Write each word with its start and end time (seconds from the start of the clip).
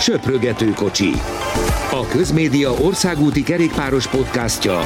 Söprögető 0.00 0.70
kocsi. 0.70 1.10
A 1.90 2.06
Közmédia 2.10 2.70
országúti 2.70 3.42
kerékpáros 3.42 4.08
podcastja 4.08 4.80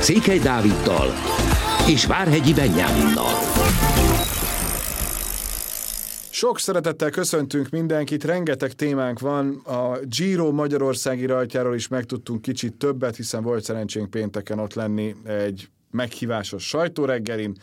Székely 0.00 0.38
Dáviddal 0.38 1.12
és 1.88 2.06
Várhegyi 2.06 2.54
Benyáminnal. 2.54 3.32
Sok 6.30 6.58
szeretettel 6.58 7.10
köszöntünk 7.10 7.68
mindenkit, 7.68 8.24
rengeteg 8.24 8.72
témánk 8.72 9.20
van. 9.20 9.54
A 9.64 9.98
Giro 10.16 10.52
Magyarországi 10.52 11.26
rajtjáról 11.26 11.74
is 11.74 11.88
megtudtunk 11.88 12.42
kicsit 12.42 12.74
többet, 12.74 13.16
hiszen 13.16 13.42
volt 13.42 13.64
szerencsénk 13.64 14.10
pénteken 14.10 14.58
ott 14.58 14.74
lenni 14.74 15.14
egy 15.26 15.68
meghívásos 15.90 16.66
sajtóreggelin. 16.66 17.56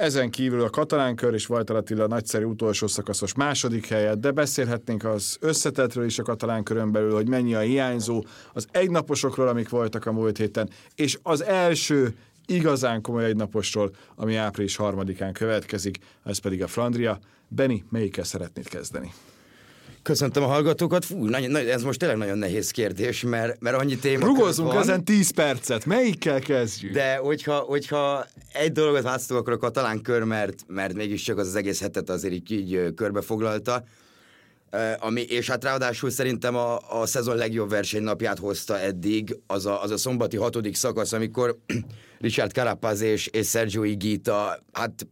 Ezen 0.00 0.30
kívül 0.30 0.62
a 0.62 0.70
katalán 0.70 1.16
kör 1.16 1.34
és 1.34 1.46
Vajtar 1.46 1.76
Attila 1.76 2.06
nagyszerű 2.06 2.44
utolsó 2.44 2.86
szakaszos 2.86 3.34
második 3.34 3.86
helyet, 3.86 4.20
de 4.20 4.30
beszélhetnénk 4.30 5.04
az 5.04 5.36
összetetről 5.40 6.04
is 6.04 6.18
a 6.18 6.22
katalán 6.22 6.62
körön 6.62 6.92
belül, 6.92 7.12
hogy 7.12 7.28
mennyi 7.28 7.54
a 7.54 7.60
hiányzó, 7.60 8.24
az 8.52 8.66
egynaposokról, 8.70 9.48
amik 9.48 9.68
voltak 9.68 10.06
a 10.06 10.12
múlt 10.12 10.36
héten, 10.36 10.70
és 10.94 11.18
az 11.22 11.42
első 11.44 12.14
igazán 12.46 13.00
komoly 13.00 13.24
egynaposról, 13.24 13.90
ami 14.14 14.36
április 14.36 14.76
harmadikán 14.76 15.32
következik, 15.32 15.98
ez 16.24 16.38
pedig 16.38 16.62
a 16.62 16.66
Flandria. 16.66 17.18
Beni, 17.48 17.84
melyikkel 17.90 18.24
szeretnéd 18.24 18.68
kezdeni? 18.68 19.12
Köszöntöm 20.02 20.42
a 20.42 20.46
hallgatókat. 20.46 21.04
Fú, 21.04 21.24
nagyon, 21.24 21.50
nagyon, 21.50 21.70
ez 21.70 21.82
most 21.82 21.98
tényleg 21.98 22.16
nagyon 22.18 22.38
nehéz 22.38 22.70
kérdés, 22.70 23.22
mert, 23.22 23.60
mert 23.60 23.76
annyi 23.76 23.96
téma 23.96 24.26
Rugózunk 24.26 24.72
van. 24.72 24.80
ezen 24.80 25.04
10 25.04 25.30
percet. 25.30 25.86
Melyikkel 25.86 26.40
kezdjük? 26.40 26.92
De 26.92 27.16
hogyha, 27.16 27.58
hogyha 27.58 28.26
egy 28.52 28.72
dolgot 28.72 29.02
látszok, 29.02 29.36
akkor 29.36 29.52
a 29.52 29.56
katalán 29.56 30.02
kör, 30.02 30.22
mert, 30.22 30.64
mert 30.66 30.94
mégiscsak 30.94 31.38
az, 31.38 31.46
az 31.46 31.54
egész 31.54 31.80
hetet 31.80 32.10
azért 32.10 32.34
így, 32.34 32.50
így 32.52 32.94
körbefoglalta. 32.94 33.84
Ami, 34.98 35.20
és 35.20 35.50
hát 35.50 35.64
ráadásul 35.64 36.10
szerintem 36.10 36.56
a, 36.56 37.00
a 37.00 37.06
szezon 37.06 37.36
legjobb 37.36 37.70
versenynapját 37.70 38.38
hozta 38.38 38.78
eddig, 38.78 39.36
az 39.46 39.66
a, 39.66 39.82
az 39.82 39.90
a 39.90 39.96
szombati 39.96 40.36
hatodik 40.36 40.74
szakasz, 40.74 41.12
amikor 41.12 41.58
Richard 42.20 42.50
Carapaz 42.52 43.00
és, 43.00 43.26
és 43.26 43.48
Sergio 43.48 43.82
Igita, 43.82 44.58
hát 44.72 45.06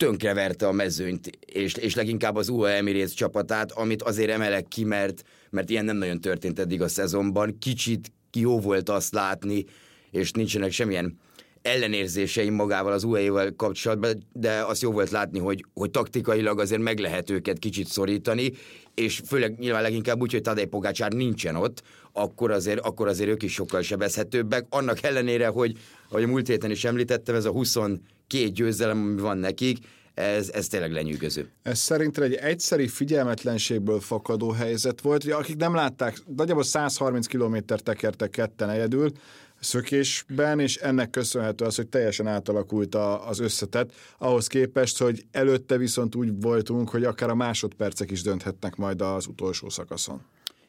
tönkreverte 0.00 0.66
a 0.66 0.72
mezőnyt, 0.72 1.30
és, 1.46 1.74
és 1.74 1.94
leginkább 1.94 2.36
az 2.36 2.48
UAE 2.48 2.76
Emirates 2.76 3.14
csapatát, 3.14 3.72
amit 3.72 4.02
azért 4.02 4.30
emelek 4.30 4.68
ki, 4.68 4.84
mert, 4.84 5.22
mert 5.50 5.70
ilyen 5.70 5.84
nem 5.84 5.96
nagyon 5.96 6.20
történt 6.20 6.58
eddig 6.58 6.82
a 6.82 6.88
szezonban. 6.88 7.58
Kicsit 7.58 8.12
jó 8.32 8.60
volt 8.60 8.88
azt 8.88 9.12
látni, 9.12 9.64
és 10.10 10.30
nincsenek 10.30 10.72
semmilyen 10.72 11.18
ellenérzéseim 11.62 12.54
magával 12.54 12.92
az 12.92 13.04
UAE-vel 13.04 13.52
kapcsolatban, 13.56 14.26
de 14.32 14.64
azt 14.64 14.82
jó 14.82 14.92
volt 14.92 15.10
látni, 15.10 15.38
hogy, 15.38 15.64
hogy 15.74 15.90
taktikailag 15.90 16.60
azért 16.60 16.80
meg 16.80 16.98
lehet 16.98 17.30
őket 17.30 17.58
kicsit 17.58 17.86
szorítani, 17.86 18.52
és 18.94 19.20
főleg 19.26 19.58
nyilván 19.58 19.82
leginkább 19.82 20.20
úgy, 20.20 20.32
hogy 20.32 20.40
Tadej 20.40 20.64
Pogácsár 20.64 21.12
nincsen 21.12 21.56
ott, 21.56 21.82
akkor 22.12 22.50
azért, 22.50 22.80
akkor 22.80 23.08
azért 23.08 23.30
ők 23.30 23.42
is 23.42 23.52
sokkal 23.52 23.82
sebezhetőbbek. 23.82 24.66
Annak 24.68 25.02
ellenére, 25.02 25.46
hogy, 25.46 25.76
ahogy 26.08 26.22
a 26.22 26.26
múlt 26.26 26.46
héten 26.46 26.70
is 26.70 26.84
említettem, 26.84 27.34
ez 27.34 27.44
a 27.44 27.50
22 27.50 28.00
győzelem, 28.48 28.98
ami 28.98 29.20
van 29.20 29.38
nekik, 29.38 29.78
ez, 30.14 30.50
ez 30.52 30.66
tényleg 30.66 30.92
lenyűgöző. 30.92 31.50
Ez 31.62 31.78
szerintem 31.78 32.22
egy 32.24 32.34
egyszeri 32.34 32.88
figyelmetlenségből 32.88 34.00
fakadó 34.00 34.50
helyzet 34.50 35.00
volt. 35.00 35.24
Ugye, 35.24 35.34
akik 35.34 35.56
nem 35.56 35.74
látták, 35.74 36.16
nagyjából 36.36 36.62
130 36.62 37.26
km 37.26 37.56
tekertek 37.66 38.30
ketten 38.30 38.70
egyedül, 38.70 39.12
szökésben, 39.60 40.60
és 40.60 40.76
ennek 40.76 41.10
köszönhető 41.10 41.64
az, 41.64 41.76
hogy 41.76 41.88
teljesen 41.88 42.26
átalakult 42.26 42.94
a, 42.94 43.28
az 43.28 43.38
összetett, 43.38 43.92
ahhoz 44.18 44.46
képest, 44.46 44.98
hogy 44.98 45.24
előtte 45.30 45.76
viszont 45.76 46.14
úgy 46.14 46.40
voltunk, 46.40 46.88
hogy 46.88 47.04
akár 47.04 47.30
a 47.30 47.34
másodpercek 47.34 48.10
is 48.10 48.22
dönthetnek 48.22 48.76
majd 48.76 49.00
az 49.00 49.26
utolsó 49.26 49.68
szakaszon. 49.68 50.22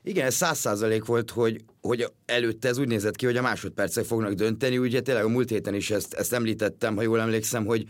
Igen, 0.04 0.26
ez 0.26 0.36
száz 0.36 0.58
százalék 0.58 1.06
volt, 1.06 1.32
hogy, 1.32 1.64
hogy 1.82 2.12
előtte 2.26 2.68
ez 2.68 2.78
úgy 2.78 2.88
nézett 2.88 3.16
ki, 3.16 3.26
hogy 3.26 3.38
a 3.38 3.42
másodpercek 3.42 4.06
fognak 4.06 4.34
dönteni. 4.34 4.78
Ugye 4.78 5.02
tényleg 5.02 5.24
a 5.24 5.30
múlt 5.30 5.50
héten 5.50 5.74
is 5.74 5.92
ezt, 5.92 6.14
ezt 6.14 6.34
említettem, 6.34 6.96
ha 6.96 7.02
jól 7.02 7.20
emlékszem, 7.20 7.66
hogy, 7.66 7.86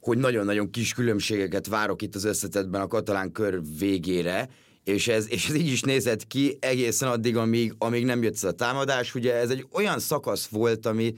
hogy 0.00 0.18
nagyon-nagyon 0.18 0.70
kis 0.70 0.94
különbségeket 0.94 1.66
várok 1.66 2.02
itt 2.02 2.14
az 2.14 2.24
összetetben 2.24 2.80
a 2.80 2.86
katalán 2.86 3.32
kör 3.32 3.60
végére, 3.78 4.48
és 4.88 5.08
ez, 5.08 5.30
és 5.30 5.48
ez 5.48 5.54
így 5.54 5.68
is 5.68 5.80
nézett 5.80 6.26
ki 6.26 6.56
egészen 6.60 7.08
addig, 7.08 7.36
amíg, 7.36 7.74
amíg 7.78 8.04
nem 8.04 8.22
jött 8.22 8.34
ez 8.34 8.44
a 8.44 8.52
támadás. 8.52 9.14
Ugye 9.14 9.34
ez 9.34 9.50
egy 9.50 9.66
olyan 9.72 9.98
szakasz 9.98 10.46
volt, 10.46 10.86
ami, 10.86 11.14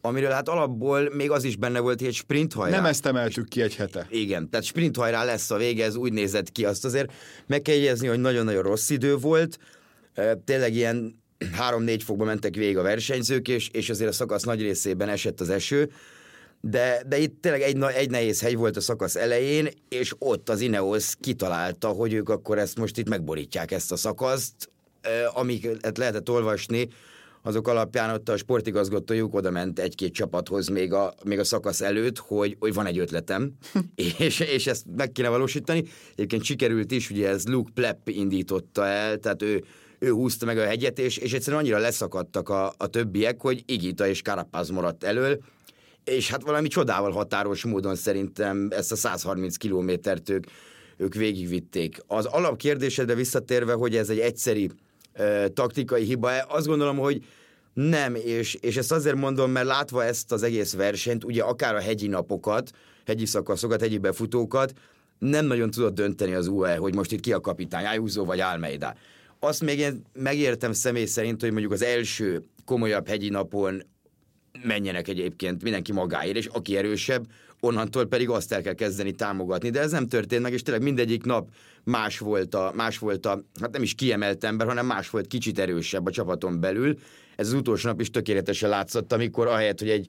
amiről 0.00 0.30
hát 0.30 0.48
alapból 0.48 1.10
még 1.14 1.30
az 1.30 1.44
is 1.44 1.56
benne 1.56 1.80
volt, 1.80 1.98
hogy 1.98 2.08
egy 2.08 2.14
sprint 2.14 2.52
hajrá. 2.52 2.76
Nem 2.76 2.84
ezt 2.84 3.06
emeltük 3.06 3.48
ki 3.48 3.62
egy 3.62 3.74
hete. 3.74 4.06
Igen, 4.10 4.50
tehát 4.50 4.66
sprint 4.66 4.96
hajrá 4.96 5.24
lesz 5.24 5.50
a 5.50 5.56
vége, 5.56 5.84
ez 5.84 5.94
úgy 5.94 6.12
nézett 6.12 6.52
ki. 6.52 6.64
Azt 6.64 6.84
azért 6.84 7.12
meg 7.46 7.62
kell 7.62 7.74
jegyezni, 7.74 8.06
hogy 8.06 8.20
nagyon-nagyon 8.20 8.62
rossz 8.62 8.90
idő 8.90 9.16
volt. 9.16 9.58
Tényleg 10.44 10.74
ilyen 10.74 11.22
3-4 11.70 12.00
fokba 12.04 12.24
mentek 12.24 12.54
végig 12.54 12.76
a 12.76 12.82
versenyzők, 12.82 13.48
és, 13.48 13.68
és 13.68 13.90
azért 13.90 14.10
a 14.10 14.12
szakasz 14.12 14.42
nagy 14.42 14.60
részében 14.60 15.08
esett 15.08 15.40
az 15.40 15.50
eső 15.50 15.90
de, 16.60 17.02
de 17.08 17.18
itt 17.18 17.40
tényleg 17.40 17.60
egy, 17.60 17.82
egy 17.82 18.10
nehéz 18.10 18.40
hely 18.40 18.54
volt 18.54 18.76
a 18.76 18.80
szakasz 18.80 19.16
elején, 19.16 19.68
és 19.88 20.14
ott 20.18 20.48
az 20.48 20.60
Ineos 20.60 21.14
kitalálta, 21.20 21.88
hogy 21.88 22.12
ők 22.12 22.28
akkor 22.28 22.58
ezt 22.58 22.78
most 22.78 22.98
itt 22.98 23.08
megborítják 23.08 23.70
ezt 23.70 23.92
a 23.92 23.96
szakaszt, 23.96 24.70
amiket 25.34 25.98
lehetett 25.98 26.30
olvasni, 26.30 26.88
azok 27.42 27.68
alapján 27.68 28.14
ott 28.14 28.28
a 28.28 28.36
sportigazgatójuk 28.36 29.34
oda 29.34 29.50
ment 29.50 29.78
egy-két 29.78 30.12
csapathoz 30.12 30.68
még 30.68 30.92
a, 30.92 31.14
még 31.24 31.38
a 31.38 31.44
szakasz 31.44 31.80
előtt, 31.80 32.18
hogy, 32.18 32.56
hogy 32.58 32.74
van 32.74 32.86
egy 32.86 32.98
ötletem, 32.98 33.52
és, 34.18 34.40
és 34.40 34.66
ezt 34.66 34.84
meg 34.96 35.12
kéne 35.12 35.28
valósítani. 35.28 35.84
Egyébként 36.12 36.44
sikerült 36.44 36.92
is, 36.92 37.10
ugye 37.10 37.28
ez 37.28 37.46
Luke 37.46 37.70
Plepp 37.74 38.08
indította 38.08 38.86
el, 38.86 39.16
tehát 39.16 39.42
ő, 39.42 39.64
ő 39.98 40.10
húzta 40.10 40.46
meg 40.46 40.58
a 40.58 40.64
hegyet, 40.64 40.98
és, 40.98 41.16
és 41.16 41.32
egyszerűen 41.32 41.62
annyira 41.62 41.78
leszakadtak 41.78 42.48
a, 42.48 42.72
a 42.76 42.86
többiek, 42.86 43.40
hogy 43.40 43.62
Igita 43.66 44.06
és 44.06 44.22
Karapaz 44.22 44.68
maradt 44.68 45.04
elől, 45.04 45.38
és 46.04 46.30
hát 46.30 46.42
valami 46.42 46.68
csodával 46.68 47.10
határos 47.10 47.64
módon 47.64 47.94
szerintem 47.94 48.68
ezt 48.70 48.92
a 48.92 48.96
130 48.96 49.56
kilométert 49.56 50.28
ők, 50.28 50.44
ők 50.96 51.14
végigvitték. 51.14 51.98
Az 52.06 52.24
alapkérdésedre 52.24 53.14
visszatérve, 53.14 53.72
hogy 53.72 53.96
ez 53.96 54.08
egy 54.08 54.18
egyszeri 54.18 54.70
ö, 55.12 55.44
taktikai 55.54 56.04
hiba, 56.04 56.30
azt 56.38 56.66
gondolom, 56.66 56.96
hogy 56.96 57.24
nem, 57.72 58.14
és, 58.14 58.54
és 58.54 58.76
ezt 58.76 58.92
azért 58.92 59.16
mondom, 59.16 59.50
mert 59.50 59.66
látva 59.66 60.04
ezt 60.04 60.32
az 60.32 60.42
egész 60.42 60.74
versenyt, 60.74 61.24
ugye 61.24 61.42
akár 61.42 61.74
a 61.74 61.80
hegyi 61.80 62.06
napokat, 62.06 62.70
hegyi 63.06 63.26
szakaszokat, 63.26 63.80
hegyi 63.80 63.98
befutókat, 63.98 64.72
nem 65.18 65.46
nagyon 65.46 65.70
tudott 65.70 65.94
dönteni 65.94 66.32
az 66.32 66.46
UE, 66.46 66.76
hogy 66.76 66.94
most 66.94 67.12
itt 67.12 67.20
ki 67.20 67.32
a 67.32 67.40
kapitány, 67.40 67.84
Ayuso 67.84 68.24
vagy 68.24 68.40
Almeida. 68.40 68.94
Azt 69.38 69.60
még 69.60 69.78
én 69.78 70.02
megértem 70.12 70.72
személy 70.72 71.04
szerint, 71.04 71.40
hogy 71.40 71.50
mondjuk 71.50 71.72
az 71.72 71.82
első 71.82 72.44
komolyabb 72.64 73.08
hegyi 73.08 73.28
napon 73.28 73.82
menjenek 74.62 75.08
egyébként 75.08 75.62
mindenki 75.62 75.92
magáért, 75.92 76.36
és 76.36 76.46
aki 76.46 76.76
erősebb, 76.76 77.26
onnantól 77.60 78.04
pedig 78.04 78.28
azt 78.28 78.52
el 78.52 78.62
kell 78.62 78.74
kezdeni 78.74 79.12
támogatni. 79.12 79.70
De 79.70 79.80
ez 79.80 79.90
nem 79.90 80.08
történt 80.08 80.42
meg, 80.42 80.52
és 80.52 80.62
tényleg 80.62 80.82
mindegyik 80.82 81.24
nap 81.24 81.48
más 81.84 82.18
volt 82.18 82.54
a, 82.54 82.72
más 82.74 82.98
volt 82.98 83.26
a 83.26 83.44
hát 83.60 83.72
nem 83.72 83.82
is 83.82 83.94
kiemelt 83.94 84.44
ember, 84.44 84.66
hanem 84.66 84.86
más 84.86 85.10
volt, 85.10 85.26
kicsit 85.26 85.58
erősebb 85.58 86.06
a 86.06 86.10
csapaton 86.10 86.60
belül. 86.60 86.98
Ez 87.36 87.46
az 87.46 87.52
utolsó 87.52 87.88
nap 87.88 88.00
is 88.00 88.10
tökéletesen 88.10 88.68
látszott, 88.68 89.12
amikor 89.12 89.46
ahelyett, 89.46 89.78
hogy 89.78 89.90
egy 89.90 90.08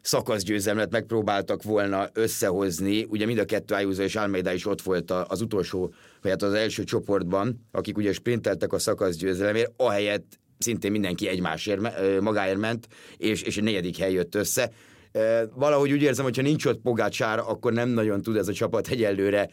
szakaszgyőzelmet 0.00 0.90
megpróbáltak 0.90 1.62
volna 1.62 2.08
összehozni, 2.12 3.06
ugye 3.08 3.26
mind 3.26 3.38
a 3.38 3.44
kettő 3.44 3.74
Ayuso 3.74 4.02
és 4.02 4.16
Almeida 4.16 4.52
is 4.52 4.66
ott 4.66 4.82
volt 4.82 5.10
az 5.10 5.40
utolsó, 5.40 5.92
vagy 6.22 6.30
hát 6.30 6.42
az 6.42 6.52
első 6.52 6.84
csoportban, 6.84 7.66
akik 7.72 7.96
ugye 7.96 8.12
sprinteltek 8.12 8.72
a 8.72 8.78
szakaszgyőzelemért, 8.78 9.72
ahelyett 9.76 10.38
szintén 10.62 10.90
mindenki 10.90 11.28
egymásért, 11.28 11.80
magáért 12.20 12.58
ment, 12.58 12.88
és, 13.16 13.42
és 13.42 13.56
egy 13.56 13.62
negyedik 13.62 13.96
hely 13.96 14.12
jött 14.12 14.34
össze. 14.34 14.70
Valahogy 15.54 15.92
úgy 15.92 16.02
érzem, 16.02 16.24
hogy 16.24 16.36
ha 16.36 16.42
nincs 16.42 16.64
ott 16.64 16.80
Pogácsár, 16.80 17.38
akkor 17.38 17.72
nem 17.72 17.88
nagyon 17.88 18.22
tud 18.22 18.36
ez 18.36 18.48
a 18.48 18.52
csapat 18.52 18.88
egyelőre 18.88 19.48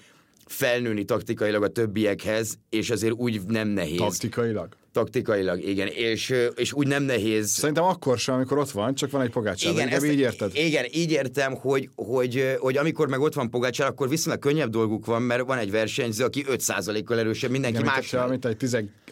felnőni 0.46 1.04
taktikailag 1.04 1.64
a 1.64 1.68
többiekhez, 1.68 2.58
és 2.70 2.90
azért 2.90 3.14
úgy 3.14 3.42
nem 3.48 3.68
nehéz. 3.68 3.98
Taktikailag? 3.98 4.68
Taktikailag, 4.92 5.64
igen, 5.64 5.88
és, 5.88 6.34
és 6.56 6.74
úgy 6.74 6.88
nem 6.88 7.04
nehéz. 7.04 7.50
Szerintem 7.50 7.84
akkor 7.84 8.18
sem, 8.18 8.36
amikor 8.36 8.58
ott 8.58 8.72
van, 8.72 8.96
csak 8.96 9.12
van 9.12 9.22
egy 9.22 9.30
pogácsár. 9.30 9.74
Igen, 9.74 9.88
ezt, 9.88 10.06
így 10.06 10.20
érted? 10.20 10.52
Igen, 10.56 10.86
így 10.92 11.12
értem, 11.12 11.56
hogy, 11.56 11.90
hogy, 11.96 12.56
hogy 12.60 12.78
amikor 12.78 13.08
meg 13.08 13.20
ott 13.20 13.34
van 13.34 13.50
pogácsár, 13.50 13.88
akkor 13.88 14.10
viszonylag 14.10 14.42
könnyebb 14.42 14.70
dolguk 14.70 15.06
van, 15.06 15.22
mert 15.22 15.46
van 15.46 15.58
egy 15.58 15.72
versenyző, 15.72 16.24
aki 16.24 16.46
5%-kal 16.50 17.20
erősebb 17.20 17.52
mindenki 17.52 17.80
igen, 17.80 17.94
más. 17.94 18.12
Mint, 18.12 18.30
mint 18.30 18.46
egy 18.46 18.58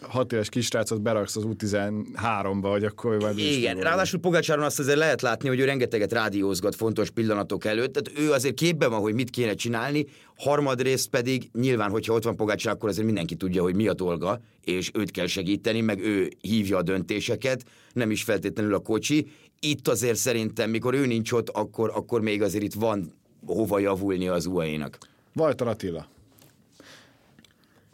16 0.00 0.32
éves 0.32 0.48
kisrácot 0.48 1.02
beraksz 1.02 1.36
az 1.36 1.44
U13-ba, 1.46 2.68
hogy 2.70 2.84
akkor 2.84 3.20
vagy 3.20 3.38
Igen, 3.38 3.76
ráadásul 3.76 4.20
Pogácsáron 4.20 4.64
azt 4.64 4.78
azért 4.78 4.98
lehet 4.98 5.22
látni, 5.22 5.48
hogy 5.48 5.60
ő 5.60 5.64
rengeteget 5.64 6.12
rádiózgat 6.12 6.74
fontos 6.74 7.10
pillanatok 7.10 7.64
előtt, 7.64 7.92
tehát 7.92 8.18
ő 8.18 8.32
azért 8.32 8.54
képben 8.54 8.90
van, 8.90 9.00
hogy 9.00 9.14
mit 9.14 9.30
kéne 9.30 9.54
csinálni, 9.54 10.06
harmadrészt 10.36 11.08
pedig 11.08 11.48
nyilván, 11.52 11.90
hogyha 11.90 12.14
ott 12.14 12.24
van 12.24 12.36
Pogácsár, 12.36 12.74
akkor 12.74 12.88
azért 12.88 13.06
mindenki 13.06 13.34
tudja, 13.34 13.62
hogy 13.62 13.74
mi 13.74 13.88
a 13.88 13.94
dolga, 13.94 14.40
és 14.64 14.90
őt 14.94 15.10
kell 15.10 15.26
segíteni, 15.26 15.80
meg 15.80 16.00
ő 16.00 16.30
hívja 16.40 16.76
a 16.76 16.82
döntéseket, 16.82 17.64
nem 17.92 18.10
is 18.10 18.22
feltétlenül 18.22 18.74
a 18.74 18.78
kocsi. 18.78 19.26
Itt 19.60 19.88
azért 19.88 20.16
szerintem, 20.16 20.70
mikor 20.70 20.94
ő 20.94 21.06
nincs 21.06 21.32
ott, 21.32 21.48
akkor, 21.48 21.92
akkor 21.94 22.20
még 22.20 22.42
azért 22.42 22.64
itt 22.64 22.74
van 22.74 23.12
hova 23.46 23.78
javulni 23.78 24.28
az 24.28 24.46
UAE-nak. 24.46 24.98
Walter 25.34 25.66
Attila. 25.66 26.06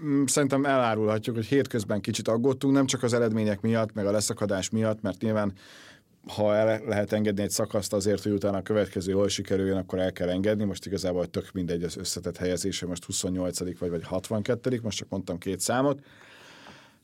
Mm, 0.05 0.25
szerintem 0.25 0.65
elárulhatjuk, 0.65 1.37
hogy 1.37 1.47
hétközben 1.47 2.01
kicsit 2.01 2.29
aggódtunk, 2.29 2.75
nem 2.75 2.87
csak 2.87 3.03
az 3.03 3.13
eredmények 3.13 3.61
miatt, 3.61 3.95
meg 3.95 4.07
a 4.07 4.11
leszakadás 4.11 4.71
miatt, 4.71 5.03
mert 5.03 5.21
nyilván 5.21 5.53
ha 6.29 6.55
el 6.55 6.83
lehet 6.87 7.13
engedni 7.13 7.43
egy 7.43 7.51
szakaszt 7.51 7.93
azért, 7.93 8.23
hogy 8.23 8.33
utána 8.33 8.57
a 8.57 8.63
következő 8.63 9.11
jól 9.11 9.29
sikerüljön, 9.29 9.77
akkor 9.77 9.99
el 9.99 10.13
kell 10.13 10.29
engedni. 10.29 10.65
Most 10.65 10.87
igazából 10.87 11.27
tök 11.27 11.51
mindegy 11.53 11.83
az 11.83 11.97
összetett 11.97 12.37
helyezése, 12.37 12.87
most 12.87 13.05
28 13.05 13.79
vagy, 13.79 13.91
vagy 13.91 14.05
62 14.05 14.81
most 14.83 14.97
csak 14.97 15.09
mondtam 15.09 15.39
két 15.39 15.61
számot. 15.61 16.01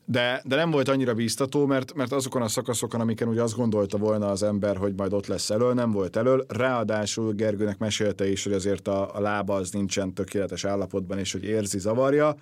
De, 0.05 0.41
de 0.45 0.55
nem 0.55 0.71
volt 0.71 0.87
annyira 0.87 1.13
bíztató, 1.13 1.65
mert, 1.65 1.93
mert 1.93 2.11
azokon 2.11 2.41
a 2.41 2.47
szakaszokon, 2.47 3.01
amiken 3.01 3.27
ugye 3.27 3.41
azt 3.41 3.55
gondolta 3.55 3.97
volna 3.97 4.29
az 4.29 4.43
ember, 4.43 4.77
hogy 4.77 4.93
majd 4.95 5.13
ott 5.13 5.27
lesz 5.27 5.49
elől, 5.49 5.73
nem 5.73 5.91
volt 5.91 6.15
elől. 6.15 6.45
Ráadásul 6.47 7.33
Gergőnek 7.33 7.77
mesélte 7.77 8.29
is, 8.29 8.43
hogy 8.43 8.53
azért 8.53 8.87
a, 8.87 9.15
a 9.15 9.19
lába 9.19 9.55
az 9.55 9.71
nincsen 9.71 10.13
tökéletes 10.13 10.65
állapotban, 10.65 11.19
és 11.19 11.31
hogy 11.31 11.43
érzi, 11.43 11.79
zavarja. 11.79 12.35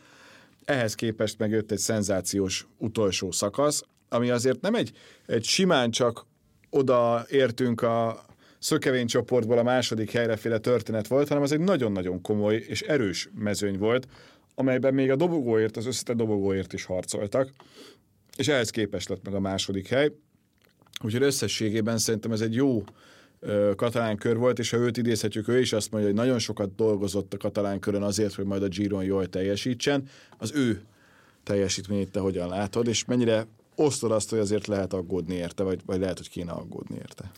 Ehhez 0.67 0.95
képest 0.95 1.37
megjött 1.37 1.71
egy 1.71 1.77
szenzációs 1.77 2.67
utolsó 2.77 3.31
szakasz, 3.31 3.83
ami 4.09 4.29
azért 4.29 4.61
nem 4.61 4.75
egy, 4.75 4.91
egy 5.25 5.43
simán 5.43 5.91
csak 5.91 6.25
oda 6.69 7.25
értünk 7.29 7.81
a 7.81 8.25
szökevény 8.59 9.07
csoportból 9.07 9.57
a 9.57 9.63
második 9.63 10.11
helyre 10.11 10.57
történet 10.57 11.07
volt, 11.07 11.27
hanem 11.27 11.43
ez 11.43 11.51
egy 11.51 11.59
nagyon-nagyon 11.59 12.21
komoly 12.21 12.55
és 12.55 12.81
erős 12.81 13.29
mezőny 13.35 13.77
volt, 13.77 14.07
amelyben 14.55 14.93
még 14.93 15.11
a 15.11 15.15
dobogóért, 15.15 15.77
az 15.77 15.85
összetett 15.85 16.15
dobogóért 16.15 16.73
is 16.73 16.83
harcoltak, 16.83 17.49
és 18.37 18.47
ehhez 18.47 18.69
képest 18.69 19.09
lett 19.09 19.23
meg 19.23 19.33
a 19.33 19.39
második 19.39 19.87
hely. 19.87 20.11
Úgyhogy 21.03 21.21
összességében 21.23 21.97
szerintem 21.97 22.31
ez 22.31 22.41
egy 22.41 22.55
jó 22.55 22.83
katalán 23.75 24.17
kör 24.17 24.37
volt, 24.37 24.59
és 24.59 24.69
ha 24.69 24.77
őt 24.77 24.97
idézhetjük, 24.97 25.47
ő 25.47 25.59
is 25.59 25.73
azt 25.73 25.91
mondja, 25.91 26.09
hogy 26.09 26.19
nagyon 26.19 26.39
sokat 26.39 26.75
dolgozott 26.75 27.33
a 27.33 27.37
katalán 27.37 27.79
körön 27.79 28.03
azért, 28.03 28.33
hogy 28.33 28.45
majd 28.45 28.63
a 28.63 28.67
Giron 28.67 29.03
jól 29.03 29.27
teljesítsen. 29.27 30.03
Az 30.37 30.51
ő 30.55 30.81
teljesítményét 31.43 32.11
te 32.11 32.19
hogyan 32.19 32.49
látod, 32.49 32.87
és 32.87 33.05
mennyire 33.05 33.47
osztod 33.75 34.11
azt, 34.11 34.29
hogy 34.29 34.39
azért 34.39 34.67
lehet 34.67 34.93
aggódni 34.93 35.35
érte, 35.35 35.63
vagy, 35.63 35.79
vagy 35.85 35.99
lehet, 35.99 36.17
hogy 36.17 36.29
kéne 36.29 36.51
aggódni 36.51 36.95
érte? 36.95 37.31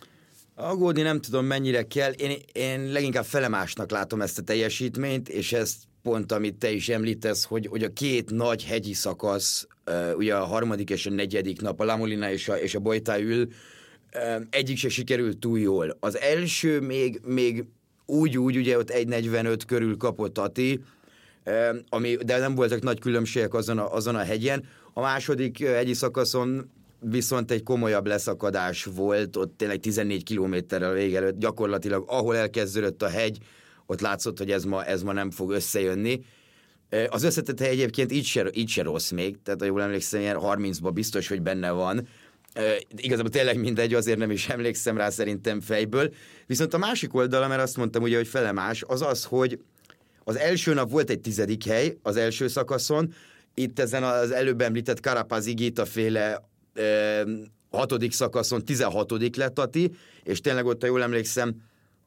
Aggódni 0.55 1.01
nem 1.01 1.21
tudom, 1.21 1.45
mennyire 1.45 1.87
kell. 1.87 2.11
Én, 2.11 2.37
én 2.51 2.91
leginkább 2.91 3.25
felemásnak 3.25 3.91
látom 3.91 4.21
ezt 4.21 4.39
a 4.39 4.41
teljesítményt, 4.41 5.29
és 5.29 5.53
ezt 5.53 5.77
pont, 6.01 6.31
amit 6.31 6.55
te 6.55 6.71
is 6.71 6.89
említesz, 6.89 7.43
hogy, 7.43 7.67
hogy 7.67 7.83
a 7.83 7.93
két 7.93 8.31
nagy 8.31 8.63
hegyi 8.63 8.93
szakasz, 8.93 9.67
ugye 10.15 10.35
a 10.35 10.45
harmadik 10.45 10.89
és 10.89 11.05
a 11.05 11.09
negyedik 11.09 11.61
nap, 11.61 11.79
a 11.79 11.83
Lamolina 11.83 12.31
és 12.31 12.49
a, 12.49 12.57
és 12.57 12.75
a 12.75 12.79
Bojtáül, 12.79 13.41
uh, 13.41 13.53
egyik 14.49 14.77
se 14.77 14.89
sikerült 14.89 15.37
túl 15.37 15.59
jól. 15.59 15.97
Az 15.99 16.17
első 16.17 16.79
még, 16.79 17.19
még 17.25 17.65
úgy-úgy, 18.05 18.57
ugye 18.57 18.77
ott 18.77 18.91
1.45 18.91 19.59
körül 19.67 19.97
kapott 19.97 20.37
Ati, 20.37 20.79
ami, 21.89 22.15
de 22.15 22.37
nem 22.37 22.55
voltak 22.55 22.81
nagy 22.81 22.99
különbségek 22.99 23.53
azon 23.53 23.77
a, 23.77 23.93
azon 23.93 24.15
a 24.15 24.23
hegyen. 24.23 24.63
A 24.93 25.01
második 25.01 25.65
hegyi 25.65 25.93
szakaszon 25.93 26.71
viszont 26.99 27.51
egy 27.51 27.63
komolyabb 27.63 28.07
leszakadás 28.07 28.83
volt, 28.83 29.35
ott 29.35 29.57
tényleg 29.57 29.79
14 29.79 30.23
kilométerrel 30.23 30.93
végelőtt, 30.93 31.39
gyakorlatilag 31.39 32.03
ahol 32.07 32.35
elkezdődött 32.35 33.01
a 33.01 33.07
hegy, 33.07 33.37
ott 33.85 34.01
látszott, 34.01 34.37
hogy 34.37 34.51
ez 34.51 34.63
ma, 34.63 34.85
ez 34.85 35.03
ma 35.03 35.13
nem 35.13 35.31
fog 35.31 35.51
összejönni. 35.51 36.21
Az 37.09 37.23
összetett 37.23 37.59
hely 37.59 37.69
egyébként 37.69 38.11
így 38.11 38.25
se, 38.25 38.49
így 38.53 38.69
se 38.69 38.83
rossz 38.83 39.11
még, 39.11 39.37
tehát 39.43 39.59
ha 39.59 39.65
jól 39.65 39.81
emlékszem, 39.81 40.21
ilyen 40.21 40.37
30-ban 40.39 40.91
biztos, 40.93 41.27
hogy 41.27 41.41
benne 41.41 41.71
van. 41.71 42.07
Igazából 42.95 43.29
tényleg 43.29 43.59
mindegy, 43.59 43.93
azért 43.93 44.17
nem 44.17 44.31
is 44.31 44.49
emlékszem 44.49 44.97
rá 44.97 45.09
szerintem 45.09 45.61
fejből. 45.61 46.13
Viszont 46.45 46.73
a 46.73 46.77
másik 46.77 47.13
oldala, 47.13 47.47
mert 47.47 47.61
azt 47.61 47.77
mondtam 47.77 48.03
ugye, 48.03 48.17
hogy 48.17 48.27
felemás, 48.27 48.83
az 48.87 49.01
az, 49.01 49.23
hogy 49.23 49.59
az 50.23 50.37
első 50.37 50.73
nap 50.73 50.91
volt 50.91 51.09
egy 51.09 51.19
tizedik 51.19 51.65
hely 51.65 51.97
az 52.01 52.15
első 52.15 52.47
szakaszon, 52.47 53.13
itt 53.53 53.79
ezen 53.79 54.03
az 54.03 54.31
előbb 54.31 54.61
említett 54.61 54.99
Karapaz 54.99 55.45
Igita 55.45 55.85
féle 55.85 56.49
e, 56.73 57.23
hatodik 57.69 58.11
szakaszon 58.11 58.65
16 58.65 59.37
lett 59.37 59.59
Ati, 59.59 59.91
és 60.23 60.41
tényleg 60.41 60.65
ott, 60.65 60.81
ha 60.81 60.87
jól 60.87 61.01
emlékszem, 61.01 61.55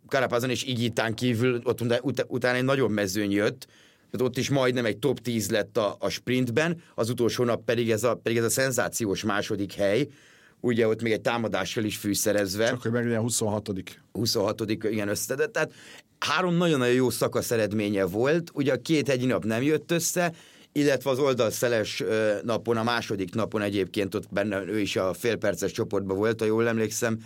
Karapazon 0.09 0.51
és 0.51 0.65
Igitán 0.65 1.15
kívül 1.15 1.61
ott 1.65 1.81
ut- 2.03 2.27
utána 2.29 2.57
egy 2.57 2.65
nagyon 2.65 2.91
mezőny 2.91 3.31
jött, 3.31 3.67
tehát 4.11 4.27
ott 4.27 4.37
is 4.37 4.51
majdnem 4.51 4.85
egy 4.85 4.99
top 4.99 5.21
10 5.21 5.51
lett 5.51 5.77
a, 5.77 5.97
a 5.99 6.09
sprintben, 6.09 6.83
az 6.95 7.11
utolsó 7.11 7.45
nap 7.45 7.65
pedig 7.65 7.91
ez, 7.91 8.05
a, 8.05 8.15
pedig 8.15 8.39
ez 8.39 8.45
a 8.45 8.51
szenzációs 8.51 9.25
második 9.25 9.73
hely, 9.73 10.09
ugye 10.63 10.89
ott 10.89 11.03
még 11.03 11.13
egy 11.13 11.21
támadással 11.21 11.85
is 11.85 11.97
fűszerezve. 11.97 12.69
Csak 12.69 12.83
hogy 12.83 12.91
meg 12.91 13.19
26 13.19 13.71
26 14.13 14.71
igen, 14.71 15.09
összedett. 15.09 15.53
Tehát 15.53 15.73
három 16.19 16.55
nagyon-nagyon 16.55 16.95
jó 16.95 17.11
szakasz 17.11 17.51
eredménye 17.51 18.05
volt, 18.05 18.51
ugye 18.55 18.73
a 18.73 18.81
két 18.81 19.09
hegyi 19.09 19.27
nap 19.27 19.45
nem 19.45 19.63
jött 19.63 19.91
össze, 19.91 20.33
illetve 20.73 21.11
az 21.11 21.19
oldalszeles 21.19 22.03
napon, 22.43 22.77
a 22.77 22.83
második 22.83 23.35
napon 23.35 23.63
egyébként 23.63 24.15
ott 24.15 24.33
benne 24.33 24.65
ő 24.67 24.81
is 24.81 24.97
a 24.97 25.13
félperces 25.13 25.73
csoportban 25.73 26.17
volt, 26.17 26.41
ha 26.41 26.47
jól 26.47 26.69
emlékszem, 26.69 27.19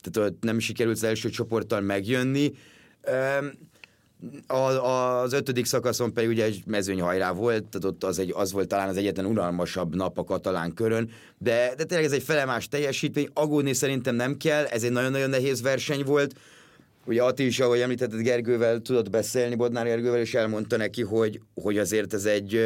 tehát 0.00 0.30
ott 0.30 0.42
nem 0.42 0.58
sikerült 0.58 0.96
az 0.96 1.04
első 1.04 1.28
csoporttal 1.28 1.80
megjönni. 1.80 2.52
Az 4.78 5.32
ötödik 5.32 5.64
szakaszon 5.64 6.12
pedig 6.12 6.28
ugye 6.28 6.44
egy 6.44 6.62
mezőnyhajrá 6.66 7.32
volt, 7.32 7.64
tehát 7.64 7.84
ott 7.84 8.04
az, 8.04 8.18
egy, 8.18 8.32
az 8.36 8.52
volt 8.52 8.68
talán 8.68 8.88
az 8.88 8.96
egyetlen 8.96 9.26
unalmasabb 9.26 9.94
nap 9.94 10.18
a 10.18 10.24
katalán 10.24 10.74
körön, 10.74 11.10
de, 11.38 11.72
de 11.76 11.84
tényleg 11.84 12.06
ez 12.06 12.12
egy 12.12 12.22
felemás 12.22 12.68
teljesítmény, 12.68 13.28
aggódni 13.34 13.72
szerintem 13.72 14.14
nem 14.14 14.36
kell, 14.36 14.64
ez 14.64 14.82
egy 14.82 14.92
nagyon-nagyon 14.92 15.30
nehéz 15.30 15.62
verseny 15.62 16.04
volt, 16.04 16.34
Ugye 17.06 17.22
Ati 17.22 17.46
is, 17.46 17.60
ahogy 17.60 17.80
említetted, 17.80 18.20
Gergővel 18.20 18.80
tudott 18.80 19.10
beszélni, 19.10 19.54
Bodnár 19.54 19.84
Gergővel, 19.84 20.20
és 20.20 20.34
elmondta 20.34 20.76
neki, 20.76 21.02
hogy, 21.02 21.40
hogy 21.54 21.78
azért 21.78 22.14
ez 22.14 22.24
egy 22.24 22.60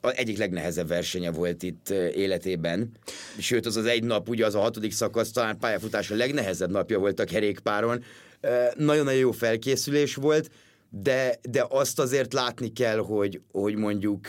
az 0.00 0.12
egyik 0.16 0.38
legnehezebb 0.38 0.88
versenye 0.88 1.30
volt 1.30 1.62
itt 1.62 1.90
életében. 2.14 2.90
Sőt, 3.38 3.66
az 3.66 3.76
az 3.76 3.84
egy 3.84 4.04
nap, 4.04 4.28
ugye 4.28 4.46
az 4.46 4.54
a 4.54 4.60
hatodik 4.60 4.92
szakasz, 4.92 5.30
talán 5.30 5.58
pályafutás 5.58 6.10
a 6.10 6.14
legnehezebb 6.14 6.70
napja 6.70 6.98
volt 6.98 7.20
a 7.20 7.24
kerékpáron. 7.24 8.04
Nagyon-nagyon 8.74 9.20
jó 9.20 9.30
felkészülés 9.30 10.14
volt, 10.14 10.50
de, 10.90 11.38
de 11.50 11.66
azt 11.68 11.98
azért 11.98 12.32
látni 12.32 12.72
kell, 12.72 12.98
hogy, 12.98 13.40
hogy 13.52 13.76
mondjuk 13.76 14.26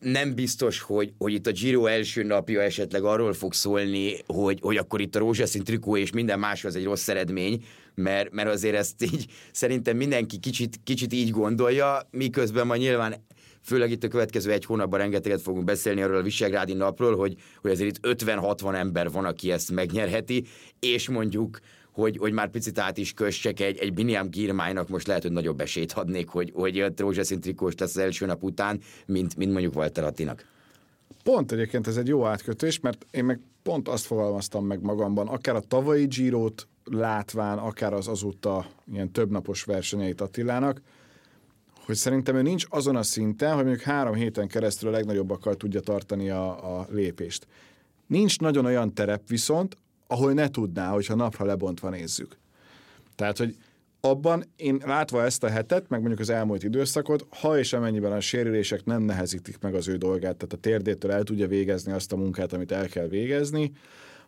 nem 0.00 0.34
biztos, 0.34 0.80
hogy, 0.80 1.12
hogy 1.18 1.32
itt 1.32 1.46
a 1.46 1.50
Giro 1.50 1.86
első 1.86 2.22
napja 2.22 2.62
esetleg 2.62 3.04
arról 3.04 3.32
fog 3.32 3.52
szólni, 3.52 4.16
hogy, 4.26 4.58
hogy 4.60 4.76
akkor 4.76 5.00
itt 5.00 5.16
a 5.16 5.18
rózsaszín 5.18 5.64
trikó 5.64 5.96
és 5.96 6.12
minden 6.12 6.38
más 6.38 6.64
az 6.64 6.76
egy 6.76 6.84
rossz 6.84 7.08
eredmény, 7.08 7.64
mert, 7.94 8.32
mert 8.32 8.48
azért 8.48 8.76
ezt 8.76 9.02
így 9.02 9.26
szerintem 9.52 9.96
mindenki 9.96 10.38
kicsit, 10.38 10.80
kicsit 10.84 11.12
így 11.12 11.30
gondolja, 11.30 12.08
miközben 12.10 12.66
ma 12.66 12.76
nyilván 12.76 13.14
főleg 13.62 13.90
itt 13.90 14.04
a 14.04 14.08
következő 14.08 14.52
egy 14.52 14.64
hónapban 14.64 14.98
rengeteget 14.98 15.42
fogunk 15.42 15.64
beszélni 15.64 16.02
arról 16.02 16.16
a 16.16 16.22
Visegrádi 16.22 16.72
napról, 16.72 17.16
hogy, 17.16 17.34
hogy 17.60 17.70
azért 17.70 17.96
itt 17.96 18.22
50-60 18.22 18.74
ember 18.74 19.10
van, 19.10 19.24
aki 19.24 19.50
ezt 19.50 19.70
megnyerheti, 19.70 20.44
és 20.78 21.08
mondjuk 21.08 21.58
hogy, 21.98 22.16
hogy 22.16 22.32
már 22.32 22.50
picit 22.50 22.78
át 22.78 22.98
is 22.98 23.12
kössek 23.12 23.60
egy, 23.60 23.78
egy 23.78 23.94
Biniam 23.94 24.30
Girmájnak 24.30 24.88
most 24.88 25.06
lehet, 25.06 25.22
hogy 25.22 25.32
nagyobb 25.32 25.60
esélyt 25.60 25.92
adnék, 25.92 26.28
hogy, 26.28 26.52
hogy 26.54 26.92
rózsaszín 26.96 27.40
trikós 27.40 27.74
lesz 27.76 27.96
az 27.96 28.02
első 28.02 28.26
nap 28.26 28.42
után, 28.42 28.80
mint, 29.06 29.36
mint 29.36 29.52
mondjuk 29.52 29.76
Walter 29.76 30.04
Attinak. 30.04 30.44
Pont 31.22 31.52
egyébként 31.52 31.86
ez 31.86 31.96
egy 31.96 32.06
jó 32.06 32.24
átkötés, 32.24 32.80
mert 32.80 33.06
én 33.10 33.24
meg 33.24 33.40
pont 33.62 33.88
azt 33.88 34.06
fogalmaztam 34.06 34.66
meg 34.66 34.80
magamban, 34.82 35.28
akár 35.28 35.54
a 35.54 35.60
tavalyi 35.60 36.06
Girót 36.06 36.68
látván, 36.84 37.58
akár 37.58 37.92
az 37.92 38.08
azóta 38.08 38.66
ilyen 38.92 39.12
többnapos 39.12 39.62
versenyeit 39.62 40.20
Attilának, 40.20 40.82
hogy 41.84 41.96
szerintem 41.96 42.36
ő 42.36 42.42
nincs 42.42 42.64
azon 42.68 42.96
a 42.96 43.02
szinten, 43.02 43.54
hogy 43.54 43.64
mondjuk 43.64 43.84
három 43.84 44.14
héten 44.14 44.48
keresztül 44.48 44.88
a 44.88 44.92
legnagyobbakkal 44.92 45.54
tudja 45.54 45.80
tartani 45.80 46.30
a, 46.30 46.78
a 46.78 46.86
lépést. 46.90 47.46
Nincs 48.06 48.38
nagyon 48.38 48.64
olyan 48.64 48.94
terep 48.94 49.28
viszont, 49.28 49.76
ahol 50.08 50.32
ne 50.32 50.48
tudná, 50.48 50.90
hogyha 50.90 51.14
napra 51.14 51.44
lebontva 51.44 51.88
nézzük. 51.88 52.36
Tehát, 53.14 53.38
hogy 53.38 53.56
abban 54.00 54.44
én 54.56 54.82
látva 54.84 55.24
ezt 55.24 55.44
a 55.44 55.48
hetet, 55.48 55.88
meg 55.88 55.98
mondjuk 56.00 56.20
az 56.20 56.30
elmúlt 56.30 56.62
időszakot, 56.62 57.26
ha 57.40 57.58
és 57.58 57.72
amennyiben 57.72 58.12
a 58.12 58.20
sérülések 58.20 58.84
nem 58.84 59.02
nehezítik 59.02 59.58
meg 59.60 59.74
az 59.74 59.88
ő 59.88 59.96
dolgát, 59.96 60.36
tehát 60.36 60.52
a 60.52 60.56
térdétől 60.56 61.12
el 61.12 61.22
tudja 61.22 61.46
végezni 61.46 61.92
azt 61.92 62.12
a 62.12 62.16
munkát, 62.16 62.52
amit 62.52 62.72
el 62.72 62.88
kell 62.88 63.06
végezni, 63.06 63.72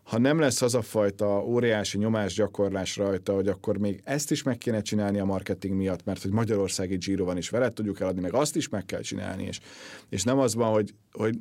ha 0.03 0.19
nem 0.19 0.39
lesz 0.39 0.63
az 0.63 0.75
a 0.75 0.83
fajta 0.83 1.45
óriási 1.45 1.99
nyomás 1.99 2.35
gyakorlás 2.35 2.97
rajta, 2.97 3.35
hogy 3.35 3.49
akkor 3.49 3.79
még 3.79 4.01
ezt 4.05 4.31
is 4.31 4.43
meg 4.43 4.59
kéne 4.59 4.81
csinálni 4.81 5.19
a 5.19 5.25
marketing 5.25 5.75
miatt, 5.75 6.05
mert 6.05 6.23
hogy 6.23 6.31
Magyarországi 6.31 6.97
Giro 6.97 7.25
van, 7.25 7.37
és 7.37 7.49
veled 7.49 7.73
tudjuk 7.73 8.01
eladni, 8.01 8.21
meg 8.21 8.35
azt 8.35 8.57
is 8.57 8.69
meg 8.69 8.85
kell 8.85 9.01
csinálni, 9.01 9.45
és, 9.45 9.61
és 10.09 10.23
nem 10.23 10.39
az 10.39 10.55
van, 10.55 10.73
hogy, 10.73 10.95
hogy 11.13 11.39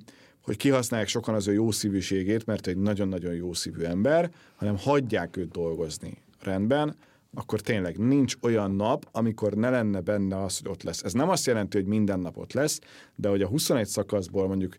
hogy 0.50 0.58
kihasználják 0.58 1.10
sokan 1.10 1.36
az 1.36 1.48
ő 1.48 1.54
jó 1.54 1.72
szívűségét, 1.72 2.46
mert 2.46 2.68
egy 2.68 2.78
nagyon-nagyon 2.78 3.34
jó 3.34 3.54
szívű 3.54 3.84
ember, 3.84 4.32
hanem 4.56 4.78
hagyják 4.78 5.38
őt 5.38 5.52
dolgozni 5.52 6.18
rendben, 6.42 6.96
akkor 7.34 7.60
tényleg 7.62 7.98
nincs 7.98 8.34
olyan 8.42 8.72
nap, 8.72 9.08
amikor 9.12 9.54
ne 9.54 9.70
lenne 9.70 10.00
benne 10.00 10.44
az, 10.44 10.60
hogy 10.60 10.72
ott 10.72 10.84
lesz. 10.84 11.04
Ez 11.04 11.14
nem 11.14 11.30
azt 11.30 11.46
jelenti, 11.46 11.78
hogy 11.78 11.86
minden 11.86 12.20
nap 12.20 12.38
ott 12.38 12.54
lesz, 12.54 12.80
de 13.16 13.30
hogy 13.30 13.42
a 13.42 13.48
21 13.48 13.88
szakaszból 13.88 14.48
mondjuk 14.48 14.76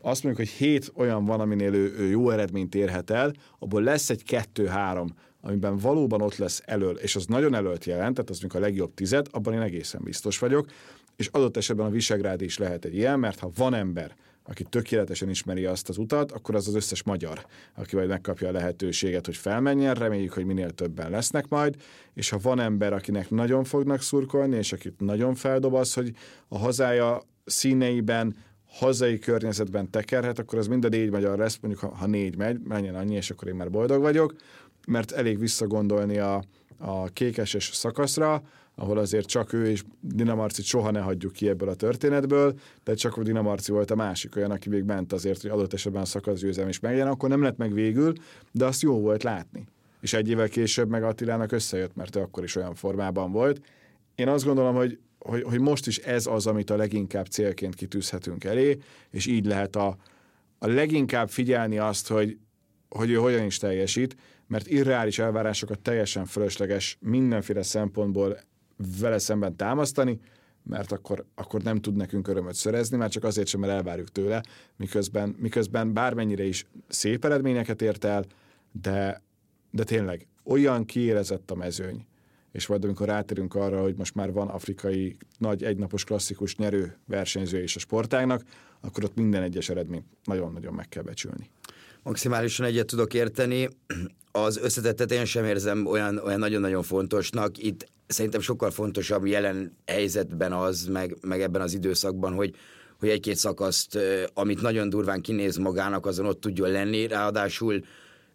azt 0.00 0.22
mondjuk, 0.22 0.48
hogy 0.48 0.56
hét 0.56 0.92
olyan 0.94 1.24
van, 1.24 1.40
aminél 1.40 1.74
ő, 1.74 1.94
ő 1.98 2.08
jó 2.08 2.30
eredményt 2.30 2.74
érhet 2.74 3.10
el, 3.10 3.32
abból 3.58 3.82
lesz 3.82 4.10
egy 4.10 4.24
kettő-három, 4.24 5.14
amiben 5.40 5.76
valóban 5.76 6.20
ott 6.20 6.36
lesz 6.36 6.62
elől, 6.64 6.96
és 6.96 7.16
az 7.16 7.26
nagyon 7.26 7.54
előtt 7.54 7.84
jelent, 7.84 8.14
tehát 8.14 8.30
az 8.30 8.40
mondjuk 8.40 8.62
a 8.62 8.66
legjobb 8.66 8.94
tized, 8.94 9.26
abban 9.30 9.54
én 9.54 9.60
egészen 9.60 10.00
biztos 10.04 10.38
vagyok, 10.38 10.66
és 11.16 11.28
adott 11.32 11.56
esetben 11.56 11.86
a 11.86 11.90
Visegrád 11.90 12.40
is 12.40 12.58
lehet 12.58 12.84
egy 12.84 12.94
ilyen, 12.94 13.18
mert 13.18 13.38
ha 13.38 13.50
van 13.56 13.74
ember, 13.74 14.16
aki 14.44 14.64
tökéletesen 14.64 15.28
ismeri 15.28 15.64
azt 15.64 15.88
az 15.88 15.98
utat, 15.98 16.32
akkor 16.32 16.54
az 16.54 16.68
az 16.68 16.74
összes 16.74 17.02
magyar, 17.02 17.46
aki 17.74 17.96
majd 17.96 18.08
megkapja 18.08 18.48
a 18.48 18.52
lehetőséget, 18.52 19.26
hogy 19.26 19.36
felmenjen, 19.36 19.94
reméljük, 19.94 20.32
hogy 20.32 20.44
minél 20.44 20.70
többen 20.70 21.10
lesznek 21.10 21.48
majd, 21.48 21.76
és 22.14 22.28
ha 22.28 22.38
van 22.42 22.60
ember, 22.60 22.92
akinek 22.92 23.30
nagyon 23.30 23.64
fognak 23.64 24.02
szurkolni, 24.02 24.56
és 24.56 24.72
akit 24.72 25.00
nagyon 25.00 25.34
feldob 25.34 25.74
az, 25.74 25.94
hogy 25.94 26.12
a 26.48 26.58
hazája 26.58 27.22
színeiben, 27.44 28.36
hazai 28.66 29.18
környezetben 29.18 29.90
tekerhet, 29.90 30.38
akkor 30.38 30.58
az 30.58 30.66
mind 30.66 30.84
a 30.84 30.88
négy 30.88 31.10
magyar 31.10 31.38
lesz, 31.38 31.58
mondjuk 31.60 31.82
ha, 31.82 31.96
ha 31.96 32.06
négy 32.06 32.36
megy, 32.36 32.60
menjen 32.64 32.94
annyi, 32.94 33.14
és 33.14 33.30
akkor 33.30 33.48
én 33.48 33.54
már 33.54 33.70
boldog 33.70 34.00
vagyok, 34.00 34.34
mert 34.86 35.12
elég 35.12 35.38
visszagondolni 35.38 36.18
a, 36.18 36.42
a 36.78 37.04
kékeses 37.04 37.70
szakaszra, 37.72 38.42
ahol 38.74 38.98
azért 38.98 39.26
csak 39.26 39.52
ő 39.52 39.66
és 39.66 39.82
Dinamarci 40.00 40.62
soha 40.62 40.90
ne 40.90 41.00
hagyjuk 41.00 41.32
ki 41.32 41.48
ebből 41.48 41.68
a 41.68 41.74
történetből, 41.74 42.58
de 42.84 42.94
csak 42.94 43.16
a 43.16 43.22
Dinamarci 43.22 43.72
volt 43.72 43.90
a 43.90 43.94
másik 43.94 44.36
olyan, 44.36 44.50
aki 44.50 44.68
még 44.68 44.82
ment 44.82 45.12
azért, 45.12 45.42
hogy 45.42 45.50
adott 45.50 45.72
esetben 45.72 46.02
a 46.02 46.04
szakaszgyőzelem 46.04 46.68
is 46.68 46.80
megjen, 46.80 47.06
akkor 47.06 47.28
nem 47.28 47.42
lett 47.42 47.56
meg 47.56 47.72
végül, 47.72 48.12
de 48.52 48.64
azt 48.64 48.82
jó 48.82 49.00
volt 49.00 49.22
látni. 49.22 49.66
És 50.00 50.12
egy 50.12 50.28
évvel 50.28 50.48
később 50.48 50.88
meg 50.88 51.02
Attilának 51.02 51.52
összejött, 51.52 51.94
mert 51.94 52.16
ő 52.16 52.20
akkor 52.20 52.44
is 52.44 52.56
olyan 52.56 52.74
formában 52.74 53.32
volt. 53.32 53.60
Én 54.14 54.28
azt 54.28 54.44
gondolom, 54.44 54.74
hogy, 54.74 54.98
hogy, 55.18 55.42
hogy 55.42 55.60
most 55.60 55.86
is 55.86 55.98
ez 55.98 56.26
az, 56.26 56.46
amit 56.46 56.70
a 56.70 56.76
leginkább 56.76 57.26
célként 57.26 57.74
kitűzhetünk 57.74 58.44
elé, 58.44 58.78
és 59.10 59.26
így 59.26 59.46
lehet 59.46 59.76
a, 59.76 59.96
a 60.58 60.66
leginkább 60.66 61.28
figyelni 61.28 61.78
azt, 61.78 62.08
hogy, 62.08 62.38
hogy 62.88 63.10
ő 63.10 63.14
hogyan 63.14 63.44
is 63.44 63.58
teljesít, 63.58 64.16
mert 64.46 64.66
irreális 64.66 65.18
elvárásokat 65.18 65.80
teljesen 65.80 66.24
fölösleges 66.24 66.96
mindenféle 67.00 67.62
szempontból 67.62 68.38
vele 69.00 69.18
szemben 69.18 69.56
támasztani, 69.56 70.20
mert 70.62 70.92
akkor, 70.92 71.24
akkor 71.34 71.62
nem 71.62 71.80
tud 71.80 71.96
nekünk 71.96 72.28
örömöt 72.28 72.54
szerezni, 72.54 72.96
már 72.96 73.10
csak 73.10 73.24
azért 73.24 73.46
sem, 73.46 73.60
mert 73.60 73.72
elvárjuk 73.72 74.08
tőle, 74.08 74.42
miközben, 74.76 75.36
miközben 75.38 75.92
bármennyire 75.92 76.44
is 76.44 76.66
szép 76.88 77.24
eredményeket 77.24 77.82
ért 77.82 78.04
el, 78.04 78.24
de, 78.82 79.22
de 79.70 79.84
tényleg 79.84 80.26
olyan 80.44 80.84
kiérezett 80.84 81.50
a 81.50 81.54
mezőny, 81.54 82.06
és 82.52 82.66
majd 82.66 82.84
amikor 82.84 83.06
rátérünk 83.06 83.54
arra, 83.54 83.82
hogy 83.82 83.94
most 83.96 84.14
már 84.14 84.32
van 84.32 84.48
afrikai 84.48 85.16
nagy 85.38 85.62
egynapos 85.62 86.04
klasszikus 86.04 86.56
nyerő 86.56 86.96
versenyző 87.06 87.62
is 87.62 87.76
a 87.76 87.78
sportágnak, 87.78 88.42
akkor 88.80 89.04
ott 89.04 89.14
minden 89.14 89.42
egyes 89.42 89.68
eredményt 89.68 90.06
nagyon-nagyon 90.24 90.74
meg 90.74 90.88
kell 90.88 91.02
becsülni. 91.02 91.50
Maximálisan 92.02 92.66
egyet 92.66 92.86
tudok 92.86 93.14
érteni. 93.14 93.68
Az 94.32 94.56
összetettet 94.56 95.12
én 95.12 95.24
sem 95.24 95.44
érzem 95.44 95.86
olyan, 95.86 96.18
olyan 96.18 96.38
nagyon-nagyon 96.38 96.82
fontosnak. 96.82 97.58
Itt 97.58 97.86
szerintem 98.06 98.40
sokkal 98.40 98.70
fontosabb 98.70 99.26
jelen 99.26 99.76
helyzetben 99.86 100.52
az, 100.52 100.86
meg, 100.86 101.16
meg 101.20 101.40
ebben 101.40 101.60
az 101.60 101.74
időszakban, 101.74 102.34
hogy, 102.34 102.54
hogy 102.98 103.08
egy-két 103.08 103.36
szakaszt, 103.36 103.98
amit 104.34 104.62
nagyon 104.62 104.88
durván 104.88 105.20
kinéz 105.20 105.56
magának, 105.56 106.06
azon 106.06 106.26
ott 106.26 106.40
tudjon 106.40 106.70
lenni. 106.70 107.06
Ráadásul, 107.06 107.84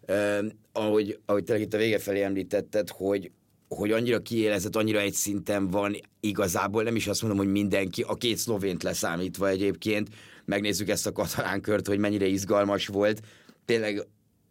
eh, 0.06 0.38
ahogy, 0.72 1.18
ahogy 1.26 1.44
tényleg 1.44 1.64
itt 1.64 1.74
a 1.74 1.78
vége 1.78 1.98
felé 1.98 2.22
említetted, 2.22 2.88
hogy, 2.90 3.30
hogy 3.68 3.92
annyira 3.92 4.18
kiélezett, 4.18 4.76
annyira 4.76 5.00
egy 5.00 5.12
szinten 5.12 5.70
van 5.70 5.96
igazából, 6.20 6.82
nem 6.82 6.96
is 6.96 7.06
azt 7.06 7.22
mondom, 7.22 7.40
hogy 7.40 7.50
mindenki, 7.52 8.02
a 8.02 8.14
két 8.14 8.36
szlovént 8.36 8.82
leszámítva 8.82 9.48
egyébként, 9.48 10.08
megnézzük 10.44 10.88
ezt 10.88 11.06
a 11.06 11.12
katalán 11.12 11.60
kört, 11.60 11.86
hogy 11.86 11.98
mennyire 11.98 12.26
izgalmas 12.26 12.86
volt. 12.86 13.20
Tényleg 13.68 14.06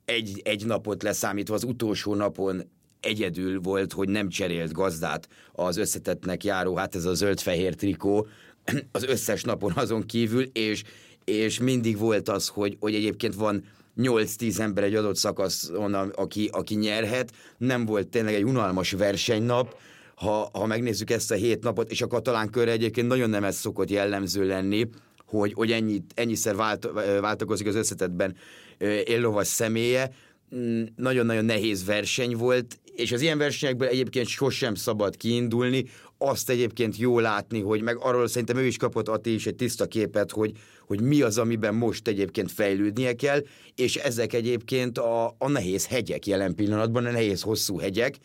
egy, 0.05 0.41
egy 0.43 0.65
napot 0.65 1.03
leszámítva 1.03 1.53
az 1.53 1.63
utolsó 1.63 2.15
napon 2.15 2.69
egyedül 2.99 3.59
volt, 3.59 3.93
hogy 3.93 4.09
nem 4.09 4.29
cserélt 4.29 4.71
gazdát 4.71 5.27
az 5.51 5.77
összetettnek 5.77 6.43
járó, 6.43 6.75
hát 6.75 6.95
ez 6.95 7.05
a 7.05 7.13
zöld-fehér 7.13 7.75
trikó, 7.75 8.27
az 8.91 9.03
összes 9.03 9.43
napon 9.43 9.71
azon 9.75 10.05
kívül, 10.05 10.43
és, 10.43 10.83
és 11.23 11.59
mindig 11.59 11.97
volt 11.97 12.29
az, 12.29 12.47
hogy, 12.47 12.77
hogy 12.79 12.95
egyébként 12.95 13.35
van 13.35 13.63
8-10 13.97 14.59
ember 14.59 14.83
egy 14.83 14.95
adott 14.95 15.15
szakaszon, 15.15 15.93
aki, 15.93 16.49
aki 16.51 16.75
nyerhet. 16.75 17.31
Nem 17.57 17.85
volt 17.85 18.07
tényleg 18.07 18.33
egy 18.33 18.43
unalmas 18.43 18.91
versenynap, 18.91 19.79
ha, 20.15 20.49
ha 20.53 20.65
megnézzük 20.65 21.09
ezt 21.09 21.31
a 21.31 21.35
hét 21.35 21.63
napot, 21.63 21.91
és 21.91 22.01
a 22.01 22.07
katalán 22.07 22.49
körre 22.49 22.71
egyébként 22.71 23.07
nagyon 23.07 23.29
nem 23.29 23.43
ez 23.43 23.55
szokott 23.55 23.89
jellemző 23.89 24.47
lenni, 24.47 24.89
hogy, 25.25 25.53
hogy 25.53 25.71
ennyit, 25.71 26.11
ennyiszer 26.15 26.55
vált, 26.55 26.89
váltakozik 27.19 27.67
az 27.67 27.75
összetetben 27.75 28.35
éllovas 28.79 29.47
személye. 29.47 30.11
Mm, 30.55 30.83
nagyon-nagyon 30.95 31.45
nehéz 31.45 31.85
verseny 31.85 32.35
volt, 32.35 32.79
és 32.95 33.11
az 33.11 33.21
ilyen 33.21 33.37
versenyekből 33.37 33.87
egyébként 33.87 34.27
sosem 34.27 34.75
szabad 34.75 35.17
kiindulni, 35.17 35.85
azt 36.17 36.49
egyébként 36.49 36.97
jó 36.97 37.19
látni, 37.19 37.61
hogy 37.61 37.81
meg 37.81 37.97
arról 37.97 38.27
szerintem 38.27 38.57
ő 38.57 38.65
is 38.65 38.77
kapott 38.77 39.07
Ati 39.07 39.33
is 39.33 39.45
egy 39.45 39.55
tiszta 39.55 39.85
képet, 39.85 40.31
hogy, 40.31 40.51
hogy 40.87 41.01
mi 41.01 41.21
az, 41.21 41.37
amiben 41.37 41.75
most 41.75 42.07
egyébként 42.07 42.51
fejlődnie 42.51 43.13
kell, 43.13 43.43
és 43.75 43.95
ezek 43.95 44.33
egyébként 44.33 44.97
a, 44.97 45.35
a 45.37 45.49
nehéz 45.49 45.87
hegyek 45.87 46.25
jelen 46.25 46.55
pillanatban, 46.55 47.05
a 47.05 47.11
nehéz 47.11 47.41
hosszú 47.41 47.77
hegyek, 47.77 48.15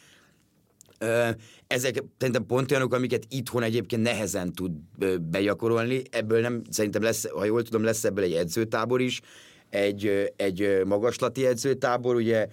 ezek 1.67 2.03
szerintem 2.19 2.47
pont 2.47 2.71
olyanok, 2.71 2.95
amiket 2.95 3.27
itthon 3.29 3.63
egyébként 3.63 4.03
nehezen 4.03 4.53
tud 4.53 4.73
begyakorolni. 5.21 6.03
Ebből 6.11 6.41
nem, 6.41 6.63
szerintem 6.71 7.03
lesz, 7.03 7.29
ha 7.31 7.45
jól 7.45 7.63
tudom, 7.63 7.83
lesz 7.83 8.05
ebből 8.05 8.25
egy 8.25 8.33
edzőtábor 8.33 9.01
is, 9.01 9.21
egy, 9.73 10.33
egy 10.37 10.81
magaslati 10.85 11.47
edzőtábor, 11.47 12.15
ugye 12.15 12.47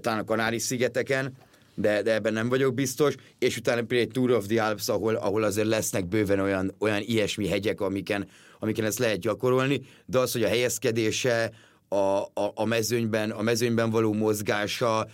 talán 0.00 0.18
a 0.18 0.24
Kanári-szigeteken, 0.24 1.32
de, 1.74 2.02
de 2.02 2.14
ebben 2.14 2.32
nem 2.32 2.48
vagyok 2.48 2.74
biztos, 2.74 3.14
és 3.38 3.56
utána 3.56 3.80
például 3.80 4.00
egy 4.00 4.12
Tour 4.12 4.30
of 4.30 4.46
the 4.46 4.64
Alps, 4.64 4.88
ahol, 4.88 5.14
ahol 5.14 5.42
azért 5.42 5.66
lesznek 5.66 6.06
bőven 6.06 6.40
olyan, 6.40 6.74
olyan 6.78 7.02
ilyesmi 7.04 7.48
hegyek, 7.48 7.80
amiken, 7.80 8.28
amiken 8.58 8.84
ezt 8.84 8.98
lehet 8.98 9.18
gyakorolni, 9.18 9.80
de 10.06 10.18
az, 10.18 10.32
hogy 10.32 10.42
a 10.42 10.48
helyezkedése, 10.48 11.50
a, 11.88 11.96
a, 11.96 12.52
a, 12.54 12.64
mezőnyben, 12.64 13.30
a 13.30 13.42
mezőnyben 13.42 13.90
való 13.90 14.12
mozgása, 14.12 15.08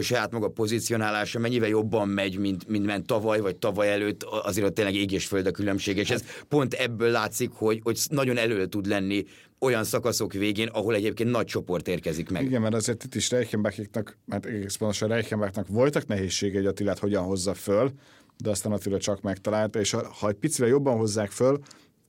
saját 0.00 0.30
maga 0.30 0.48
pozícionálása 0.48 1.38
mennyivel 1.38 1.68
jobban 1.68 2.08
megy, 2.08 2.38
mint, 2.38 2.68
mint 2.68 2.86
ment 2.86 3.06
tavaly, 3.06 3.40
vagy 3.40 3.56
tavaly 3.56 3.90
előtt, 3.92 4.22
azért 4.22 4.66
ott 4.66 4.74
tényleg 4.74 4.94
ég 4.94 5.12
és 5.12 5.26
föld 5.26 5.46
a 5.46 5.50
különbség, 5.50 5.96
és 5.96 6.10
ez 6.10 6.24
pont 6.48 6.74
ebből 6.74 7.10
látszik, 7.10 7.50
hogy, 7.52 7.80
hogy 7.82 7.98
nagyon 8.08 8.36
elő 8.36 8.66
tud 8.66 8.86
lenni 8.86 9.24
olyan 9.60 9.84
szakaszok 9.84 10.32
végén, 10.32 10.68
ahol 10.68 10.94
egyébként 10.94 11.30
nagy 11.30 11.46
csoport 11.46 11.88
érkezik 11.88 12.30
meg. 12.30 12.44
Igen, 12.44 12.60
mert 12.60 12.74
azért 12.74 13.04
itt 13.04 13.14
is 13.14 13.30
Reichenbachiknak, 13.30 14.18
mert 14.24 14.46
egész 14.46 14.76
pontosan 14.76 15.08
Reichenbachnak 15.08 15.68
voltak 15.68 16.06
nehézségei, 16.06 16.56
hogy 16.56 16.66
Attilát 16.66 16.98
hogyan 16.98 17.24
hozza 17.24 17.54
föl, 17.54 17.92
de 18.36 18.50
aztán 18.50 18.72
Attila 18.72 18.98
csak 18.98 19.20
megtalálta, 19.20 19.80
és 19.80 19.90
ha, 19.90 20.12
ha 20.20 20.28
egy 20.28 20.34
picivel 20.34 20.68
jobban 20.68 20.96
hozzák 20.96 21.30
föl, 21.30 21.58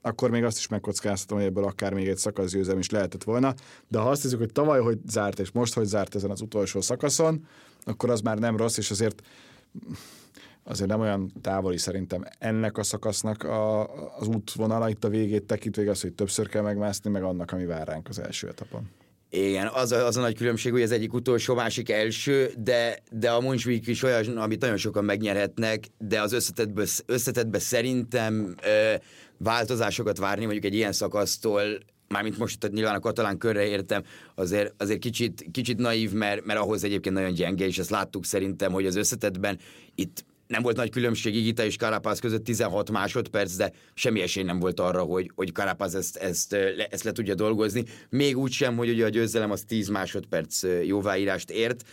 akkor 0.01 0.29
még 0.29 0.43
azt 0.43 0.57
is 0.57 0.67
megkockáztatom, 0.67 1.37
hogy 1.37 1.47
ebből 1.47 1.63
akár 1.63 1.93
még 1.93 2.07
egy 2.07 2.17
szakaszgyőzelem 2.17 2.79
is 2.79 2.89
lehetett 2.89 3.23
volna. 3.23 3.53
De 3.87 3.99
ha 3.99 4.09
azt 4.09 4.21
hiszük, 4.21 4.39
hogy 4.39 4.51
tavaly 4.51 4.79
hogy 4.79 4.97
zárt, 5.07 5.39
és 5.39 5.51
most 5.51 5.73
hogy 5.73 5.85
zárt 5.85 6.15
ezen 6.15 6.29
az 6.29 6.41
utolsó 6.41 6.81
szakaszon, 6.81 7.47
akkor 7.83 8.09
az 8.09 8.21
már 8.21 8.37
nem 8.37 8.57
rossz, 8.57 8.77
és 8.77 8.91
azért 8.91 9.21
azért 10.63 10.89
nem 10.89 10.99
olyan 10.99 11.31
távoli 11.41 11.77
szerintem 11.77 12.23
ennek 12.39 12.77
a 12.77 12.83
szakasznak 12.83 13.43
a, 13.43 13.81
az 14.17 14.27
útvonala 14.27 14.89
itt 14.89 15.03
a 15.03 15.09
végét 15.09 15.43
tekintve, 15.43 15.89
az, 15.89 16.01
hogy 16.01 16.13
többször 16.13 16.47
kell 16.49 16.61
megmászni, 16.61 17.09
meg 17.09 17.23
annak, 17.23 17.51
ami 17.51 17.65
vár 17.65 17.87
ránk 17.87 18.07
az 18.09 18.19
első 18.19 18.47
etapon. 18.47 18.89
Igen, 19.33 19.67
az 19.67 19.91
a, 19.91 20.05
az 20.05 20.17
a 20.17 20.21
nagy 20.21 20.35
különbség, 20.35 20.71
hogy 20.71 20.81
az 20.81 20.91
egyik 20.91 21.13
utolsó, 21.13 21.55
másik 21.55 21.89
első, 21.89 22.51
de, 22.57 22.97
de 23.11 23.31
a 23.31 23.41
Munchweek 23.41 23.87
is 23.87 24.03
olyan, 24.03 24.37
amit 24.37 24.61
nagyon 24.61 24.77
sokan 24.77 25.03
megnyerhetnek, 25.03 25.87
de 25.97 26.21
az 26.21 26.33
összetetből, 26.33 26.85
összetetbe 27.05 27.59
szerintem 27.59 28.55
ö, 28.63 28.93
változásokat 29.37 30.17
várni 30.17 30.43
mondjuk 30.43 30.65
egy 30.65 30.73
ilyen 30.73 30.91
szakasztól, 30.91 31.61
mármint 32.07 32.37
most 32.37 32.59
tehát 32.59 32.75
nyilván 32.75 32.95
a 32.95 32.99
katalán 32.99 33.37
körre 33.37 33.65
értem, 33.65 34.03
azért, 34.35 34.73
azért 34.77 34.99
kicsit, 34.99 35.45
kicsit 35.51 35.77
naív, 35.77 36.11
mert, 36.11 36.45
mert 36.45 36.59
ahhoz 36.59 36.83
egyébként 36.83 37.15
nagyon 37.15 37.33
gyenge, 37.33 37.65
és 37.65 37.79
ezt 37.79 37.89
láttuk 37.89 38.25
szerintem, 38.25 38.71
hogy 38.71 38.85
az 38.85 38.95
összetetben 38.95 39.59
itt 39.95 40.25
nem 40.51 40.61
volt 40.61 40.75
nagy 40.75 40.89
különbség 40.89 41.35
Igita 41.35 41.63
és 41.63 41.75
Karapáz 41.75 42.19
között 42.19 42.43
16 42.43 42.91
másodperc, 42.91 43.55
de 43.55 43.71
semmi 43.93 44.21
esély 44.21 44.43
nem 44.43 44.59
volt 44.59 44.79
arra, 44.79 45.01
hogy, 45.01 45.31
hogy 45.35 45.51
Karapáz 45.51 45.95
ezt, 45.95 46.17
ezt, 46.17 46.53
ezt 46.89 47.03
le 47.03 47.11
tudja 47.11 47.35
dolgozni. 47.35 47.83
Még 48.09 48.37
úgy 48.37 48.51
sem, 48.51 48.75
hogy 48.77 48.89
ugye 48.89 49.05
a 49.05 49.09
győzelem 49.09 49.51
az 49.51 49.63
10 49.67 49.87
másodperc 49.87 50.63
jóváírást 50.85 51.49
ért. 51.49 51.83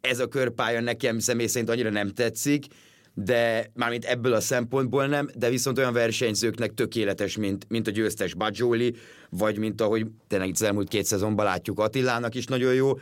Ez 0.00 0.18
a 0.18 0.28
körpálya 0.28 0.80
nekem 0.80 1.18
személy 1.18 1.46
szerint 1.46 1.70
annyira 1.70 1.90
nem 1.90 2.08
tetszik, 2.08 2.66
de 3.14 3.70
mármint 3.74 4.04
ebből 4.04 4.32
a 4.32 4.40
szempontból 4.40 5.06
nem, 5.06 5.28
de 5.34 5.50
viszont 5.50 5.78
olyan 5.78 5.92
versenyzőknek 5.92 6.74
tökéletes, 6.74 7.36
mint, 7.36 7.66
mint 7.68 7.86
a 7.86 7.90
győztes 7.90 8.34
Bajoli, 8.34 8.94
vagy 9.30 9.58
mint 9.58 9.80
ahogy 9.80 10.06
tényleg 10.26 10.48
itt 10.48 10.54
az 10.54 10.62
elmúlt 10.62 10.88
két 10.88 11.04
szezonban 11.04 11.44
látjuk 11.44 11.78
Attilának 11.78 12.34
is 12.34 12.44
nagyon 12.44 12.74
jó, 12.74 12.92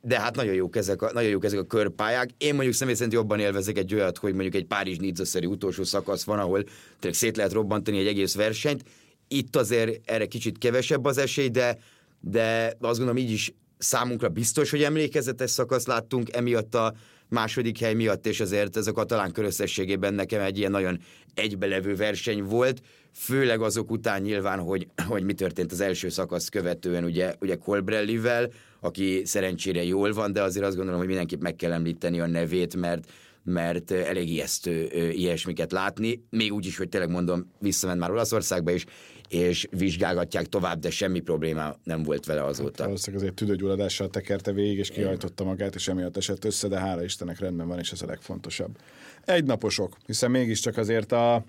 de 0.00 0.20
hát 0.20 0.36
nagyon 0.36 0.54
jók 0.54 0.76
ezek 0.76 1.02
a, 1.02 1.12
nagyon 1.12 1.30
jók 1.30 1.44
ezek 1.44 1.58
a 1.58 1.64
körpályák. 1.64 2.30
Én 2.38 2.54
mondjuk 2.54 2.74
személy 2.74 2.94
szerint 2.94 3.12
jobban 3.12 3.40
élvezek 3.40 3.78
egy 3.78 3.94
olyat, 3.94 4.18
hogy 4.18 4.32
mondjuk 4.32 4.54
egy 4.54 4.66
párizs 4.66 4.96
nizza 4.96 5.46
utolsó 5.46 5.84
szakasz 5.84 6.24
van, 6.24 6.38
ahol 6.38 6.64
tényleg 6.98 7.18
szét 7.18 7.36
lehet 7.36 7.52
robbantani 7.52 7.98
egy 7.98 8.06
egész 8.06 8.34
versenyt. 8.34 8.84
Itt 9.28 9.56
azért 9.56 10.10
erre 10.10 10.26
kicsit 10.26 10.58
kevesebb 10.58 11.04
az 11.04 11.18
esély, 11.18 11.48
de, 11.48 11.78
de 12.20 12.64
azt 12.80 12.98
gondolom 12.98 13.16
így 13.16 13.30
is 13.30 13.52
számunkra 13.78 14.28
biztos, 14.28 14.70
hogy 14.70 14.82
emlékezetes 14.82 15.50
szakasz 15.50 15.86
láttunk, 15.86 16.36
emiatt 16.36 16.74
a 16.74 16.94
második 17.28 17.78
hely 17.78 17.94
miatt, 17.94 18.26
és 18.26 18.40
azért 18.40 18.76
ez 18.76 18.86
a 18.86 18.92
katalán 18.92 19.32
kör 19.32 19.44
összességében 19.44 20.14
nekem 20.14 20.40
egy 20.40 20.58
ilyen 20.58 20.70
nagyon 20.70 21.00
egybelevő 21.34 21.94
verseny 21.94 22.42
volt, 22.42 22.80
főleg 23.12 23.60
azok 23.60 23.90
után 23.90 24.22
nyilván, 24.22 24.58
hogy, 24.58 24.88
hogy 25.08 25.22
mi 25.22 25.32
történt 25.32 25.72
az 25.72 25.80
első 25.80 26.08
szakasz 26.08 26.48
követően, 26.48 27.04
ugye, 27.04 27.34
ugye 27.40 27.56
Colbrellivel, 27.56 28.50
aki 28.80 29.22
szerencsére 29.24 29.84
jól 29.84 30.12
van, 30.12 30.32
de 30.32 30.42
azért 30.42 30.66
azt 30.66 30.74
gondolom, 30.74 30.98
hogy 30.98 31.08
mindenképp 31.08 31.40
meg 31.40 31.56
kell 31.56 31.72
említeni 31.72 32.20
a 32.20 32.26
nevét, 32.26 32.76
mert 32.76 33.10
mert 33.42 33.90
elég 33.90 34.28
ijesztő 34.28 34.88
ilyesmiket 35.12 35.72
látni, 35.72 36.24
még 36.30 36.52
úgy 36.52 36.66
is, 36.66 36.76
hogy 36.76 36.88
tényleg 36.88 37.10
mondom, 37.10 37.52
visszament 37.58 38.00
már 38.00 38.10
Olaszországba 38.10 38.70
is, 38.70 38.84
és 39.28 39.66
vizsgálgatják 39.70 40.46
tovább, 40.46 40.78
de 40.78 40.90
semmi 40.90 41.20
probléma 41.20 41.76
nem 41.84 42.02
volt 42.02 42.26
vele 42.26 42.44
azóta. 42.44 42.72
Hát, 42.76 42.84
valószínűleg 42.86 43.22
azért 43.22 43.36
tüdőgyulladással 43.36 44.08
tekerte 44.08 44.52
végig, 44.52 44.78
és 44.78 44.90
kihajtotta 44.90 45.44
magát, 45.44 45.74
és 45.74 45.88
emiatt 45.88 46.16
esett 46.16 46.44
össze, 46.44 46.68
de 46.68 46.78
hála 46.78 47.04
Istennek 47.04 47.38
rendben 47.38 47.68
van, 47.68 47.78
és 47.78 47.92
ez 47.92 48.02
a 48.02 48.06
legfontosabb. 48.06 48.78
Egynaposok, 49.24 49.96
hiszen 50.06 50.30
mégiscsak 50.30 50.76
azért 50.76 51.12
a, 51.12 51.44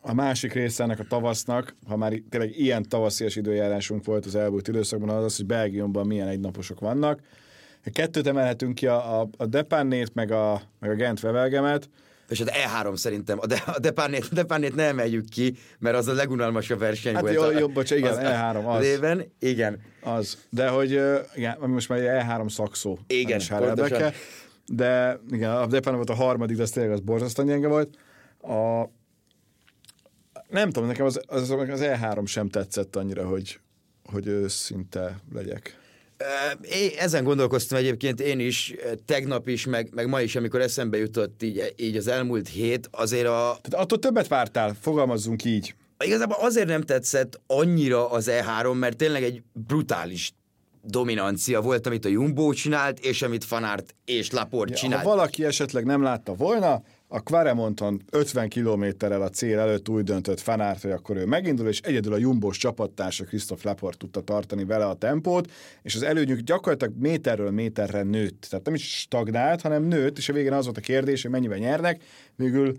a 0.00 0.14
másik 0.14 0.52
része 0.52 0.82
ennek 0.82 0.98
a 0.98 1.04
tavasznak, 1.08 1.74
ha 1.86 1.96
már 1.96 2.12
tényleg 2.30 2.58
ilyen 2.58 2.88
tavaszias 2.88 3.36
időjárásunk 3.36 4.04
volt 4.04 4.26
az 4.26 4.34
elmúlt 4.34 4.68
időszakban, 4.68 5.08
az 5.08 5.24
az, 5.24 5.36
hogy 5.36 5.46
Belgiumban 5.46 6.06
milyen 6.06 6.28
egynaposok 6.28 6.80
vannak. 6.80 7.20
Kettőt 7.92 8.26
emelhetünk 8.26 8.74
ki, 8.74 8.86
a, 8.86 9.20
a, 9.20 9.28
a 9.36 9.46
Depannét, 9.46 10.14
meg 10.14 10.30
a, 10.30 10.62
meg 10.80 10.90
a 10.90 10.94
Gent 10.94 11.20
Vevelgemet, 11.20 11.88
és 12.28 12.40
az 12.40 12.50
E3 12.50 12.96
szerintem, 12.96 13.38
a, 13.40 13.46
de, 13.46 13.62
a 13.66 13.78
Depárnét, 13.78 14.32
Depárnét 14.32 14.74
ne 14.74 14.82
emeljük 14.82 15.28
ki, 15.28 15.56
mert 15.78 15.96
az 15.96 16.08
a 16.08 16.12
legunalmasabb 16.12 16.78
verseny 16.78 17.14
hát 17.14 17.22
volt. 17.22 17.34
Jó, 17.34 17.50
jobb, 17.50 17.72
bocs, 17.72 17.90
igen, 17.90 18.12
az, 18.12 18.18
E3 18.22 18.66
az. 18.66 18.80
Léven, 18.82 19.32
igen. 19.38 19.80
Az, 20.02 20.38
de 20.50 20.68
hogy 20.68 20.90
igen, 21.34 21.56
most 21.60 21.88
már 21.88 21.98
E3 22.00 22.50
szakszó. 22.50 22.98
Igen, 23.06 23.40
pontosan. 23.48 24.12
De 24.66 25.20
igen, 25.30 25.50
a 25.50 25.66
Depán 25.66 25.94
volt 25.94 26.10
a 26.10 26.14
harmadik, 26.14 26.56
de 26.56 26.62
az 26.62 26.70
tényleg 26.70 26.92
az 26.92 27.00
borzasztóan 27.00 27.48
gyenge 27.48 27.68
volt. 27.68 27.96
A, 28.40 28.90
nem 30.48 30.70
tudom, 30.70 30.88
nekem 30.88 31.06
az, 31.06 31.20
az, 31.26 31.50
az 31.50 31.80
E3 31.82 32.26
sem 32.26 32.48
tetszett 32.48 32.96
annyira, 32.96 33.26
hogy, 33.26 33.60
hogy 34.04 34.26
őszinte 34.26 35.20
legyek. 35.34 35.78
É, 36.62 36.96
ezen 36.98 37.24
gondolkoztam 37.24 37.78
egyébként 37.78 38.20
én 38.20 38.40
is, 38.40 38.74
tegnap 39.04 39.48
is, 39.48 39.66
meg, 39.66 39.88
meg 39.94 40.08
ma 40.08 40.20
is, 40.20 40.36
amikor 40.36 40.60
eszembe 40.60 40.96
jutott 40.96 41.42
így, 41.42 41.74
így 41.76 41.96
az 41.96 42.08
elmúlt 42.08 42.48
hét, 42.48 42.88
azért 42.90 43.26
a... 43.26 43.58
Tehát 43.62 43.84
attól 43.84 43.98
többet 43.98 44.28
vártál, 44.28 44.76
fogalmazzunk 44.80 45.44
így. 45.44 45.74
Igazából 46.04 46.36
azért 46.40 46.66
nem 46.66 46.82
tetszett 46.82 47.40
annyira 47.46 48.10
az 48.10 48.30
E3, 48.30 48.78
mert 48.78 48.96
tényleg 48.96 49.22
egy 49.22 49.42
brutális 49.52 50.32
dominancia 50.82 51.60
volt, 51.60 51.86
amit 51.86 52.04
a 52.04 52.08
Jumbo 52.08 52.52
csinált, 52.52 52.98
és 52.98 53.22
amit 53.22 53.44
Fanart 53.44 53.94
és 54.04 54.30
Laport 54.30 54.70
ja, 54.70 54.76
csinált. 54.76 55.02
Ha 55.02 55.08
valaki 55.08 55.44
esetleg 55.44 55.84
nem 55.84 56.02
látta 56.02 56.34
volna, 56.34 56.82
a 57.08 57.20
Quaremonton 57.20 58.02
50 58.10 58.48
kilométerrel 58.48 59.22
a 59.22 59.28
cél 59.28 59.58
előtt 59.58 59.88
úgy 59.88 60.04
döntött 60.04 60.40
Fanárt, 60.40 60.82
hogy 60.82 60.90
akkor 60.90 61.16
ő 61.16 61.26
megindul, 61.26 61.68
és 61.68 61.80
egyedül 61.80 62.12
a 62.12 62.18
Jumbos 62.18 62.56
csapattársa 62.58 63.24
Christoph 63.24 63.64
Laport 63.64 63.98
tudta 63.98 64.20
tartani 64.20 64.64
vele 64.64 64.86
a 64.86 64.94
tempót, 64.94 65.50
és 65.82 65.94
az 65.94 66.02
előnyük 66.02 66.40
gyakorlatilag 66.40 66.94
méterről 66.98 67.50
méterre 67.50 68.02
nőtt. 68.02 68.46
Tehát 68.50 68.64
nem 68.64 68.74
is 68.74 68.98
stagnált, 68.98 69.60
hanem 69.60 69.82
nőtt, 69.84 70.18
és 70.18 70.28
a 70.28 70.32
végén 70.32 70.52
az 70.52 70.64
volt 70.64 70.76
a 70.76 70.80
kérdés, 70.80 71.22
hogy 71.22 71.30
mennyiben 71.30 71.58
nyernek. 71.58 72.02
Végül 72.36 72.76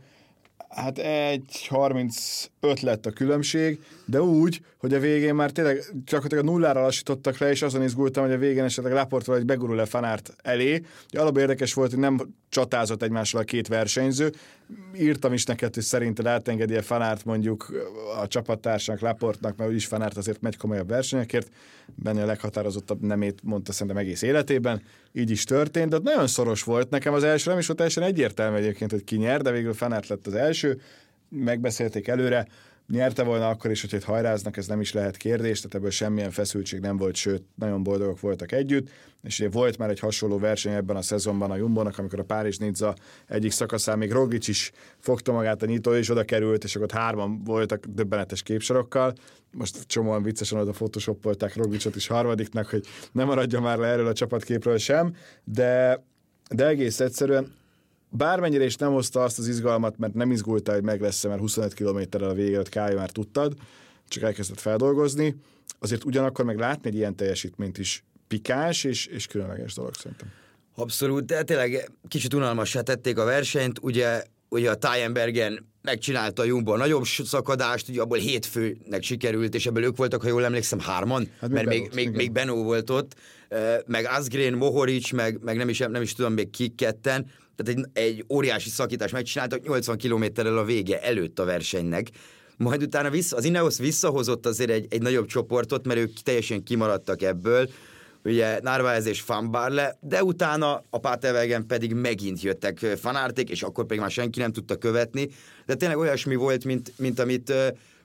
Hát 0.69 0.97
egy 0.97 1.67
35 1.69 2.81
lett 2.81 3.05
a 3.05 3.11
különbség, 3.11 3.79
de 4.05 4.21
úgy, 4.21 4.61
hogy 4.77 4.93
a 4.93 4.99
végén 4.99 5.35
már 5.35 5.51
tényleg 5.51 5.83
csak 6.05 6.25
a 6.25 6.41
nullára 6.41 6.81
lassítottak 6.81 7.37
le, 7.37 7.49
és 7.49 7.61
azon 7.61 7.83
izgultam, 7.83 8.23
hogy 8.23 8.33
a 8.33 8.37
végén 8.37 8.63
esetleg 8.63 8.93
Laportról 8.93 9.35
egy 9.35 9.45
begurul-e 9.45 9.85
Fanárt 9.85 10.35
elé. 10.43 10.81
Alapban 11.09 11.41
érdekes 11.41 11.73
volt, 11.73 11.89
hogy 11.89 11.99
nem 11.99 12.33
csatázott 12.49 13.03
egymással 13.03 13.41
a 13.41 13.43
két 13.43 13.67
versenyző. 13.67 14.31
Írtam 14.95 15.33
is 15.33 15.45
neked, 15.45 15.73
hogy 15.73 15.83
szerinted 15.83 16.25
átengedi-e 16.25 16.81
Fanárt 16.81 17.25
mondjuk 17.25 17.73
a 18.21 18.27
csapattársnak, 18.27 18.99
Laportnak, 18.99 19.57
mert 19.57 19.69
úgyis 19.69 19.85
Fanárt 19.85 20.17
azért 20.17 20.41
megy 20.41 20.57
komolyabb 20.57 20.87
versenyekért. 20.89 21.49
Benne 21.95 22.23
a 22.23 22.25
leghatározottabb 22.25 23.01
nemét 23.01 23.39
mondta 23.43 23.71
szerintem 23.71 23.97
egész 23.97 24.21
életében. 24.21 24.81
Így 25.17 25.31
is 25.31 25.43
történt, 25.43 25.89
de 25.89 25.97
nagyon 26.03 26.27
szoros 26.27 26.63
volt. 26.63 26.89
Nekem 26.89 27.13
az 27.13 27.23
első 27.23 27.49
nem 27.49 27.59
is 27.59 27.65
volt 27.65 27.77
teljesen 27.77 28.03
egyértelmű 28.03 28.57
egyébként, 28.57 28.91
hogy 28.91 29.03
ki 29.03 29.15
nyer, 29.15 29.41
de 29.41 29.51
végül 29.51 29.73
Fanárt 29.73 30.07
lett 30.07 30.27
az 30.27 30.33
első. 30.33 30.81
Megbeszélték 31.29 32.07
előre 32.07 32.47
nyerte 32.87 33.23
volna 33.23 33.49
akkor 33.49 33.71
is, 33.71 33.81
hogy 33.81 33.93
itt 33.93 34.03
hajráznak, 34.03 34.57
ez 34.57 34.67
nem 34.67 34.81
is 34.81 34.93
lehet 34.93 35.17
kérdés, 35.17 35.57
tehát 35.57 35.75
ebből 35.75 35.89
semmilyen 35.89 36.31
feszültség 36.31 36.79
nem 36.79 36.97
volt, 36.97 37.15
sőt, 37.15 37.43
nagyon 37.55 37.83
boldogok 37.83 38.19
voltak 38.19 38.51
együtt, 38.51 38.89
és 39.23 39.39
ugye 39.39 39.49
volt 39.49 39.77
már 39.77 39.89
egy 39.89 39.99
hasonló 39.99 40.37
verseny 40.37 40.73
ebben 40.73 40.95
a 40.95 41.01
szezonban 41.01 41.51
a 41.51 41.55
Jumbónak, 41.55 41.97
amikor 41.97 42.19
a 42.19 42.23
Párizs 42.23 42.57
Nizza 42.57 42.95
egyik 43.27 43.51
szakaszán 43.51 43.97
még 43.97 44.11
Rogic 44.11 44.47
is 44.47 44.71
fogta 44.99 45.31
magát 45.31 45.61
a 45.61 45.65
nyitó, 45.65 45.93
és 45.93 46.09
oda 46.09 46.23
került, 46.23 46.63
és 46.63 46.75
akkor 46.75 46.91
hárman 46.91 47.43
voltak 47.43 47.85
döbbenetes 47.85 48.43
képsorokkal. 48.43 49.13
Most 49.51 49.83
csomóan 49.85 50.23
viccesen 50.23 50.59
oda 50.59 50.71
photoshopolták 50.71 51.55
Rogicot 51.55 51.95
is 51.95 52.07
harmadiknak, 52.07 52.65
hogy 52.65 52.85
nem 53.11 53.27
maradja 53.27 53.59
már 53.59 53.77
le 53.77 53.87
erről 53.87 54.07
a 54.07 54.13
csapatképről 54.13 54.77
sem, 54.77 55.15
de 55.43 56.01
de 56.49 56.65
egész 56.67 56.99
egyszerűen 56.99 57.53
bármennyire 58.17 58.65
is 58.65 58.75
nem 58.75 58.91
hozta 58.91 59.23
azt 59.23 59.39
az 59.39 59.47
izgalmat, 59.47 59.97
mert 59.97 60.13
nem 60.13 60.31
izgultál, 60.31 60.75
hogy 60.75 60.83
meg 60.83 61.01
lesz 61.01 61.23
mert 61.23 61.39
25 61.39 61.73
kilométerrel 61.73 62.29
a 62.29 62.33
vége 62.33 62.61
Kály 62.63 62.93
már 62.93 63.09
tudtad, 63.09 63.53
csak 64.07 64.23
elkezdett 64.23 64.59
feldolgozni, 64.59 65.35
azért 65.79 66.03
ugyanakkor 66.03 66.45
meg 66.45 66.57
látni 66.57 66.89
egy 66.89 66.95
ilyen 66.95 67.15
teljesítményt 67.15 67.77
is 67.77 68.03
pikás 68.27 68.83
és, 68.83 69.05
és 69.05 69.27
különleges 69.27 69.73
dolog 69.73 69.93
szerintem. 69.95 70.27
Abszolút, 70.75 71.25
de 71.25 71.43
tényleg 71.43 71.91
kicsit 72.07 72.33
unalmassá 72.33 72.81
tették 72.81 73.17
a 73.17 73.23
versenyt, 73.23 73.79
ugye, 73.81 74.23
ugye 74.49 74.69
a 74.69 74.75
Tájenbergen 74.75 75.65
megcsinálta 75.81 76.41
a 76.41 76.45
Jumbo 76.45 76.71
a 76.71 76.77
nagyobb 76.77 77.03
szakadást, 77.05 77.89
ugye 77.89 78.01
abból 78.01 78.17
hétfőnek 78.17 79.03
sikerült, 79.03 79.55
és 79.55 79.65
ebből 79.65 79.83
ők 79.83 79.97
voltak, 79.97 80.21
ha 80.21 80.27
jól 80.27 80.45
emlékszem, 80.45 80.79
hárman, 80.79 81.29
hát 81.39 81.49
mert 81.49 81.67
még, 81.67 81.91
még, 81.93 82.09
még 82.09 82.31
Benó 82.31 82.63
volt 82.63 82.89
ott, 82.89 83.15
meg 83.85 84.05
Asgreen, 84.05 84.53
Mohoric, 84.53 85.11
meg, 85.11 85.39
meg 85.43 85.57
nem, 85.57 85.69
is, 85.69 85.77
nem 85.77 86.01
is 86.01 86.13
tudom 86.13 86.33
még 86.33 86.49
kik 86.49 86.75
ketten, 86.75 87.31
tehát 87.57 87.79
egy, 87.79 88.03
egy 88.03 88.25
óriási 88.29 88.69
szakítás 88.69 89.11
megcsináltak 89.11 89.67
80 89.67 89.97
kilométerrel 89.97 90.57
a 90.57 90.63
vége 90.63 91.01
előtt 91.01 91.39
a 91.39 91.45
versenynek, 91.45 92.09
majd 92.57 92.81
utána 92.81 93.09
vissza, 93.09 93.35
az 93.35 93.45
Ineos 93.45 93.77
visszahozott 93.77 94.45
azért 94.45 94.69
egy, 94.69 94.85
egy 94.89 95.01
nagyobb 95.01 95.25
csoportot, 95.25 95.85
mert 95.85 95.99
ők 95.99 96.13
teljesen 96.13 96.63
kimaradtak 96.63 97.21
ebből, 97.21 97.69
ugye 98.23 98.59
Narváez 98.61 99.05
és 99.05 99.21
Fanbarle, 99.21 99.97
de 100.01 100.23
utána 100.23 100.83
a 100.89 100.99
Pátelvegen 100.99 101.65
pedig 101.65 101.93
megint 101.93 102.41
jöttek 102.41 102.77
fanárték, 102.77 103.49
és 103.49 103.63
akkor 103.63 103.85
pedig 103.85 104.01
már 104.01 104.11
senki 104.11 104.39
nem 104.39 104.51
tudta 104.51 104.75
követni, 104.75 105.29
de 105.65 105.75
tényleg 105.75 105.97
olyasmi 105.97 106.35
volt, 106.35 106.65
mint, 106.65 106.93
mint 106.97 107.19
amit 107.19 107.53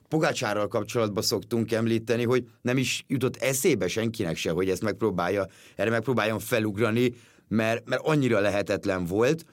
Pogácsárral 0.07 0.67
kapcsolatban 0.67 1.23
szoktunk 1.23 1.71
említeni, 1.71 2.23
hogy 2.23 2.47
nem 2.61 2.77
is 2.77 3.05
jutott 3.07 3.35
eszébe 3.35 3.87
senkinek 3.87 4.35
se, 4.35 4.51
hogy 4.51 4.69
ezt 4.69 4.81
megpróbálja, 4.81 5.47
erre 5.75 5.89
megpróbáljon 5.89 6.39
felugrani, 6.39 7.13
mert, 7.53 7.89
mert 7.89 8.01
annyira 8.05 8.39
lehetetlen 8.39 9.05
volt, 9.05 9.45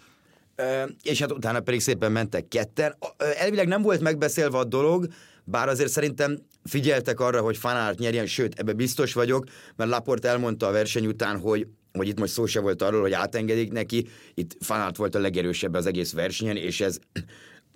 és 1.02 1.20
hát 1.20 1.32
utána 1.32 1.60
pedig 1.60 1.80
szépen 1.80 2.12
mentek 2.12 2.48
ketten. 2.48 2.96
Elvileg 3.38 3.68
nem 3.68 3.82
volt 3.82 4.00
megbeszélve 4.00 4.58
a 4.58 4.64
dolog, 4.64 5.06
bár 5.44 5.68
azért 5.68 5.90
szerintem 5.90 6.38
figyeltek 6.64 7.20
arra, 7.20 7.40
hogy 7.40 7.56
Fanárt 7.56 7.98
nyerjen, 7.98 8.26
sőt, 8.26 8.58
ebbe 8.58 8.72
biztos 8.72 9.12
vagyok, 9.12 9.44
mert 9.76 9.90
Laport 9.90 10.24
elmondta 10.24 10.66
a 10.66 10.70
verseny 10.72 11.06
után, 11.06 11.38
hogy 11.38 11.66
hogy 11.92 12.08
itt 12.08 12.18
most 12.18 12.32
szó 12.32 12.46
se 12.46 12.60
volt 12.60 12.82
arról, 12.82 13.00
hogy 13.00 13.12
átengedik 13.12 13.72
neki, 13.72 14.06
itt 14.34 14.56
Fanárt 14.60 14.96
volt 14.96 15.14
a 15.14 15.18
legerősebb 15.18 15.74
az 15.74 15.86
egész 15.86 16.12
versenyen, 16.12 16.56
és 16.56 16.80
ez 16.80 16.98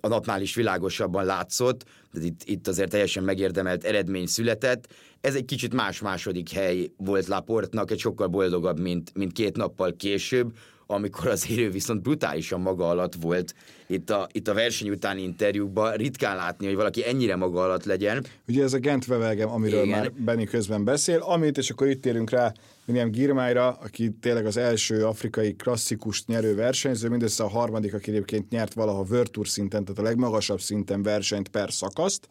a 0.04 0.08
napnál 0.08 0.42
is 0.42 0.54
világosabban 0.54 1.24
látszott, 1.24 1.84
de 2.12 2.24
itt, 2.24 2.40
itt 2.44 2.68
azért 2.68 2.90
teljesen 2.90 3.24
megérdemelt 3.24 3.84
eredmény 3.84 4.26
született. 4.26 4.92
Ez 5.20 5.34
egy 5.34 5.44
kicsit 5.44 5.74
más 5.74 6.00
második 6.00 6.50
hely 6.50 6.90
volt 6.96 7.26
Laportnak, 7.26 7.90
egy 7.90 7.98
sokkal 7.98 8.26
boldogabb, 8.26 8.80
mint, 8.80 9.14
mint 9.14 9.32
két 9.32 9.56
nappal 9.56 9.94
később, 9.96 10.52
amikor 10.86 11.26
az 11.26 11.50
érő 11.50 11.70
viszont 11.70 12.02
brutálisan 12.02 12.60
maga 12.60 12.88
alatt 12.88 13.14
volt 13.14 13.54
itt 13.86 14.10
a, 14.10 14.28
itt 14.32 14.48
a 14.48 14.54
verseny 14.54 14.90
utáni 14.90 15.22
interjúkban. 15.22 15.92
Ritkán 15.92 16.36
látni, 16.36 16.66
hogy 16.66 16.74
valaki 16.74 17.06
ennyire 17.06 17.36
maga 17.36 17.62
alatt 17.62 17.84
legyen. 17.84 18.24
Ugye 18.48 18.62
ez 18.62 18.72
a 18.72 18.78
Gent 18.78 19.06
Vevelgem, 19.06 19.50
amiről 19.50 19.84
Igen. 19.84 19.98
már 19.98 20.12
Benny 20.12 20.44
közben 20.44 20.84
beszél, 20.84 21.18
amit, 21.18 21.58
és 21.58 21.70
akkor 21.70 21.86
itt 21.88 22.02
térünk 22.02 22.30
rá 22.30 22.52
William 22.86 23.10
Girmájra, 23.10 23.78
aki 23.82 24.10
tényleg 24.20 24.46
az 24.46 24.56
első 24.56 25.04
afrikai 25.04 25.56
klasszikus 25.56 26.24
nyerő 26.24 26.54
versenyző, 26.54 27.08
mindössze 27.08 27.44
a 27.44 27.48
harmadik, 27.48 27.94
aki 27.94 28.10
egyébként 28.10 28.50
nyert 28.50 28.74
valaha 28.74 29.04
World 29.10 29.30
Tour 29.30 29.48
szinten, 29.48 29.84
tehát 29.84 30.00
a 30.00 30.02
legmagasabb 30.02 30.60
szinten 30.60 31.02
versenyt 31.02 31.48
per 31.48 31.72
szakaszt 31.72 32.28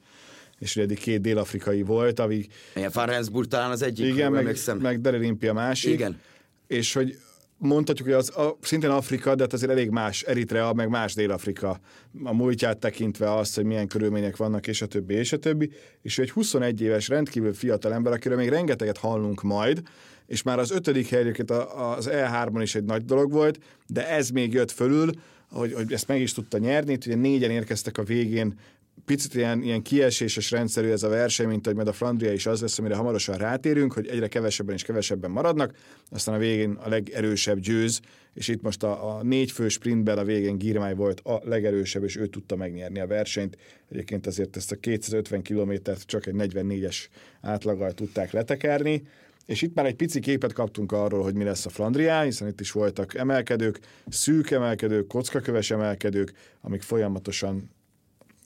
és 0.60 0.76
ugye 0.76 0.86
eddig 0.86 1.00
két 1.00 1.22
dél-afrikai 1.22 1.82
volt, 1.82 2.20
ami... 2.20 2.48
Igen, 2.76 2.92
Farensburg 2.92 3.48
talán 3.48 3.72
az 3.72 3.82
egyik, 3.82 4.06
igen, 4.06 4.32
meg, 4.32 4.58
meg 4.80 5.02
Dere 5.02 5.50
a 5.50 5.54
másik. 5.54 5.94
Igen. 5.94 6.20
És 6.68 6.94
hogy 6.94 7.18
mondhatjuk, 7.64 8.08
hogy 8.08 8.18
az 8.18 8.38
a, 8.38 8.58
szintén 8.62 8.90
Afrika, 8.90 9.36
de 9.36 9.44
hát 9.44 9.54
azért 9.54 9.72
elég 9.72 9.90
más 9.90 10.22
Eritrea, 10.22 10.74
meg 10.74 10.90
más 10.90 11.14
Dél-Afrika. 11.14 11.80
A 12.24 12.34
múltját 12.34 12.78
tekintve 12.78 13.34
azt, 13.34 13.56
hogy 13.56 13.66
milyen 13.66 13.88
körülmények 13.88 14.38
vannak, 14.38 14.68
és 14.68 14.82
a 14.82 14.86
többi, 14.86 15.14
és 15.14 15.34
a 15.34 15.38
többi. 15.38 15.72
És 16.02 16.18
ő 16.18 16.22
egy 16.22 16.32
21 16.32 16.82
éves, 16.82 17.08
rendkívül 17.08 17.54
fiatal 17.54 17.94
ember, 17.94 18.14
akiről 18.14 18.38
még 18.38 18.50
rengeteget 18.50 18.98
hallunk 18.98 19.42
majd, 19.42 19.82
és 20.28 20.42
már 20.42 20.60
az 20.60 20.72
ötödik 20.72 21.10
helyeket 21.10 21.52
az 21.52 22.10
E3-on 22.12 22.60
is 22.62 22.76
egy 22.76 22.84
nagy 22.84 23.06
dolog 23.06 23.32
volt, 23.32 23.60
de 23.88 24.10
ez 24.10 24.30
még 24.30 24.54
jött 24.54 24.72
fölül, 24.72 25.10
hogy, 25.50 25.74
hogy 25.74 25.94
ezt 25.94 26.08
meg 26.08 26.22
is 26.22 26.34
tudta 26.34 26.58
nyerni, 26.58 26.94
ugye 26.94 27.16
négyen 27.16 27.52
érkeztek 27.52 27.98
a 27.98 28.04
végén 28.04 28.60
picit 29.06 29.34
ilyen, 29.34 29.62
ilyen 29.62 29.82
kieséses 29.82 30.52
rendszerű 30.52 30.90
ez 30.90 31.04
a 31.04 31.10
verseny, 31.10 31.48
mint 31.48 31.66
hogy 31.66 31.76
majd 31.76 31.88
a 31.88 31.94
Flandria 31.94 32.32
is 32.32 32.46
az 32.46 32.62
lesz, 32.62 32.80
amire 32.80 32.96
hamarosan 32.96 33.38
rátérünk, 33.38 33.94
hogy 33.94 34.08
egyre 34.08 34.28
kevesebben 34.28 34.76
és 34.76 34.84
kevesebben 34.84 35.32
maradnak, 35.32 35.74
aztán 36.10 36.36
a 36.36 36.38
végén 36.38 36.72
a 36.72 36.90
legerősebb 36.90 37.60
győz, 37.60 38.00
és 38.34 38.48
itt 38.48 38.62
most 38.62 38.84
a, 38.84 39.18
a 39.18 39.24
négy 39.24 39.52
fő 39.52 39.68
sprintben 39.68 40.18
a 40.18 40.24
végén 40.24 40.58
Girmay 40.58 40.94
volt 40.94 41.20
a 41.20 41.42
legerősebb, 41.44 42.04
és 42.04 42.16
ő 42.16 42.28
tudta 42.28 42.56
megnyerni 42.56 43.00
a 43.00 43.08
versenyt. 43.08 43.58
Egyébként 43.90 44.28
azért 44.28 44.56
ezt 44.56 44.72
a 44.72 44.76
250 44.76 45.42
kilométert 45.42 46.06
csak 46.06 46.26
egy 46.26 46.36
44-es 46.38 46.98
átlaggal 47.42 47.92
tudták 47.92 48.32
letekerni, 48.32 49.04
és 49.46 49.62
itt 49.62 49.76
már 49.76 49.86
egy 49.86 49.96
pici 49.96 50.20
képet 50.20 50.54
kaptunk 50.54 50.92
arról, 50.92 51.24
hogy 51.24 51.36
mi 51.36 51.44
lesz 51.44 51.66
a 51.66 51.70
Flandrián, 51.70 52.24
hiszen 52.24 52.48
itt 52.48 52.60
is 52.60 52.72
voltak 52.72 53.16
emelkedők, 53.16 53.80
szűk 54.08 54.52
emelkedők, 54.52 55.08
kockaköves 55.08 55.72
emelkedők, 55.72 56.34
amik 56.62 56.82
folyamatosan 56.82 57.70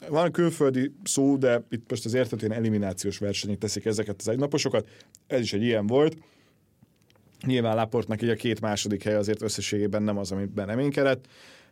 van 0.10 0.32
külföldi 0.32 0.92
szó, 1.04 1.38
de 1.38 1.64
itt 1.70 1.90
most 1.90 2.06
az 2.06 2.14
értetően 2.14 2.52
eliminációs 2.52 3.18
versenyek 3.18 3.58
teszik 3.58 3.86
ezeket 3.86 4.16
az 4.20 4.28
egynaposokat. 4.28 4.88
Ez 5.28 5.40
is 5.42 5.54
egy 5.54 5.64
ilyen 5.64 5.88
volt. 5.88 6.18
Nyilván 7.46 7.76
Laportnak 7.76 8.22
így 8.22 8.30
a 8.30 8.36
két 8.36 8.62
második 8.62 9.04
hely 9.04 9.16
azért 9.16 9.42
összességében 9.42 10.04
nem 10.04 10.18
az, 10.18 10.32
amiben 10.32 10.66
reménykedett, 10.66 11.26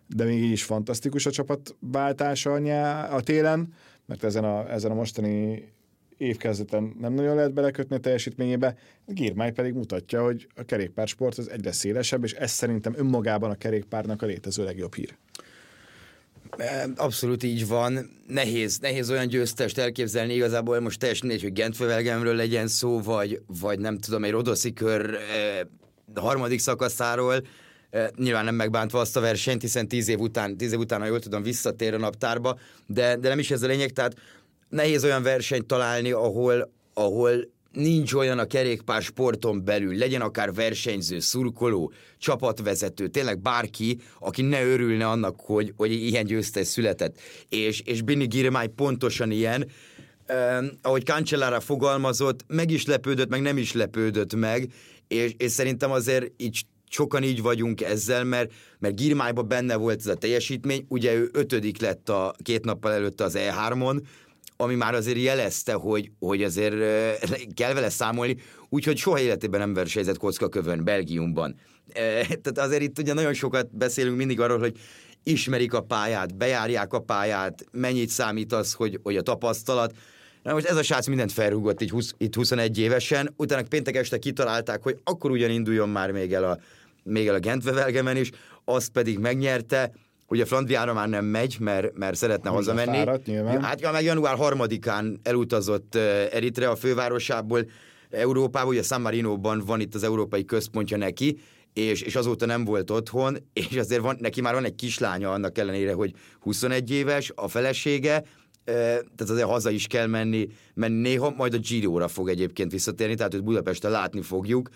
de 0.07 0.23
még 0.23 0.43
így 0.43 0.51
is 0.51 0.63
fantasztikus 0.63 1.25
a 1.25 1.31
csapatváltása 1.31 2.51
a, 2.51 2.59
nyá, 2.59 3.07
a 3.07 3.21
télen, 3.21 3.73
mert 4.05 4.23
ezen 4.23 4.43
a, 4.43 4.71
ezen 4.71 4.91
a 4.91 4.93
mostani 4.93 5.63
évkezdeten 6.17 6.95
nem 6.99 7.13
nagyon 7.13 7.35
lehet 7.35 7.53
belekötni 7.53 7.95
a 7.95 7.99
teljesítményébe, 7.99 8.75
Girmály 9.05 9.51
pedig 9.51 9.73
mutatja, 9.73 10.23
hogy 10.23 10.47
a 10.55 10.63
kerékpársport 10.63 11.37
az 11.37 11.49
egyre 11.49 11.71
szélesebb, 11.71 12.23
és 12.23 12.33
ez 12.33 12.51
szerintem 12.51 12.93
önmagában 12.97 13.49
a 13.49 13.55
kerékpárnak 13.55 14.21
a 14.21 14.25
létező 14.25 14.63
legjobb 14.63 14.95
hír. 14.95 15.15
Abszolút 16.95 17.43
így 17.43 17.67
van. 17.67 18.09
Nehéz, 18.27 18.79
nehéz 18.79 19.09
olyan 19.09 19.27
győztest 19.27 19.77
elképzelni. 19.77 20.33
Igazából, 20.33 20.79
most 20.79 20.99
teljesen 20.99 21.27
mindegy, 21.27 21.43
hogy 21.43 21.53
Gentfövelgemről 21.53 22.35
legyen 22.35 22.67
szó, 22.67 23.01
vagy, 23.01 23.41
vagy 23.59 23.79
nem 23.79 23.97
tudom, 23.97 24.23
egy 24.23 24.31
Rodoszi 24.31 24.73
kör 24.73 25.13
eh, 25.13 25.59
harmadik 26.15 26.59
szakaszáról, 26.59 27.41
eh, 27.89 28.07
nyilván 28.15 28.45
nem 28.45 28.55
megbántva 28.55 28.99
azt 28.99 29.17
a 29.17 29.19
versenyt, 29.19 29.61
hiszen 29.61 29.87
tíz 29.87 30.07
év 30.07 30.19
után, 30.19 30.57
tíz 30.57 30.71
év 30.71 30.79
után, 30.79 30.99
ha 30.99 31.05
jól 31.05 31.19
tudom, 31.19 31.43
visszatér 31.43 31.93
a 31.93 31.97
naptárba, 31.97 32.59
de, 32.85 33.15
de 33.15 33.29
nem 33.29 33.39
is 33.39 33.51
ez 33.51 33.63
a 33.63 33.67
lényeg, 33.67 33.89
tehát 33.89 34.15
nehéz 34.69 35.03
olyan 35.03 35.23
versenyt 35.23 35.65
találni, 35.65 36.11
ahol, 36.11 36.71
ahol 36.93 37.53
nincs 37.75 38.13
olyan 38.13 38.39
a 38.39 38.45
kerékpár 38.45 39.01
sporton 39.01 39.63
belül, 39.63 39.97
legyen 39.97 40.21
akár 40.21 40.53
versenyző, 40.53 41.19
szurkoló, 41.19 41.91
csapatvezető, 42.17 43.07
tényleg 43.07 43.41
bárki, 43.41 43.97
aki 44.19 44.41
ne 44.41 44.63
örülne 44.63 45.07
annak, 45.07 45.39
hogy, 45.39 45.73
hogy 45.77 45.91
ilyen 45.91 46.25
győztes 46.25 46.67
született. 46.67 47.19
És, 47.49 47.81
és 47.81 48.01
Bini 48.01 48.25
Girmay 48.25 48.67
pontosan 48.67 49.31
ilyen, 49.31 49.67
eh, 50.25 50.57
ahogy 50.81 51.05
Cancellara 51.05 51.59
fogalmazott, 51.59 52.45
meg 52.47 52.71
is 52.71 52.85
lepődött, 52.85 53.29
meg 53.29 53.41
nem 53.41 53.57
is 53.57 53.73
lepődött 53.73 54.35
meg, 54.35 54.71
és, 55.07 55.33
és 55.37 55.51
szerintem 55.51 55.91
azért 55.91 56.31
így 56.37 56.65
sokan 56.89 57.23
így 57.23 57.41
vagyunk 57.41 57.81
ezzel, 57.81 58.23
mert, 58.23 58.51
mert 58.79 58.95
Girmájban 58.95 59.47
benne 59.47 59.75
volt 59.75 59.99
ez 59.99 60.07
a 60.07 60.15
teljesítmény, 60.15 60.85
ugye 60.87 61.13
ő 61.13 61.29
ötödik 61.33 61.81
lett 61.81 62.09
a 62.09 62.33
két 62.43 62.65
nappal 62.65 62.93
előtte 62.93 63.23
az 63.23 63.37
E3-on, 63.37 64.01
ami 64.57 64.75
már 64.75 64.93
azért 64.93 65.17
jelezte, 65.17 65.73
hogy, 65.73 66.11
hogy 66.19 66.43
azért 66.43 66.75
kell 67.53 67.73
vele 67.73 67.89
számolni, 67.89 68.37
úgyhogy 68.69 68.97
soha 68.97 69.19
életében 69.19 69.59
nem 69.59 69.73
versenyzett 69.73 70.17
kockakövön 70.17 70.83
Belgiumban. 70.83 71.55
Tehát 72.41 72.57
azért 72.57 72.81
itt 72.81 72.99
ugye 72.99 73.13
nagyon 73.13 73.33
sokat 73.33 73.77
beszélünk 73.77 74.17
mindig 74.17 74.39
arról, 74.39 74.59
hogy 74.59 74.77
ismerik 75.23 75.73
a 75.73 75.81
pályát, 75.81 76.35
bejárják 76.35 76.93
a 76.93 76.99
pályát, 76.99 77.65
mennyit 77.71 78.09
számít 78.09 78.53
az, 78.53 78.73
hogy, 78.73 78.99
hogy 79.03 79.17
a 79.17 79.21
tapasztalat. 79.21 79.93
Na 80.43 80.53
most 80.53 80.65
ez 80.65 80.75
a 80.75 80.83
srác 80.83 81.07
mindent 81.07 81.31
felrúgott 81.31 81.81
így 81.81 81.89
20, 81.89 82.13
itt 82.17 82.35
21 82.35 82.79
évesen, 82.79 83.33
utána 83.37 83.63
péntek 83.69 83.95
este 83.95 84.17
kitalálták, 84.17 84.83
hogy 84.83 84.99
akkor 85.03 85.31
ugyan 85.31 85.49
induljon 85.49 85.89
már 85.89 86.11
még 86.11 86.33
el 86.33 86.43
a, 86.43 86.59
még 87.03 87.27
el 87.27 87.35
a 87.35 87.39
Gentvevelgemen 87.39 88.17
is, 88.17 88.29
azt 88.65 88.89
pedig 88.89 89.19
megnyerte, 89.19 89.91
Ugye 90.27 90.45
Flandriára 90.45 90.93
már 90.93 91.09
nem 91.09 91.25
megy, 91.25 91.57
mert, 91.59 91.97
mert 91.97 92.15
szeretne 92.15 92.49
Úgy 92.49 92.55
hazamenni. 92.55 92.97
Fáradt, 92.97 93.27
hát 93.61 93.81
ja, 93.81 93.91
meg 93.91 94.03
január 94.03 94.35
harmadikán 94.35 95.19
elutazott 95.23 95.95
Eritrea 96.31 96.71
a 96.71 96.75
fővárosából 96.75 97.65
Európába, 98.09 98.69
ugye 98.69 98.81
San 98.81 99.01
Marino-ban 99.01 99.63
van 99.65 99.79
itt 99.79 99.95
az 99.95 100.03
európai 100.03 100.45
központja 100.45 100.97
neki, 100.97 101.37
és, 101.73 102.01
és 102.01 102.15
azóta 102.15 102.45
nem 102.45 102.63
volt 102.63 102.91
otthon, 102.91 103.37
és 103.69 103.77
azért 103.77 104.01
van, 104.01 104.17
neki 104.19 104.41
már 104.41 104.53
van 104.53 104.65
egy 104.65 104.75
kislánya 104.75 105.31
annak 105.31 105.57
ellenére, 105.57 105.93
hogy 105.93 106.13
21 106.39 106.91
éves, 106.91 107.31
a 107.35 107.47
felesége, 107.47 108.23
tehát 108.65 109.29
azért 109.29 109.47
haza 109.47 109.69
is 109.69 109.87
kell 109.87 110.07
menni, 110.07 110.47
menni 110.73 111.01
néha, 111.01 111.33
majd 111.37 111.53
a 111.53 111.57
Giro-ra 111.57 112.07
fog 112.07 112.29
egyébként 112.29 112.71
visszatérni, 112.71 113.15
tehát 113.15 113.33
őt 113.33 113.43
Budapesten 113.43 113.91
látni 113.91 114.21
fogjuk, 114.21 114.69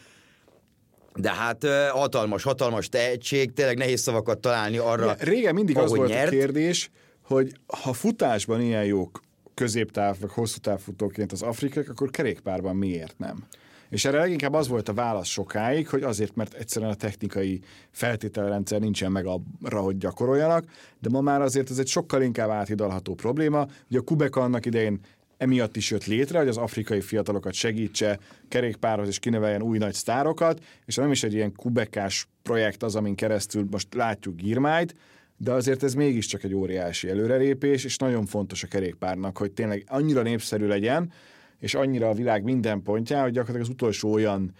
de 1.15 1.32
hát 1.32 1.65
hatalmas, 1.91 2.43
hatalmas 2.43 2.89
tehetség, 2.89 3.54
tényleg 3.54 3.78
nehéz 3.78 4.02
szavakat 4.02 4.39
találni 4.39 4.78
arra, 4.78 5.06
ja, 5.06 5.15
Régen 5.19 5.54
mindig 5.54 5.78
az 5.78 5.95
volt 5.95 6.10
nyert. 6.10 6.28
a 6.28 6.32
kérdés, 6.32 6.89
hogy 7.22 7.52
ha 7.67 7.93
futásban 7.93 8.62
ilyen 8.62 8.86
jók 8.86 9.22
középtáv, 9.54 10.19
vagy 10.19 10.32
hosszú 10.34 10.58
távfutóként 10.58 11.32
az 11.32 11.41
afrikák, 11.41 11.89
akkor 11.89 12.10
kerékpárban 12.10 12.76
miért 12.76 13.17
nem? 13.17 13.48
És 13.89 14.06
erre 14.06 14.19
leginkább 14.19 14.54
az 14.54 14.67
volt 14.67 14.89
a 14.89 14.93
válasz 14.93 15.28
sokáig, 15.28 15.88
hogy 15.88 16.04
azért, 16.04 16.36
mert 16.36 16.54
egyszerűen 16.54 16.91
a 16.91 16.95
technikai 16.95 17.62
feltételrendszer 17.91 18.80
nincsen 18.80 19.12
meg 19.12 19.26
arra, 19.26 19.80
hogy 19.80 19.98
gyakoroljanak, 19.98 20.65
de 21.00 21.10
ma 21.10 21.22
már 21.22 21.41
azért 21.41 21.69
ez 21.69 21.80
egy 21.80 21.88
sokkal 21.88 22.22
inkább 22.22 22.50
áthidalható 22.50 23.13
probléma. 23.13 23.65
Ugye 23.89 24.00
a 24.00 24.02
Kubek 24.02 24.36
annak 24.36 24.65
idején 24.65 25.00
emiatt 25.39 25.75
is 25.75 25.91
jött 25.91 26.06
létre, 26.06 26.38
hogy 26.38 26.47
az 26.47 26.58
afrikai 26.58 27.02
fiatalokat 27.02 27.54
segítse 27.54 28.19
kerékpárhoz 28.47 29.08
és 29.08 29.19
kineveljen 29.19 29.62
új 29.62 29.78
nagy 29.78 29.93
sztárokat, 29.93 30.63
és 30.86 30.95
nem 30.95 31.12
is 31.12 31.23
egy 31.23 31.34
ilyen 31.34 31.56
kubekás 31.56 32.28
projekt 32.43 32.84
az, 32.84 32.95
amin 32.95 33.15
keresztül 33.15 33.67
most 33.71 33.93
látjuk 33.93 34.36
Girmájt, 34.36 34.95
de 35.38 35.52
azért 35.52 35.84
ez 35.84 35.93
mégiscsak 35.93 36.43
egy 36.43 36.54
óriási 36.54 37.10
előrelépés, 37.10 37.84
és 37.84 37.97
nagyon 37.97 38.25
fontos 38.25 38.63
a 38.63 38.67
kerékpárnak, 38.67 39.38
hogy 39.38 39.52
tényleg 39.52 39.84
annyira 39.88 40.21
népszerű 40.21 40.65
legyen, 40.65 41.12
és 41.60 41.73
annyira 41.73 42.10
a 42.10 42.13
világ 42.13 42.43
minden 42.43 42.84
pontján, 42.84 43.21
hogy 43.21 43.32
gyakorlatilag 43.32 43.67
az 43.67 43.73
utolsó 43.73 44.13
olyan 44.13 44.54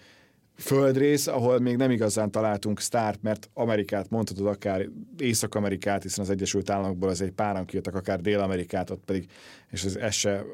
földrész, 0.60 1.26
ahol 1.26 1.58
még 1.58 1.76
nem 1.76 1.90
igazán 1.90 2.30
találtunk 2.30 2.80
sztárt, 2.80 3.22
mert 3.22 3.50
Amerikát 3.54 4.10
mondhatod 4.10 4.46
akár 4.46 4.88
Észak-Amerikát, 5.18 6.02
hiszen 6.02 6.24
az 6.24 6.30
Egyesült 6.30 6.70
Államokból 6.70 7.08
az 7.08 7.20
egy 7.20 7.30
páran 7.30 7.64
kijöttek, 7.64 7.94
akár 7.94 8.20
Dél-Amerikát, 8.20 8.90
ott 8.90 9.04
pedig, 9.04 9.26
és 9.70 9.84
ez, 9.84 9.96
ez 9.96 10.14
se 10.14 10.44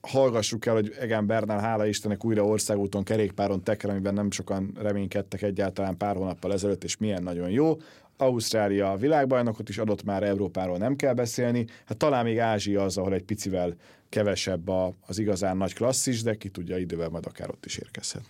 hallgassuk 0.00 0.66
el, 0.66 0.74
hogy 0.74 0.94
Egan 1.00 1.26
Bernal, 1.26 1.58
hála 1.58 1.86
Istennek 1.86 2.24
újra 2.24 2.44
országúton, 2.44 3.02
kerékpáron 3.02 3.62
teker, 3.62 3.90
amiben 3.90 4.14
nem 4.14 4.30
sokan 4.30 4.72
reménykedtek 4.80 5.42
egyáltalán 5.42 5.96
pár 5.96 6.16
hónappal 6.16 6.52
ezelőtt, 6.52 6.84
és 6.84 6.96
milyen 6.96 7.22
nagyon 7.22 7.50
jó. 7.50 7.76
Ausztrália 8.16 8.90
a 8.90 8.96
világbajnokot 8.96 9.68
is 9.68 9.78
adott 9.78 10.04
már, 10.04 10.22
Európáról 10.22 10.78
nem 10.78 10.96
kell 10.96 11.14
beszélni. 11.14 11.66
Hát 11.84 11.96
talán 11.96 12.24
még 12.24 12.38
Ázsia 12.38 12.82
az, 12.82 12.96
ahol 12.96 13.14
egy 13.14 13.24
picivel 13.24 13.74
kevesebb 14.08 14.68
az 15.06 15.18
igazán 15.18 15.56
nagy 15.56 15.74
klasszis, 15.74 16.22
de 16.22 16.34
ki 16.34 16.48
tudja, 16.48 16.76
idővel 16.76 17.08
majd 17.08 17.26
akár 17.26 17.50
ott 17.50 17.66
is 17.66 17.76
érkezhet. 17.76 18.22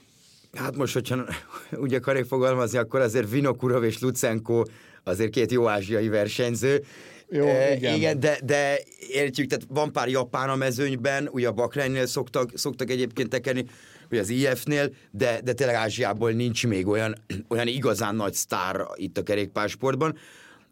Hát 0.57 0.77
most, 0.77 0.93
hogyha 0.93 1.25
úgy 1.83 1.95
akarjuk 1.95 2.27
fogalmazni, 2.27 2.79
akkor 2.79 3.01
azért 3.01 3.31
Vinokurov 3.31 3.85
és 3.85 3.99
Lucenko 3.99 4.63
azért 5.05 5.31
két 5.31 5.53
jó 5.53 5.69
ázsiai 5.69 6.09
versenyző. 6.09 6.83
Jó, 7.29 7.47
e, 7.47 7.75
igen. 7.75 7.95
igen 7.95 8.21
de, 8.21 8.39
de 8.45 8.79
értjük, 9.09 9.49
tehát 9.49 9.67
van 9.69 9.93
pár 9.93 10.09
japán 10.09 10.49
a 10.49 10.57
mezőnyben, 10.57 11.29
ugye 11.31 11.49
a 11.49 11.53
Bakreinnél 11.53 12.07
szoktak, 12.07 12.51
szoktak 12.55 12.91
egyébként 12.91 13.29
tekerni, 13.29 13.65
vagy 14.09 14.19
az 14.19 14.29
IF-nél, 14.29 14.91
de, 15.11 15.41
de 15.45 15.53
tényleg 15.53 15.77
Ázsiából 15.77 16.31
nincs 16.31 16.67
még 16.67 16.87
olyan, 16.87 17.15
olyan 17.49 17.67
igazán 17.67 18.15
nagy 18.15 18.35
sztár 18.35 18.87
itt 18.95 19.19
a 19.19 19.23
kerékpársportban. 19.23 20.17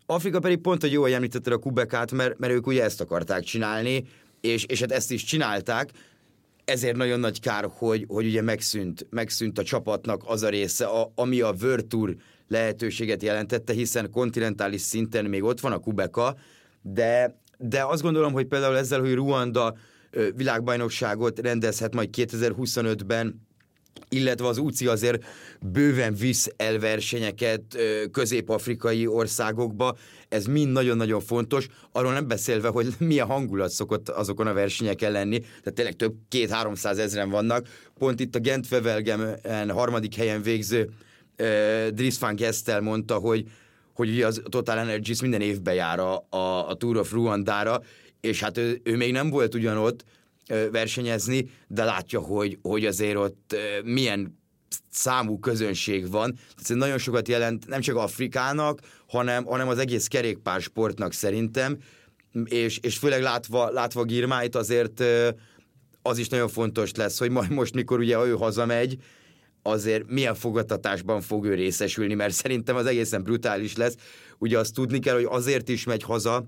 Afrika 0.06 0.38
pedig 0.38 0.58
pont, 0.58 0.80
hogy 0.80 0.92
jól 0.92 1.12
említetted 1.12 1.52
a 1.52 1.58
Kubekát, 1.58 2.12
mert, 2.12 2.38
mert 2.38 2.52
ők 2.52 2.66
ugye 2.66 2.82
ezt 2.82 3.00
akarták 3.00 3.42
csinálni, 3.42 4.04
és, 4.40 4.64
és 4.64 4.80
hát 4.80 4.92
ezt 4.92 5.12
is 5.12 5.24
csinálták, 5.24 5.90
ezért 6.64 6.96
nagyon 6.96 7.20
nagy 7.20 7.40
kár, 7.40 7.66
hogy, 7.68 8.04
hogy 8.08 8.26
ugye 8.26 8.42
megszűnt, 8.42 9.06
megszűnt 9.10 9.58
a 9.58 9.62
csapatnak 9.62 10.22
az 10.26 10.42
a 10.42 10.48
része, 10.48 10.84
a, 10.86 11.12
ami 11.14 11.40
a 11.40 11.54
World 11.62 11.86
Tour 11.86 12.16
lehetőséget 12.48 13.22
jelentette, 13.22 13.72
hiszen 13.72 14.10
kontinentális 14.10 14.80
szinten 14.80 15.24
még 15.24 15.42
ott 15.42 15.60
van 15.60 15.72
a 15.72 15.78
Kubeka, 15.78 16.36
de, 16.82 17.40
de 17.58 17.84
azt 17.84 18.02
gondolom, 18.02 18.32
hogy 18.32 18.46
például 18.46 18.76
ezzel, 18.76 19.00
hogy 19.00 19.14
Ruanda 19.14 19.74
világbajnokságot 20.34 21.38
rendezhet 21.38 21.94
majd 21.94 22.08
2025-ben, 22.16 23.48
illetve 24.08 24.46
az 24.46 24.58
UCI 24.58 24.86
azért 24.86 25.24
bőven 25.60 26.14
visz 26.14 26.48
el 26.56 26.78
versenyeket 26.78 27.62
közép-afrikai 28.12 29.06
országokba, 29.06 29.96
ez 30.28 30.46
mind 30.46 30.72
nagyon-nagyon 30.72 31.20
fontos, 31.20 31.66
arról 31.92 32.12
nem 32.12 32.28
beszélve, 32.28 32.68
hogy 32.68 32.86
milyen 32.98 33.26
hangulat 33.26 33.70
szokott 33.70 34.08
azokon 34.08 34.46
a 34.46 34.52
versenyeken 34.52 35.12
lenni, 35.12 35.38
tehát 35.38 35.74
tényleg 35.74 35.96
több 35.96 36.14
két-háromszáz 36.28 36.98
ezeren 36.98 37.30
vannak, 37.30 37.66
pont 37.98 38.20
itt 38.20 38.34
a 38.34 38.38
Gent 38.38 38.66
Wevelgemen 38.70 39.70
harmadik 39.70 40.14
helyen 40.14 40.42
végző 40.42 40.90
Dries 41.90 42.18
van 42.18 42.34
Gestel 42.34 42.80
mondta, 42.80 43.14
hogy 43.14 43.44
hogy 43.94 44.22
az 44.22 44.42
Total 44.48 44.78
Energies 44.78 45.20
minden 45.20 45.40
évben 45.40 45.74
jár 45.74 45.98
a, 45.98 46.26
a, 46.28 46.68
a 46.68 46.74
Tour 46.74 46.96
of 46.96 47.12
Rwanda-ra, 47.12 47.82
és 48.20 48.40
hát 48.40 48.58
ő, 48.58 48.80
ő 48.84 48.96
még 48.96 49.12
nem 49.12 49.30
volt 49.30 49.54
ugyanott, 49.54 50.04
versenyezni, 50.70 51.50
de 51.68 51.84
látja, 51.84 52.20
hogy, 52.20 52.58
hogy 52.62 52.86
azért 52.86 53.16
ott 53.16 53.56
milyen 53.84 54.38
számú 54.90 55.38
közönség 55.38 56.10
van. 56.10 56.38
Tehát 56.62 56.82
nagyon 56.82 56.98
sokat 56.98 57.28
jelent 57.28 57.66
nem 57.66 57.80
csak 57.80 57.96
Afrikának, 57.96 58.80
hanem, 59.08 59.44
hanem 59.44 59.68
az 59.68 59.78
egész 59.78 60.06
kerékpársportnak 60.06 61.12
szerintem, 61.12 61.78
és, 62.44 62.78
és 62.78 62.98
főleg 62.98 63.22
látva, 63.22 63.70
látva 63.70 64.04
Girmáit 64.04 64.54
azért 64.54 65.02
az 66.02 66.18
is 66.18 66.28
nagyon 66.28 66.48
fontos 66.48 66.94
lesz, 66.94 67.18
hogy 67.18 67.30
majd 67.30 67.50
most, 67.50 67.74
mikor 67.74 67.98
ugye 67.98 68.24
ő 68.24 68.32
hazamegy, 68.32 68.96
azért 69.62 70.10
milyen 70.10 70.34
fogadtatásban 70.34 71.20
fog 71.20 71.44
ő 71.44 71.54
részesülni, 71.54 72.14
mert 72.14 72.34
szerintem 72.34 72.76
az 72.76 72.86
egészen 72.86 73.22
brutális 73.22 73.76
lesz. 73.76 73.94
Ugye 74.38 74.58
azt 74.58 74.74
tudni 74.74 74.98
kell, 74.98 75.14
hogy 75.14 75.26
azért 75.28 75.68
is 75.68 75.84
megy 75.84 76.02
haza, 76.02 76.44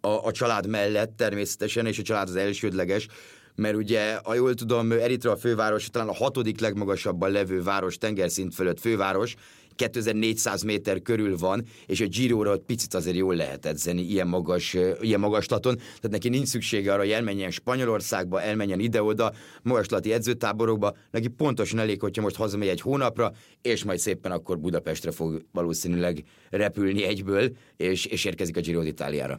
a, 0.00 0.08
a 0.08 0.32
család 0.32 0.66
mellett 0.66 1.16
természetesen, 1.16 1.86
és 1.86 1.98
a 1.98 2.02
család 2.02 2.28
az 2.28 2.36
elsődleges, 2.36 3.06
mert 3.54 3.76
ugye, 3.76 4.14
ha 4.24 4.34
jól 4.34 4.54
tudom, 4.54 4.92
Eritrea 4.92 5.32
a 5.32 5.36
főváros, 5.36 5.90
talán 5.90 6.08
a 6.08 6.14
hatodik 6.14 6.60
legmagasabban 6.60 7.30
levő 7.30 7.62
város, 7.62 7.98
tengerszint 7.98 8.54
fölött 8.54 8.80
főváros, 8.80 9.36
2400 9.78 10.62
méter 10.62 11.02
körül 11.02 11.36
van, 11.36 11.64
és 11.86 12.00
a 12.00 12.06
Giro-ra 12.06 12.52
ott 12.52 12.64
picit 12.64 12.94
azért 12.94 13.16
jól 13.16 13.34
lehet 13.34 13.66
edzeni 13.66 14.02
ilyen, 14.02 14.28
magas, 14.28 14.76
ilyen 15.00 15.20
magaslaton, 15.20 15.76
tehát 15.76 16.10
neki 16.10 16.28
nincs 16.28 16.48
szüksége 16.48 16.92
arra, 16.92 17.00
hogy 17.00 17.10
elmenjen 17.10 17.50
Spanyolországba, 17.50 18.42
elmenjen 18.42 18.80
ide-oda, 18.80 19.32
magaslati 19.62 20.12
edzőtáborokba, 20.12 20.96
neki 21.10 21.28
pontosan 21.28 21.78
elég, 21.78 22.00
hogyha 22.00 22.22
most 22.22 22.36
hazamegy 22.36 22.68
egy 22.68 22.80
hónapra, 22.80 23.32
és 23.62 23.84
majd 23.84 23.98
szépen 23.98 24.32
akkor 24.32 24.58
Budapestre 24.58 25.10
fog 25.10 25.44
valószínűleg 25.52 26.24
repülni 26.50 27.04
egyből, 27.04 27.50
és, 27.76 28.04
és 28.04 28.24
érkezik 28.24 28.56
a 28.56 28.60
Giro 28.60 28.82
d'Italiára 28.84 29.38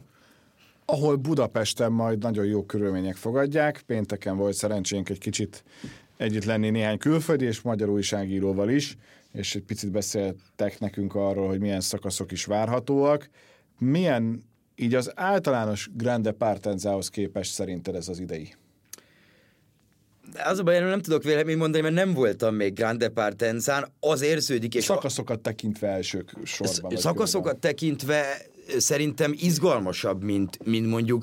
ahol 0.90 1.16
Budapesten 1.16 1.92
majd 1.92 2.18
nagyon 2.18 2.44
jó 2.44 2.64
körülmények 2.64 3.16
fogadják. 3.16 3.82
Pénteken 3.86 4.36
volt 4.36 4.54
szerencsénk 4.54 5.08
egy 5.08 5.18
kicsit 5.18 5.64
együtt 6.16 6.44
lenni 6.44 6.70
néhány 6.70 6.98
külföldi 6.98 7.44
és 7.44 7.60
magyar 7.60 7.88
újságíróval 7.88 8.70
is, 8.70 8.96
és 9.32 9.54
egy 9.54 9.62
picit 9.62 9.90
beszéltek 9.90 10.78
nekünk 10.78 11.14
arról, 11.14 11.48
hogy 11.48 11.60
milyen 11.60 11.80
szakaszok 11.80 12.32
is 12.32 12.44
várhatóak. 12.44 13.28
Milyen 13.78 14.42
így 14.76 14.94
az 14.94 15.12
általános 15.14 15.90
Grande 15.94 16.32
Partenzához 16.32 17.08
képest 17.08 17.52
szerinted 17.52 17.94
ez 17.94 18.08
az 18.08 18.18
idei? 18.18 18.54
Az 20.44 20.58
a 20.58 20.62
baj, 20.62 20.80
nem 20.80 21.00
tudok 21.00 21.22
vélemény 21.22 21.56
mondani, 21.56 21.82
mert 21.82 21.94
nem 21.94 22.14
voltam 22.14 22.54
még 22.54 22.74
Grande 22.74 23.08
Partenzán, 23.08 23.86
az 24.00 24.22
érződik. 24.22 24.74
És 24.74 24.84
szakaszokat 24.84 25.40
tekintve 25.40 25.88
elsők 25.88 26.32
sorban. 26.44 26.96
Szakaszokat 26.96 27.52
körben. 27.52 27.60
tekintve 27.60 28.40
szerintem 28.78 29.34
izgalmasabb, 29.36 30.22
mint, 30.22 30.58
mint 30.64 30.86
mondjuk 30.86 31.22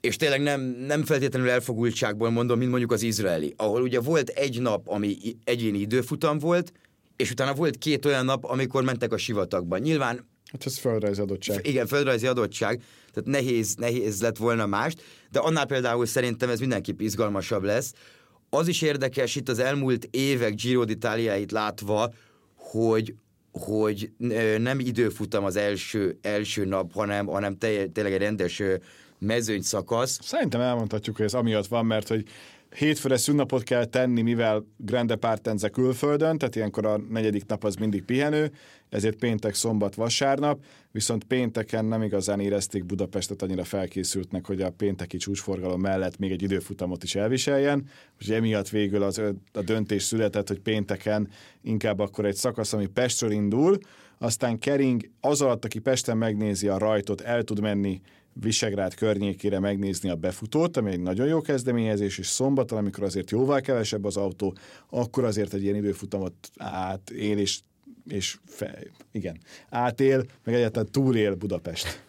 és 0.00 0.16
tényleg 0.16 0.42
nem, 0.42 0.60
nem 0.86 1.04
feltétlenül 1.04 1.50
elfogultságból 1.50 2.30
mondom, 2.30 2.58
mint 2.58 2.70
mondjuk 2.70 2.92
az 2.92 3.02
izraeli, 3.02 3.54
ahol 3.56 3.82
ugye 3.82 4.00
volt 4.00 4.28
egy 4.28 4.60
nap, 4.60 4.88
ami 4.88 5.16
egyéni 5.44 5.78
időfutam 5.78 6.38
volt, 6.38 6.72
és 7.16 7.30
utána 7.30 7.54
volt 7.54 7.78
két 7.78 8.04
olyan 8.04 8.24
nap, 8.24 8.44
amikor 8.44 8.84
mentek 8.84 9.12
a 9.12 9.16
sivatagban. 9.16 9.80
Nyilván 9.80 10.28
Hát 10.52 10.66
ez 10.66 10.78
földrajzi 10.78 11.20
adottság. 11.20 11.66
Igen, 11.66 11.86
földrajzi 11.86 12.26
adottság, 12.26 12.82
tehát 13.12 13.28
nehéz, 13.28 13.74
nehéz 13.74 14.22
lett 14.22 14.36
volna 14.36 14.66
mást, 14.66 15.02
de 15.30 15.38
annál 15.38 15.66
például 15.66 16.06
szerintem 16.06 16.48
ez 16.48 16.60
mindenképp 16.60 17.00
izgalmasabb 17.00 17.62
lesz. 17.62 17.92
Az 18.48 18.68
is 18.68 18.82
érdekes 18.82 19.36
itt 19.36 19.48
az 19.48 19.58
elmúlt 19.58 20.08
évek 20.10 20.54
Giro 20.54 20.84
d'Italiáit 20.86 21.50
látva, 21.50 22.12
hogy 22.54 23.14
hogy 23.52 24.10
nem 24.58 24.80
időfutam 24.80 25.44
az 25.44 25.56
első, 25.56 26.18
első 26.22 26.64
nap, 26.64 26.92
hanem, 26.92 27.26
hanem 27.26 27.58
tényleg 27.58 28.12
egy 28.12 28.18
rendes 28.18 28.62
mezőny 29.18 29.62
szakasz. 29.62 30.18
Szerintem 30.22 30.60
elmondhatjuk, 30.60 31.16
hogy 31.16 31.24
ez 31.24 31.34
amiatt 31.34 31.66
van, 31.66 31.86
mert 31.86 32.08
hogy 32.08 32.24
hétfőre 32.76 33.16
szünnapot 33.16 33.62
kell 33.62 33.84
tenni, 33.84 34.22
mivel 34.22 34.66
Grande 34.76 35.16
Partenze 35.16 35.68
külföldön, 35.68 36.38
tehát 36.38 36.56
ilyenkor 36.56 36.86
a 36.86 36.98
negyedik 37.08 37.46
nap 37.46 37.64
az 37.64 37.74
mindig 37.74 38.04
pihenő, 38.04 38.52
ezért 38.88 39.16
péntek, 39.16 39.54
szombat, 39.54 39.94
vasárnap, 39.94 40.64
viszont 40.92 41.24
pénteken 41.24 41.84
nem 41.84 42.02
igazán 42.02 42.40
érezték 42.40 42.84
Budapestet 42.84 43.42
annyira 43.42 43.64
felkészültnek, 43.64 44.46
hogy 44.46 44.62
a 44.62 44.70
pénteki 44.70 45.16
csúcsforgalom 45.16 45.80
mellett 45.80 46.18
még 46.18 46.30
egy 46.30 46.42
időfutamot 46.42 47.02
is 47.02 47.14
elviseljen, 47.14 47.88
úgyhogy 48.18 48.34
emiatt 48.34 48.68
végül 48.68 49.02
az, 49.02 49.22
a 49.52 49.62
döntés 49.62 50.02
született, 50.02 50.48
hogy 50.48 50.60
pénteken 50.60 51.28
inkább 51.62 51.98
akkor 51.98 52.24
egy 52.24 52.34
szakasz, 52.34 52.72
ami 52.72 52.86
Pestről 52.86 53.30
indul, 53.30 53.78
aztán 54.18 54.58
Kering 54.58 55.10
az 55.20 55.40
alatt, 55.40 55.64
aki 55.64 55.78
Pesten 55.78 56.16
megnézi 56.16 56.68
a 56.68 56.78
rajtot, 56.78 57.20
el 57.20 57.42
tud 57.42 57.60
menni 57.60 58.00
Visegrád 58.32 58.94
környékére 58.94 59.58
megnézni 59.58 60.10
a 60.10 60.14
befutót, 60.14 60.76
ami 60.76 60.90
egy 60.90 61.00
nagyon 61.00 61.26
jó 61.26 61.40
kezdeményezés, 61.40 62.18
és 62.18 62.26
szombaton, 62.26 62.78
amikor 62.78 63.04
azért 63.04 63.30
jóval 63.30 63.60
kevesebb 63.60 64.04
az 64.04 64.16
autó, 64.16 64.56
akkor 64.90 65.24
azért 65.24 65.54
egy 65.54 65.62
ilyen 65.62 65.76
időfutamot 65.76 66.34
átél, 66.56 67.38
és, 67.38 67.58
és 68.08 68.36
fe, 68.46 68.78
igen, 69.12 69.40
átél, 69.68 70.24
meg 70.44 70.54
egyáltalán 70.54 70.90
túlél 70.90 71.34
Budapest. 71.34 72.04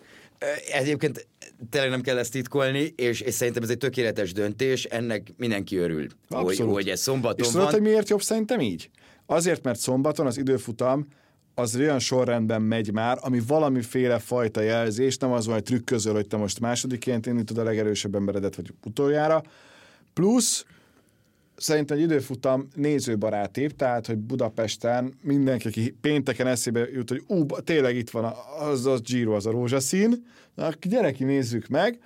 Egyébként 0.71 1.27
tényleg 1.69 1.89
nem 1.89 2.01
kell 2.01 2.17
ezt 2.17 2.31
titkolni, 2.31 2.93
és, 2.95 3.21
és 3.21 3.33
szerintem 3.33 3.63
ez 3.63 3.69
egy 3.69 3.77
tökéletes 3.77 4.33
döntés, 4.33 4.83
ennek 4.83 5.33
mindenki 5.37 5.75
örül, 5.75 6.07
hogy, 6.29 6.57
hogy 6.57 6.89
ez 6.89 6.99
szombaton 6.99 7.45
és 7.47 7.53
van. 7.53 7.65
És 7.65 7.71
hogy 7.71 7.81
miért 7.81 8.09
jobb 8.09 8.21
szerintem 8.21 8.59
így? 8.59 8.89
Azért, 9.25 9.63
mert 9.63 9.79
szombaton 9.79 10.25
az 10.25 10.37
időfutam 10.37 11.07
az 11.55 11.75
olyan 11.75 11.99
sorrendben 11.99 12.61
megy 12.61 12.91
már, 12.91 13.17
ami 13.21 13.41
valamiféle 13.47 14.19
fajta 14.19 14.61
jelzés, 14.61 15.17
nem 15.17 15.31
az 15.31 15.45
van, 15.45 15.53
hogy 15.53 15.63
trükközöl, 15.63 16.13
hogy 16.13 16.27
te 16.27 16.37
most 16.37 16.59
másodiként 16.59 17.25
indítod 17.25 17.57
a 17.57 17.63
legerősebb 17.63 18.15
emberedet, 18.15 18.55
vagy 18.55 18.73
utoljára. 18.85 19.43
Plusz 20.13 20.65
szerintem 21.55 21.97
egy 21.97 22.03
időfutam 22.03 22.67
nézőbarátébb, 22.75 23.75
tehát, 23.75 24.05
hogy 24.07 24.17
Budapesten 24.17 25.13
mindenki, 25.21 25.67
aki 25.67 25.95
pénteken 26.01 26.47
eszébe 26.47 26.87
jut, 26.91 27.09
hogy 27.09 27.23
ú, 27.27 27.45
tényleg 27.45 27.95
itt 27.95 28.09
van 28.09 28.33
az 28.59 28.85
a 28.85 28.97
Giro, 28.97 29.35
az 29.35 29.45
a 29.45 29.51
rózsaszín, 29.51 30.25
na, 30.55 30.69
gyereki, 30.81 31.23
nézzük 31.23 31.67
meg, 31.67 31.99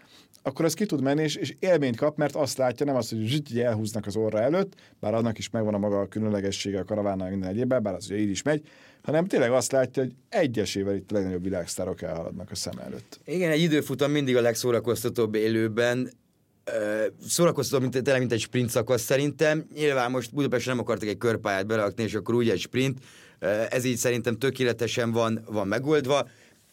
akkor 0.46 0.66
az 0.66 0.74
ki 0.74 0.86
tud 0.86 1.02
menni, 1.02 1.24
és, 1.24 1.36
és 1.36 1.56
élményt 1.60 1.96
kap, 1.96 2.18
mert 2.18 2.36
azt 2.36 2.58
látja, 2.58 2.86
nem 2.86 2.96
azt, 2.96 3.10
hogy 3.10 3.26
zsüty, 3.26 3.64
elhúznak 3.64 4.06
az 4.06 4.16
orra 4.16 4.42
előtt, 4.42 4.74
bár 5.00 5.14
annak 5.14 5.38
is 5.38 5.50
megvan 5.50 5.74
a 5.74 5.78
maga 5.78 6.00
a 6.00 6.08
különlegessége 6.08 6.80
a 6.80 6.84
karavánnal 6.84 7.30
minden 7.30 7.50
egyébben, 7.50 7.84
bár 7.84 7.94
az 7.94 8.06
ugye 8.06 8.18
így 8.18 8.30
is 8.30 8.42
megy, 8.42 8.68
hanem 9.02 9.26
tényleg 9.26 9.52
azt 9.52 9.72
látja, 9.72 10.04
hogy 10.04 10.14
egyesével 10.30 10.96
itt 10.96 11.12
a 11.12 11.14
legnagyobb 11.14 11.44
világsztárok 11.44 12.02
elhaladnak 12.02 12.52
a 12.52 12.56
szem 12.56 12.78
előtt. 12.78 13.20
Igen, 13.26 13.52
egy 13.52 13.62
időfutam 13.62 14.12
mindig 14.12 14.36
a 14.36 14.42
legszórakoztatóbb 14.42 15.36
élőben, 15.36 16.10
szórakoztató, 17.28 17.82
mint, 17.82 17.94
tényleg 17.94 18.20
mint 18.20 18.32
egy 18.32 18.40
sprint 18.40 18.70
szakasz 18.70 19.02
szerintem. 19.02 19.68
Nyilván 19.74 20.12
most 20.12 20.34
Budapesten 20.34 20.76
nem 20.76 20.84
akartak 20.84 21.10
egy 21.10 21.18
körpályát 21.18 21.68
berakni, 21.68 22.04
és 22.04 22.14
akkor 22.14 22.36
úgy 22.36 22.50
egy 22.50 22.60
sprint. 22.60 23.00
Ez 23.70 23.84
így 23.84 23.98
szerintem 23.98 24.38
tökéletesen 24.38 25.12
van, 25.12 25.46
van 25.52 25.68
megoldva 25.68 26.28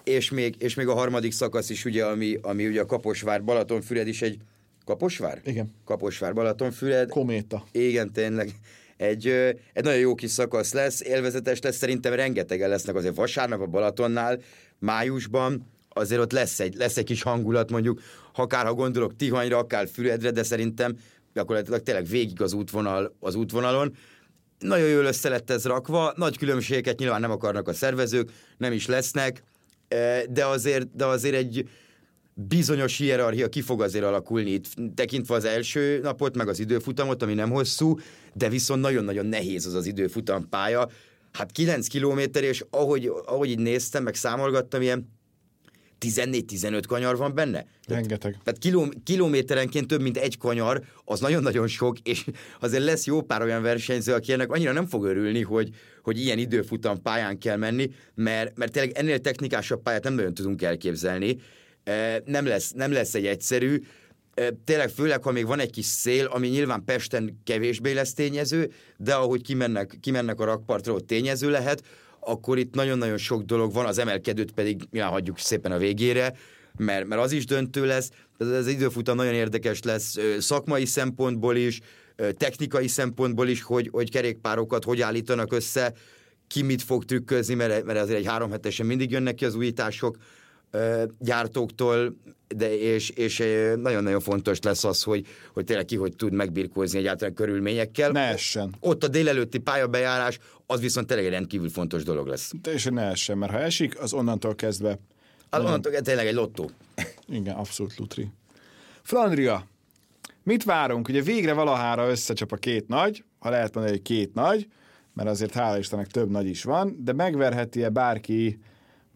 és 0.04 0.30
még, 0.30 0.54
és 0.58 0.74
még 0.74 0.86
a 0.86 0.94
harmadik 0.94 1.32
szakasz 1.32 1.70
is, 1.70 1.84
ugye, 1.84 2.04
ami, 2.04 2.38
ami 2.42 2.66
ugye 2.66 2.80
a 2.80 2.86
Kaposvár, 2.86 3.44
Balatonfüred 3.44 4.06
is 4.06 4.22
egy 4.22 4.38
Kaposvár? 4.84 5.40
Igen. 5.44 5.74
Kaposvár, 5.84 6.34
Balatonfüred. 6.34 7.08
Kométa. 7.08 7.64
Igen, 7.72 8.12
tényleg. 8.12 8.54
Egy, 8.96 9.26
egy 9.72 9.84
nagyon 9.84 9.98
jó 9.98 10.14
kis 10.14 10.30
szakasz 10.30 10.72
lesz, 10.72 11.00
élvezetes 11.00 11.60
lesz, 11.60 11.76
szerintem 11.76 12.12
rengetegen 12.14 12.68
lesznek 12.68 12.94
azért 12.94 13.14
vasárnap 13.14 13.60
a 13.60 13.66
Balatonnál, 13.66 14.40
májusban, 14.78 15.66
azért 15.88 16.20
ott 16.20 16.32
lesz 16.32 16.60
egy, 16.60 16.74
lesz 16.74 16.96
egy 16.96 17.04
kis 17.04 17.22
hangulat 17.22 17.70
mondjuk, 17.70 18.00
akár 18.34 18.66
ha 18.66 18.74
gondolok 18.74 19.16
Tihanyra, 19.16 19.58
akár 19.58 19.88
Füredre, 19.88 20.30
de 20.30 20.42
szerintem 20.42 20.96
gyakorlatilag 21.34 21.82
tényleg 21.82 22.06
végig 22.06 22.40
az, 22.40 22.52
útvonal, 22.52 23.16
az 23.20 23.34
útvonalon. 23.34 23.96
Nagyon 24.58 24.88
jól 24.88 25.04
össze 25.04 25.28
lett 25.28 25.50
ez 25.50 25.64
rakva, 25.64 26.12
nagy 26.16 26.38
különbségeket 26.38 26.98
nyilván 26.98 27.20
nem 27.20 27.30
akarnak 27.30 27.68
a 27.68 27.72
szervezők, 27.72 28.30
nem 28.58 28.72
is 28.72 28.86
lesznek, 28.86 29.42
de 30.30 30.46
azért, 30.46 30.96
de 30.96 31.04
azért 31.04 31.34
egy 31.34 31.68
bizonyos 32.34 32.96
hierarchia 32.96 33.48
ki 33.48 33.60
fog 33.60 33.82
azért 33.82 34.04
alakulni 34.04 34.50
itt, 34.50 34.64
tekintve 34.94 35.34
az 35.34 35.44
első 35.44 36.00
napot, 36.02 36.36
meg 36.36 36.48
az 36.48 36.60
időfutamot, 36.60 37.22
ami 37.22 37.34
nem 37.34 37.50
hosszú, 37.50 37.98
de 38.34 38.48
viszont 38.48 38.80
nagyon-nagyon 38.80 39.26
nehéz 39.26 39.66
az 39.66 39.74
az 39.74 39.86
időfutam 39.86 40.48
pálya. 40.48 40.88
Hát 41.32 41.52
9 41.52 41.86
kilométer, 41.86 42.42
és 42.42 42.64
ahogy, 42.70 43.12
ahogy 43.26 43.48
így 43.48 43.58
néztem, 43.58 44.02
meg 44.02 44.14
számolgattam, 44.14 44.82
ilyen 44.82 45.08
14-15 46.06 46.82
kanyar 46.88 47.16
van 47.16 47.34
benne. 47.34 47.66
Rengeteg. 47.86 48.38
Tehát 48.44 48.58
kiló, 48.58 48.92
kilométerenként 49.04 49.86
több 49.86 50.02
mint 50.02 50.16
egy 50.16 50.38
kanyar, 50.38 50.82
az 51.04 51.20
nagyon-nagyon 51.20 51.66
sok, 51.66 51.98
és 51.98 52.24
azért 52.60 52.84
lesz 52.84 53.06
jó 53.06 53.22
pár 53.22 53.42
olyan 53.42 53.62
versenyző, 53.62 54.12
aki 54.12 54.32
ennek 54.32 54.50
annyira 54.50 54.72
nem 54.72 54.86
fog 54.86 55.04
örülni, 55.04 55.42
hogy, 55.42 55.68
hogy 56.02 56.20
ilyen 56.20 56.38
időfutam 56.38 57.02
pályán 57.02 57.38
kell 57.38 57.56
menni, 57.56 57.90
mert, 58.14 58.56
mert 58.56 58.72
tényleg 58.72 58.92
ennél 58.96 59.18
technikásabb 59.18 59.82
pályát 59.82 60.04
nem 60.04 60.14
nagyon 60.14 60.34
tudunk 60.34 60.62
elképzelni. 60.62 61.36
Nem 62.24 62.46
lesz, 62.46 62.72
nem 62.72 62.92
lesz 62.92 63.14
egy 63.14 63.26
egyszerű, 63.26 63.82
tényleg 64.64 64.88
főleg, 64.88 65.22
ha 65.22 65.30
még 65.30 65.46
van 65.46 65.58
egy 65.58 65.70
kis 65.70 65.84
szél, 65.84 66.26
ami 66.26 66.48
nyilván 66.48 66.84
Pesten 66.84 67.40
kevésbé 67.44 67.92
lesz 67.92 68.14
tényező, 68.14 68.70
de 68.96 69.14
ahogy 69.14 69.42
kimennek, 69.42 69.96
kimennek 70.00 70.40
a 70.40 70.44
rakpartról, 70.44 71.00
tényező 71.00 71.50
lehet, 71.50 71.82
akkor 72.24 72.58
itt 72.58 72.74
nagyon-nagyon 72.74 73.18
sok 73.18 73.42
dolog 73.42 73.72
van, 73.72 73.86
az 73.86 73.98
emelkedőt 73.98 74.52
pedig 74.52 74.82
nyilván 74.90 75.10
hagyjuk 75.10 75.38
szépen 75.38 75.72
a 75.72 75.78
végére, 75.78 76.34
mert, 76.76 77.06
mert 77.06 77.22
az 77.22 77.32
is 77.32 77.46
döntő 77.46 77.86
lesz. 77.86 78.10
Ez 78.38 78.46
az 78.46 78.66
időfutam 78.66 79.16
nagyon 79.16 79.34
érdekes 79.34 79.82
lesz 79.82 80.16
szakmai 80.38 80.84
szempontból 80.84 81.56
is, 81.56 81.80
technikai 82.36 82.88
szempontból 82.88 83.48
is, 83.48 83.62
hogy, 83.62 83.88
hogy 83.92 84.10
kerékpárokat 84.10 84.84
hogy 84.84 85.00
állítanak 85.00 85.52
össze, 85.52 85.92
ki 86.46 86.62
mit 86.62 86.82
fog 86.82 87.04
trükközni, 87.04 87.54
mert, 87.54 87.84
mert 87.84 87.98
azért 87.98 88.18
egy 88.18 88.26
három 88.26 88.50
hetesen 88.50 88.86
mindig 88.86 89.10
jönnek 89.10 89.34
ki 89.34 89.44
az 89.44 89.54
újítások 89.54 90.16
gyártóktól, 91.18 92.16
de 92.48 92.78
és, 92.78 93.10
és 93.10 93.38
nagyon-nagyon 93.76 94.20
fontos 94.20 94.58
lesz 94.60 94.84
az, 94.84 95.02
hogy, 95.02 95.26
hogy 95.52 95.64
tényleg 95.64 95.84
ki 95.84 95.96
hogy 95.96 96.16
tud 96.16 96.32
megbirkózni 96.32 96.98
egyáltalán 96.98 97.34
körülményekkel. 97.34 98.10
Ne 98.10 98.20
essen. 98.20 98.74
Ott 98.80 99.04
a 99.04 99.08
délelőtti 99.08 99.58
pályabejárás, 99.58 100.38
az 100.66 100.80
viszont 100.80 101.06
tényleg 101.06 101.28
rendkívül 101.28 101.68
fontos 101.68 102.02
dolog 102.02 102.26
lesz. 102.26 102.52
Teljesen 102.62 102.92
ne 102.92 103.02
essen, 103.02 103.38
mert 103.38 103.52
ha 103.52 103.58
esik, 103.58 104.00
az 104.00 104.12
onnantól 104.12 104.54
kezdve... 104.54 104.98
Az 105.50 105.60
onnantól 105.60 105.92
kezdve 105.92 106.10
tényleg 106.10 106.26
egy 106.26 106.34
lottó. 106.34 106.70
Igen, 107.28 107.54
abszolút 107.54 107.96
lutri. 107.98 108.30
Flandria, 109.02 109.66
mit 110.42 110.64
várunk? 110.64 111.08
Ugye 111.08 111.22
végre 111.22 111.52
valahára 111.52 112.10
összecsap 112.10 112.52
a 112.52 112.56
két 112.56 112.88
nagy, 112.88 113.24
ha 113.38 113.50
lehet 113.50 113.74
mondani, 113.74 113.96
hogy 113.96 114.06
két 114.06 114.34
nagy, 114.34 114.68
mert 115.14 115.28
azért 115.28 115.52
hála 115.52 115.78
Istennek 115.78 116.06
több 116.06 116.30
nagy 116.30 116.46
is 116.46 116.62
van, 116.62 116.96
de 117.04 117.12
megverheti-e 117.12 117.88
bárki 117.88 118.58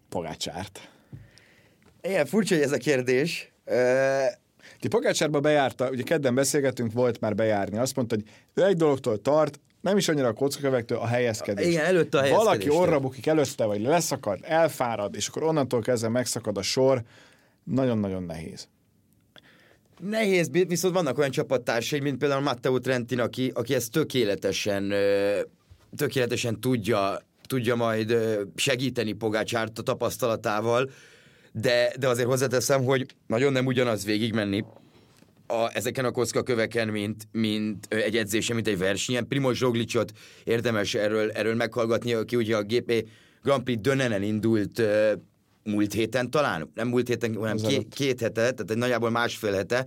Pogácsárt? 0.09 0.91
Igen, 2.09 2.27
furcsa, 2.27 2.55
hogy 2.55 2.65
ez 2.65 2.73
a 2.73 2.77
kérdés. 2.77 3.53
Ti 4.81 4.89
Pogácsárba 4.89 5.41
bejárta, 5.41 5.91
ugye 5.91 6.03
kedden 6.03 6.35
beszélgetünk, 6.35 6.93
volt 6.93 7.21
már 7.21 7.35
bejárni. 7.35 7.79
Azt 7.79 7.97
mondta, 7.97 8.15
hogy 8.15 8.25
ő 8.55 8.67
egy 8.67 8.77
dologtól 8.77 9.21
tart, 9.23 9.61
nem 9.81 9.97
is 9.97 10.09
annyira 10.09 10.27
a 10.27 10.33
kockakövektől, 10.33 10.99
a 10.99 11.07
helyezkedés. 11.07 11.67
Igen, 11.67 11.85
előtte 11.85 12.19
a 12.19 12.21
helyezkedés. 12.21 12.47
Valaki 12.47 12.69
orra 12.69 13.01
bukik 13.01 13.27
előtte, 13.27 13.65
vagy 13.65 13.81
leszakad, 13.81 14.39
elfárad, 14.43 15.15
és 15.15 15.29
akkor 15.29 15.43
onnantól 15.43 15.81
kezdve 15.81 16.09
megszakad 16.09 16.59
a 16.59 16.63
sor. 16.63 17.03
Nagyon-nagyon 17.65 18.23
nehéz. 18.23 18.69
Nehéz, 20.01 20.51
viszont 20.51 20.95
vannak 20.95 21.19
olyan 21.19 21.31
csapattársai, 21.31 22.01
mint 22.01 22.19
például 22.19 22.41
Matteo 22.41 22.79
Trentin, 22.79 23.21
aki, 23.21 23.51
aki 23.55 23.75
ezt 23.75 23.91
tökéletesen, 23.91 24.93
tökéletesen 25.97 26.61
tudja, 26.61 27.21
tudja 27.47 27.75
majd 27.75 28.17
segíteni 28.55 29.13
Pogácsárt 29.13 29.79
a 29.79 29.83
tapasztalatával 29.83 30.91
de, 31.61 31.93
de 31.99 32.09
azért 32.09 32.29
hozzáteszem, 32.29 32.85
hogy 32.85 33.07
nagyon 33.27 33.53
nem 33.53 33.67
ugyanaz 33.67 34.05
végigmenni 34.05 34.65
a, 35.47 35.71
ezeken 35.73 36.05
a 36.05 36.11
kocka 36.11 36.43
köveken, 36.43 36.89
mint, 36.89 37.29
mint 37.33 37.87
egy 37.89 38.17
edzése, 38.17 38.55
mint 38.55 38.67
egy 38.67 38.79
versenyen. 38.79 39.29
Primoz 39.29 39.57
Zsoglicot 39.57 40.13
érdemes 40.45 40.95
erről, 40.95 41.31
erről 41.31 41.55
meghallgatni, 41.55 42.13
aki 42.13 42.37
ugye 42.37 42.57
a 42.57 42.63
GP 42.63 43.09
Grand 43.43 43.63
Prix 43.63 43.81
Dönenen 43.81 44.23
indult 44.23 44.79
uh, 44.79 45.13
múlt 45.65 45.93
héten 45.93 46.31
talán, 46.31 46.71
nem 46.75 46.89
múlt 46.89 47.09
héten, 47.09 47.35
hanem 47.35 47.57
két, 47.57 47.95
két 47.95 48.21
hete, 48.21 48.33
tehát 48.41 48.71
egy 48.71 48.77
nagyjából 48.77 49.11
másfél 49.11 49.53
hete, 49.53 49.87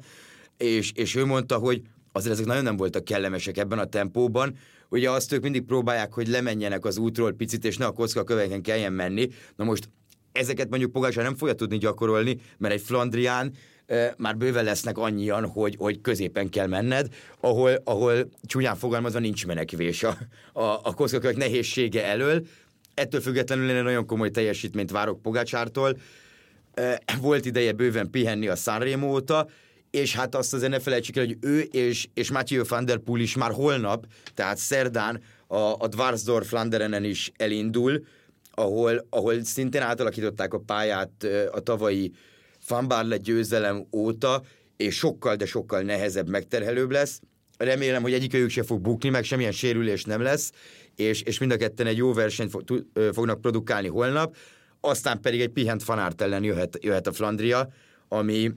és, 0.58 0.92
és 0.96 1.16
ő 1.16 1.26
mondta, 1.26 1.58
hogy 1.58 1.82
azért 2.12 2.34
ezek 2.34 2.46
nagyon 2.46 2.64
nem 2.64 2.78
voltak 2.78 3.04
kellemesek 3.04 3.58
ebben 3.58 3.80
a 3.80 3.86
tempóban. 3.86 4.56
Ugye 4.90 5.10
azt 5.10 5.34
ők 5.34 5.42
mindig 5.42 5.64
próbálják, 5.64 6.14
hogy 6.14 6.28
lemenjenek 6.28 6.86
az 6.86 6.98
útról 6.98 7.32
picit, 7.32 7.66
és 7.66 7.78
ne 7.78 7.86
a 7.86 7.92
kocka 7.92 8.24
köveken 8.24 8.62
kelljen 8.62 8.94
menni. 8.94 9.28
Na 9.56 9.64
most 9.64 9.90
ezeket 10.32 10.70
mondjuk 10.70 10.92
Pogácsár 10.92 11.24
nem 11.24 11.36
fogja 11.36 11.54
tudni 11.54 11.78
gyakorolni, 11.78 12.40
mert 12.58 12.74
egy 12.74 12.82
Flandrián 12.82 13.54
már 14.18 14.38
bőven 14.38 14.64
lesznek 14.64 14.98
annyian, 14.98 15.46
hogy, 15.46 15.76
hogy 15.78 16.02
középen 16.02 16.50
kell 16.50 16.68
menned, 16.68 17.08
ahol, 17.40 17.72
ahol 17.84 18.30
csúnyán 18.44 18.76
fogalmazva 18.76 19.20
nincs 19.20 19.46
menekvés 19.46 20.04
a, 20.04 20.18
a, 20.54 20.64
a 20.64 20.94
kockakövek 20.94 21.36
nehézsége 21.36 22.06
elől. 22.06 22.46
Ettől 22.94 23.22
függetlenül 23.22 23.70
én 23.70 23.84
nagyon 23.84 24.06
komoly 24.06 24.30
teljesítményt 24.30 24.92
várok 24.92 25.22
Pogácsártól. 25.22 25.98
Volt 27.22 27.46
ideje 27.46 27.72
bőven 27.72 28.10
pihenni 28.10 28.48
a 28.48 28.56
Sanremo 28.56 29.08
óta, 29.08 29.48
és 29.92 30.16
hát 30.16 30.36
azt 30.36 30.54
azért 30.54 30.72
ne 30.72 30.80
felejtsük 30.80 31.16
el, 31.16 31.26
hogy 31.26 31.38
ő 31.42 31.60
és, 31.60 32.08
és 32.14 32.32
Mathieu 32.32 32.64
van 32.68 32.86
der 32.86 32.98
Poel 32.98 33.22
is 33.22 33.36
már 33.36 33.52
holnap, 33.52 34.06
tehát 34.34 34.58
szerdán 34.58 35.22
a, 35.48 35.58
a 35.58 35.88
Dwarsdorf 35.88 36.48
Flanderenen 36.48 37.04
is 37.04 37.32
elindul, 37.36 38.04
ahol, 38.60 39.06
ahol 39.10 39.44
szintén 39.44 39.82
átalakították 39.82 40.54
a 40.54 40.60
pályát 40.60 41.28
a 41.52 41.60
tavalyi 41.60 42.12
Fanbarle 42.60 43.18
győzelem 43.18 43.88
óta, 43.92 44.42
és 44.78 44.96
sokkal, 44.96 45.36
de 45.36 45.46
sokkal 45.46 45.82
nehezebb, 45.82 46.30
megterhelőbb 46.30 46.92
lesz. 46.92 47.22
Remélem, 47.58 48.02
hogy 48.02 48.14
egyikőjük 48.14 48.50
se 48.50 48.64
fog 48.64 48.82
bukni, 48.82 49.10
meg 49.10 49.24
semmilyen 49.24 49.52
sérülés 49.52 50.04
nem 50.04 50.22
lesz, 50.22 50.52
és, 50.96 51.22
és 51.22 51.40
mind 51.40 51.52
a 51.52 51.58
ketten 51.58 51.88
egy 51.88 51.98
jó 51.98 52.14
versenyt 52.14 52.50
fog, 52.50 52.64
fognak 53.14 53.42
produkálni 53.42 53.88
holnap, 53.88 54.36
aztán 54.82 55.22
pedig 55.22 55.42
egy 55.42 55.50
pihent 55.50 55.84
fanárt 55.84 56.22
ellen 56.22 56.44
jöhet, 56.44 56.78
jöhet 56.82 57.08
a 57.08 57.14
Flandria, 57.14 57.70
ami, 58.08 58.52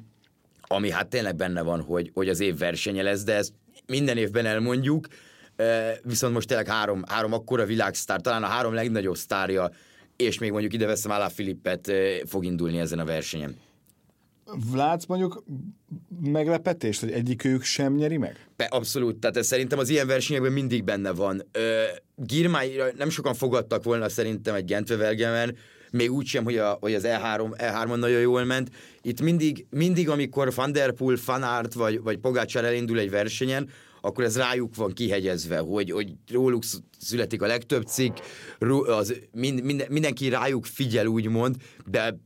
ami 0.60 0.90
hát 0.90 1.08
tényleg 1.08 1.36
benne 1.36 1.62
van, 1.62 1.80
hogy, 1.80 2.10
hogy 2.14 2.28
az 2.28 2.40
év 2.40 2.58
versenye 2.58 3.02
lesz, 3.02 3.22
de 3.22 3.34
ezt 3.34 3.52
minden 3.86 4.16
évben 4.16 4.46
elmondjuk, 4.46 5.06
viszont 6.02 6.34
most 6.34 6.48
tényleg 6.48 6.66
három, 6.66 7.02
három 7.06 7.32
akkora 7.32 7.64
világsztár, 7.64 8.20
talán 8.20 8.42
a 8.42 8.46
három 8.46 8.74
legnagyobb 8.74 9.16
sztárja 9.16 9.70
és 10.16 10.38
még 10.38 10.50
mondjuk 10.50 10.72
ide 10.72 10.86
veszem 10.86 11.10
Alá 11.10 11.28
Filippet 11.28 11.92
fog 12.26 12.44
indulni 12.44 12.78
ezen 12.78 12.98
a 12.98 13.04
versenyen. 13.04 13.56
Látsz 14.74 15.06
mondjuk 15.06 15.44
meglepetést, 16.22 17.00
hogy 17.00 17.10
egyikük 17.10 17.62
sem 17.62 17.94
nyeri 17.94 18.16
meg? 18.16 18.46
Be, 18.56 18.64
abszolút, 18.64 19.18
tehát 19.18 19.36
ez 19.36 19.46
szerintem 19.46 19.78
az 19.78 19.88
ilyen 19.88 20.06
versenyekben 20.06 20.52
mindig 20.52 20.84
benne 20.84 21.10
van. 21.10 21.42
Girmályra 22.16 22.86
nem 22.96 23.08
sokan 23.08 23.34
fogadtak 23.34 23.84
volna 23.84 24.08
szerintem 24.08 24.54
egy 24.54 24.64
Gentvevelgemen, 24.64 25.56
még 25.90 26.12
úgy 26.12 26.26
sem, 26.26 26.44
hogy, 26.44 26.56
a, 26.56 26.76
hogy 26.80 26.94
az 26.94 27.04
E3, 27.06 27.54
E3-on 27.56 27.98
nagyon 27.98 28.20
jól 28.20 28.44
ment. 28.44 28.70
Itt 29.02 29.20
mindig, 29.20 29.66
mindig 29.70 30.08
amikor 30.08 30.54
Van 30.54 30.72
Der 30.72 30.92
Poel, 30.92 31.16
Fanart 31.16 31.72
vagy, 31.72 32.02
vagy 32.02 32.18
Pogácsár 32.18 32.64
elindul 32.64 32.98
egy 32.98 33.10
versenyen, 33.10 33.68
akkor 34.04 34.24
ez 34.24 34.36
rájuk 34.36 34.76
van 34.76 34.92
kihegyezve, 34.92 35.58
hogy, 35.58 35.90
hogy 35.90 36.12
róluk 36.32 36.62
születik 36.98 37.42
a 37.42 37.46
legtöbb 37.46 37.82
cikk, 37.86 38.16
az, 38.86 39.14
mind, 39.32 39.62
minden, 39.62 39.86
mindenki 39.90 40.28
rájuk 40.28 40.64
figyel, 40.64 41.06
úgymond, 41.06 41.56
de 41.86 42.16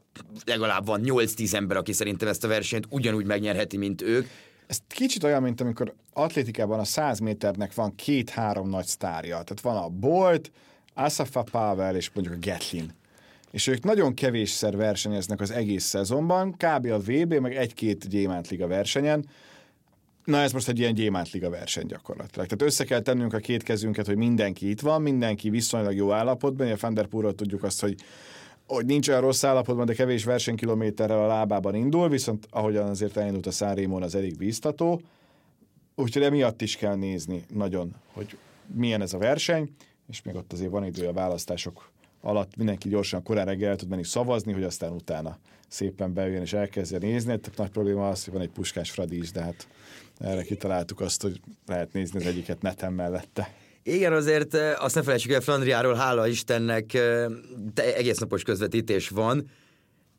legalább 0.44 0.86
van 0.86 1.00
8-10 1.04 1.54
ember, 1.54 1.76
aki 1.76 1.92
szerintem 1.92 2.28
ezt 2.28 2.44
a 2.44 2.48
versenyt 2.48 2.86
ugyanúgy 2.90 3.26
megnyerheti, 3.26 3.76
mint 3.76 4.02
ők. 4.02 4.26
Ez 4.66 4.78
kicsit 4.88 5.24
olyan, 5.24 5.42
mint 5.42 5.60
amikor 5.60 5.94
atlétikában 6.12 6.78
a 6.78 6.84
100 6.84 7.18
méternek 7.18 7.74
van 7.74 7.94
két-három 7.94 8.68
nagy 8.68 8.86
sztárja. 8.86 9.42
Tehát 9.42 9.60
van 9.60 9.76
a 9.76 9.88
Bolt, 9.88 10.50
Asafa 10.94 11.42
Pavel 11.42 11.96
és 11.96 12.10
mondjuk 12.12 12.36
a 12.36 12.50
Gatlin. 12.50 12.94
És 13.50 13.66
ők 13.66 13.84
nagyon 13.84 14.14
kevésszer 14.14 14.76
versenyeznek 14.76 15.40
az 15.40 15.50
egész 15.50 15.84
szezonban, 15.84 16.52
kb. 16.52 16.86
a 16.86 16.98
VB, 16.98 17.34
meg 17.34 17.56
egy-két 17.56 18.08
gyémántliga 18.08 18.66
versenyen, 18.66 19.26
Na 20.26 20.38
ez 20.38 20.52
most 20.52 20.68
egy 20.68 20.78
ilyen 20.78 20.94
gyémántliga 20.94 21.50
verseny 21.50 21.86
gyakorlatilag. 21.86 22.46
Tehát 22.46 22.62
össze 22.62 22.84
kell 22.84 23.00
tennünk 23.00 23.32
a 23.32 23.38
két 23.38 23.62
kezünket, 23.62 24.06
hogy 24.06 24.16
mindenki 24.16 24.68
itt 24.70 24.80
van, 24.80 25.02
mindenki 25.02 25.50
viszonylag 25.50 25.94
jó 25.94 26.12
állapotban. 26.12 26.70
A 26.70 26.76
Fenderpúról 26.76 27.34
tudjuk 27.34 27.62
azt, 27.62 27.80
hogy 27.80 27.94
hogy 28.66 28.86
nincs 28.86 29.08
olyan 29.08 29.20
rossz 29.20 29.44
állapotban, 29.44 29.86
de 29.86 29.94
kevés 29.94 30.24
versenykilométerrel 30.24 31.22
a 31.22 31.26
lábában 31.26 31.74
indul, 31.74 32.08
viszont 32.08 32.46
ahogyan 32.50 32.88
azért 32.88 33.16
elindult 33.16 33.46
a 33.46 33.50
Szárémon, 33.50 34.02
az 34.02 34.14
elég 34.14 34.36
bíztató. 34.36 35.00
Úgyhogy 35.94 36.22
emiatt 36.22 36.62
is 36.62 36.76
kell 36.76 36.94
nézni 36.94 37.44
nagyon, 37.54 37.94
hogy 38.12 38.36
milyen 38.74 39.02
ez 39.02 39.12
a 39.12 39.18
verseny, 39.18 39.70
és 40.08 40.22
még 40.22 40.34
ott 40.34 40.52
azért 40.52 40.70
van 40.70 40.84
idő 40.84 41.06
a 41.06 41.12
választások 41.12 41.90
alatt, 42.20 42.56
mindenki 42.56 42.88
gyorsan 42.88 43.22
korán 43.22 43.46
reggel 43.46 43.70
el 43.70 43.76
tud 43.76 43.88
menni 43.88 44.04
szavazni, 44.04 44.52
hogy 44.52 44.62
aztán 44.62 44.92
utána 44.92 45.38
szépen 45.68 46.12
beüljön 46.12 46.42
és 46.42 46.52
elkezdje 46.52 46.98
nézni. 46.98 47.32
A 47.32 47.38
nagy 47.56 47.70
probléma 47.70 48.08
az, 48.08 48.24
hogy 48.24 48.32
van 48.32 48.42
egy 48.42 48.50
puskás 48.50 48.90
Fradi 48.90 49.18
is, 49.18 49.30
de 49.32 49.42
hát 49.42 49.66
erre 50.18 50.42
kitaláltuk 50.42 51.00
azt, 51.00 51.22
hogy 51.22 51.40
lehet 51.66 51.92
nézni 51.92 52.18
az 52.18 52.26
egyiket 52.26 52.62
neten 52.62 52.92
mellette. 52.92 53.54
Igen, 53.82 54.12
azért 54.12 54.54
azt 54.78 54.94
ne 54.94 55.02
felejtsük 55.02 55.32
el, 55.32 55.40
Flandriáról 55.40 55.94
hála 55.94 56.26
Istennek 56.26 56.98
egész 57.74 58.18
napos 58.18 58.42
közvetítés 58.42 59.08
van. 59.08 59.50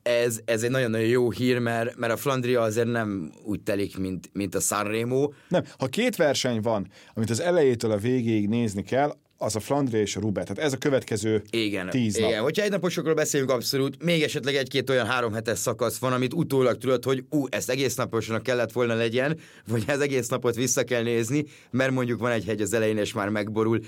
Ez, 0.02 0.40
ez 0.46 0.64
egy 0.64 0.70
nagyon-nagyon 0.70 1.08
jó 1.08 1.32
hír, 1.32 1.60
mert, 1.60 1.96
mert 1.96 2.14
a 2.14 2.18
Flandria 2.18 2.62
azért 2.62 2.88
nem 2.88 3.32
úgy 3.44 3.62
telik, 3.62 3.98
mint, 3.98 4.30
mint 4.34 4.56
a 4.56 4.60
Sanremo. 4.60 5.32
Nem, 5.48 5.64
ha 5.78 5.88
két 5.88 6.16
verseny 6.16 6.62
van, 6.62 6.88
amit 7.14 7.30
az 7.30 7.40
elejétől 7.40 7.92
a 7.92 7.98
végéig 7.98 8.48
nézni 8.48 8.84
kell, 8.84 9.16
az 9.38 9.56
a 9.56 9.60
Flandria 9.60 10.02
és 10.02 10.16
a 10.16 10.20
Rubet. 10.20 10.48
Tehát 10.48 10.64
ez 10.64 10.74
a 10.74 10.78
következő 10.78 11.42
Igen, 11.50 11.90
tíz 11.90 12.18
nap. 12.18 12.30
igen. 12.30 12.42
Hogyha 12.42 12.64
egy 12.64 12.70
naposokról 12.70 13.14
beszélünk, 13.14 13.50
abszolút, 13.52 14.04
még 14.04 14.24
esetleg 14.24 14.56
egy-két 14.56 14.90
olyan 14.90 15.06
három 15.06 15.34
hetes 15.34 15.60
szakasz 15.60 15.98
van, 15.98 16.14
amit 16.14 16.34
utólag 16.34 16.78
tudod, 16.78 17.04
hogy 17.04 17.24
ú, 17.30 17.46
ezt 17.50 17.70
egész 17.70 17.96
naposnak 17.96 18.44
kellett 18.44 18.72
volna 18.72 18.96
legyen, 18.96 19.40
vagy 19.68 19.84
ez 19.88 20.00
egész 20.00 20.28
napot 20.28 20.56
vissza 20.56 20.84
kell 20.84 21.04
nézni, 21.04 21.46
mert 21.72 21.92
mondjuk 21.92 22.20
van 22.20 22.32
egy 22.32 22.46
hegy 22.46 22.62
az 22.62 22.74
elején, 22.74 22.98
és 22.98 23.14
már 23.14 23.30
megborul. 23.30 23.80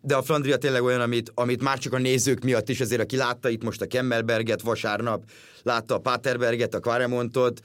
De 0.00 0.16
a 0.16 0.22
Flandria 0.22 0.56
tényleg 0.56 0.82
olyan, 0.82 1.00
amit, 1.00 1.32
amit 1.34 1.62
már 1.62 1.78
csak 1.78 1.92
a 1.92 1.98
nézők 1.98 2.42
miatt 2.44 2.68
is, 2.68 2.80
azért 2.80 3.00
aki 3.00 3.16
látta 3.16 3.48
itt 3.48 3.62
most 3.62 3.80
a 3.80 3.86
Kemmelberget 3.86 4.62
vasárnap, 4.62 5.24
látta 5.62 5.94
a 5.94 5.98
Paterberget, 5.98 6.74
a 6.74 6.80
Quaremontot, 6.80 7.60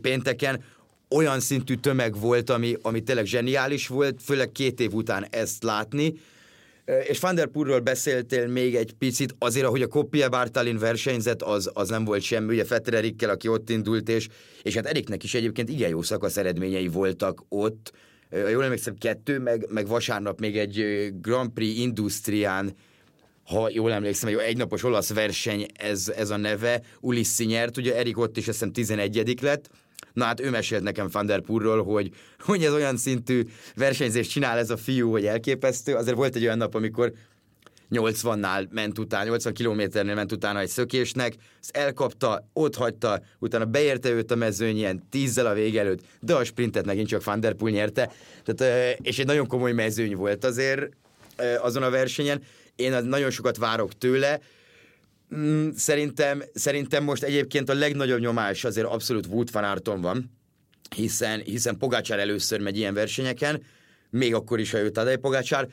pénteken, 0.00 0.62
olyan 1.10 1.40
szintű 1.40 1.74
tömeg 1.74 2.18
volt, 2.18 2.50
ami, 2.50 2.76
ami 2.82 3.00
tényleg 3.00 3.24
zseniális 3.24 3.86
volt, 3.86 4.22
főleg 4.22 4.52
két 4.52 4.80
év 4.80 4.94
után 4.94 5.26
ezt 5.30 5.62
látni. 5.62 6.14
És 7.08 7.18
Van 7.18 7.34
der 7.34 7.46
Purról 7.46 7.80
beszéltél 7.80 8.46
még 8.46 8.74
egy 8.74 8.92
picit, 8.92 9.34
azért, 9.38 9.66
ahogy 9.66 9.82
a 9.82 9.86
Koppia 9.86 10.28
Bartalin 10.28 10.78
versenyzet, 10.78 11.42
az, 11.42 11.70
az 11.74 11.88
nem 11.88 12.04
volt 12.04 12.22
semmi, 12.22 12.52
ugye 12.52 12.64
Fetter 12.64 12.94
Erikkel, 12.94 13.30
aki 13.30 13.48
ott 13.48 13.70
indult, 13.70 14.08
és, 14.08 14.28
és 14.62 14.74
hát 14.74 14.86
Eriknek 14.86 15.24
is 15.24 15.34
egyébként 15.34 15.68
igen 15.68 15.88
jó 15.88 16.02
szakasz 16.02 16.36
eredményei 16.36 16.88
voltak 16.88 17.44
ott, 17.48 17.92
jól 18.50 18.64
emlékszem, 18.64 18.98
kettő, 18.98 19.38
meg, 19.38 19.66
meg 19.70 19.86
vasárnap 19.86 20.40
még 20.40 20.58
egy 20.58 21.08
Grand 21.20 21.50
Prix 21.50 21.78
Industrián 21.78 22.74
ha 23.44 23.68
jól 23.72 23.92
emlékszem, 23.92 24.28
egy 24.28 24.36
egynapos 24.36 24.84
olasz 24.84 25.12
verseny 25.12 25.66
ez, 25.74 26.12
ez 26.16 26.30
a 26.30 26.36
neve, 26.36 26.82
Ulissi 27.00 27.44
nyert, 27.44 27.76
ugye 27.76 27.96
Erik 27.96 28.18
ott 28.18 28.36
is 28.36 28.48
azt 28.48 28.58
hiszem 28.58 28.72
11 28.72 29.38
lett, 29.42 29.70
Na 30.18 30.24
hát 30.24 30.40
ő 30.40 30.50
mesélt 30.50 30.82
nekem 30.82 31.08
Van 31.12 31.26
der 31.26 31.40
Purról, 31.40 31.84
hogy, 31.84 32.10
hogy 32.38 32.64
ez 32.64 32.72
olyan 32.72 32.96
szintű 32.96 33.42
versenyzést 33.74 34.30
csinál 34.30 34.58
ez 34.58 34.70
a 34.70 34.76
fiú, 34.76 35.10
hogy 35.10 35.26
elképesztő. 35.26 35.94
Azért 35.94 36.16
volt 36.16 36.36
egy 36.36 36.42
olyan 36.42 36.58
nap, 36.58 36.74
amikor 36.74 37.12
80-nál 37.90 38.68
ment 38.70 38.98
utána, 38.98 39.24
80 39.24 39.52
kilométernél 39.52 40.14
ment 40.14 40.32
utána 40.32 40.58
egy 40.58 40.68
szökésnek, 40.68 41.34
ezt 41.60 41.76
elkapta, 41.76 42.48
ott 42.52 42.76
hagyta, 42.76 43.22
utána 43.38 43.64
beérte 43.64 44.10
őt 44.10 44.30
a 44.30 44.34
mezőny 44.34 44.76
ilyen 44.76 45.02
tízzel 45.10 45.46
a 45.46 45.54
vége 45.54 45.80
előtt, 45.80 46.00
de 46.20 46.34
a 46.34 46.44
sprintet 46.44 46.86
megint 46.86 47.08
csak 47.08 47.24
Van 47.24 47.40
der 47.40 47.54
Poel 47.54 47.72
nyerte, 47.72 48.12
Tehát, 48.44 48.98
és 49.02 49.18
egy 49.18 49.26
nagyon 49.26 49.46
komoly 49.46 49.72
mezőny 49.72 50.14
volt 50.14 50.44
azért 50.44 50.88
azon 51.60 51.82
a 51.82 51.90
versenyen. 51.90 52.42
Én 52.76 53.04
nagyon 53.04 53.30
sokat 53.30 53.56
várok 53.56 53.98
tőle, 53.98 54.40
Mm, 55.36 55.70
szerintem, 55.70 56.42
szerintem 56.54 57.04
most 57.04 57.22
egyébként 57.22 57.68
a 57.68 57.74
legnagyobb 57.74 58.20
nyomás 58.20 58.64
azért 58.64 58.86
abszolút 58.86 59.26
Wout 59.26 59.50
van 59.50 59.64
Aerton 59.64 60.00
van, 60.00 60.30
hiszen, 60.96 61.40
hiszen 61.40 61.76
Pogácsár 61.76 62.18
először 62.18 62.60
megy 62.60 62.76
ilyen 62.76 62.94
versenyeken, 62.94 63.62
még 64.10 64.34
akkor 64.34 64.60
is, 64.60 64.70
ha 64.70 64.78
jött 64.78 64.94
Tadej 64.94 65.16
Pogácsár, 65.16 65.68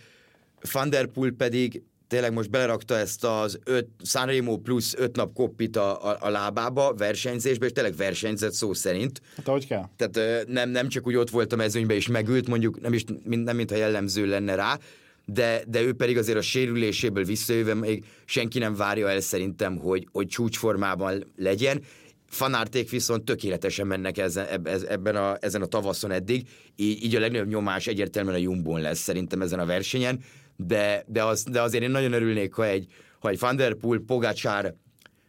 Van 0.72 0.90
der 0.90 1.06
Poel 1.06 1.32
pedig 1.32 1.84
tényleg 2.08 2.34
most 2.34 2.50
belerakta 2.50 2.98
ezt 2.98 3.24
az 3.24 3.60
öt, 3.64 3.88
Sanremo 4.04 4.58
plusz 4.58 4.94
öt 4.98 5.16
nap 5.16 5.34
koppit 5.34 5.76
a, 5.76 6.10
a, 6.10 6.18
a 6.20 6.30
lábába 6.30 6.94
versenyzésbe, 6.94 7.66
és 7.66 7.72
tényleg 7.72 7.96
versenyzett 7.96 8.54
szó 8.54 8.74
szerint. 8.74 9.22
Hát 9.36 9.48
ahogy 9.48 9.68
kell. 9.68 9.90
Tehát 9.96 10.48
nem, 10.48 10.70
nem 10.70 10.88
csak 10.88 11.08
úgy 11.08 11.16
ott 11.16 11.30
volt 11.30 11.54
a 11.54 11.56
mezőnybe 11.56 11.94
és 11.94 12.08
megült, 12.08 12.48
mondjuk 12.48 12.82
nem, 12.82 12.94
is, 12.94 13.04
nem 13.24 13.56
mintha 13.56 13.76
jellemző 13.76 14.26
lenne 14.26 14.56
rá, 14.56 14.80
de, 15.26 15.64
de 15.68 15.82
ő 15.82 15.94
pedig 15.94 16.18
azért 16.18 16.38
a 16.38 16.42
sérüléséből 16.42 17.24
visszajöve 17.24 17.74
még 17.74 18.06
senki 18.26 18.60
nem 18.60 18.76
várja 18.76 19.10
el 19.10 19.20
szerintem, 19.20 19.78
hogy, 19.78 20.08
hogy 20.12 20.28
csúcsformában 20.28 21.32
legyen. 21.38 21.82
Fanárték 22.28 22.90
viszont 22.90 23.26
tökéletesen 23.26 23.88
mennek 23.88 24.18
ezen, 24.18 24.48
ebben 24.88 25.16
a, 25.16 25.38
ezen 25.40 25.62
a 25.62 25.66
tavaszon 25.66 26.12
eddig, 26.12 26.48
így, 26.76 27.04
így 27.04 27.16
a 27.16 27.20
legnagyobb 27.20 27.48
nyomás 27.48 27.88
egyértelműen 27.88 28.36
a 28.36 28.40
Jumbon 28.40 28.82
lesz 28.82 29.00
szerintem 29.00 29.42
ezen 29.42 29.60
a 29.60 29.66
versenyen, 29.66 30.20
de, 30.56 31.04
de, 31.08 31.24
az, 31.24 31.44
de 31.44 31.62
azért 31.62 31.84
én 31.84 31.92
nagyon 31.92 32.14
örülnék, 32.14 32.54
ha 32.54 32.66
egy, 32.66 32.88
ha 33.20 33.30
egy 33.30 33.40
Van 33.40 33.56
der 33.56 33.74
Poel, 33.74 34.00
Pogacsár, 34.00 34.74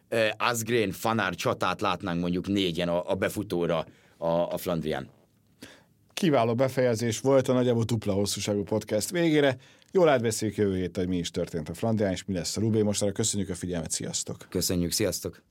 eh, 0.08 0.30
Asgreen, 0.36 0.90
Fanár 0.90 1.34
csatát 1.34 1.80
látnánk 1.80 2.20
mondjuk 2.20 2.46
négyen 2.46 2.88
a, 2.88 3.10
a 3.10 3.14
befutóra 3.14 3.86
a, 4.16 4.28
a 4.28 4.56
Flandrián. 4.56 5.08
Kiváló 6.14 6.54
befejezés 6.54 7.20
volt 7.20 7.48
a 7.48 7.52
nagyjából 7.52 7.84
dupla 7.84 8.12
hosszúságú 8.12 8.62
podcast 8.62 9.10
végére. 9.10 9.56
Jól 9.96 10.08
átbeszéljük 10.08 10.56
jövő 10.56 10.76
héten, 10.76 11.04
hogy 11.04 11.12
mi 11.12 11.18
is 11.18 11.30
történt 11.30 11.68
a 11.68 11.74
Flandrián, 11.74 12.12
és 12.12 12.24
mi 12.24 12.34
lesz 12.34 12.56
a 12.56 12.60
Rubé. 12.60 12.82
Mostanra 12.82 13.14
köszönjük 13.14 13.48
a 13.48 13.54
figyelmet, 13.54 13.90
sziasztok! 13.90 14.46
Köszönjük, 14.48 14.92
sziasztok! 14.92 15.42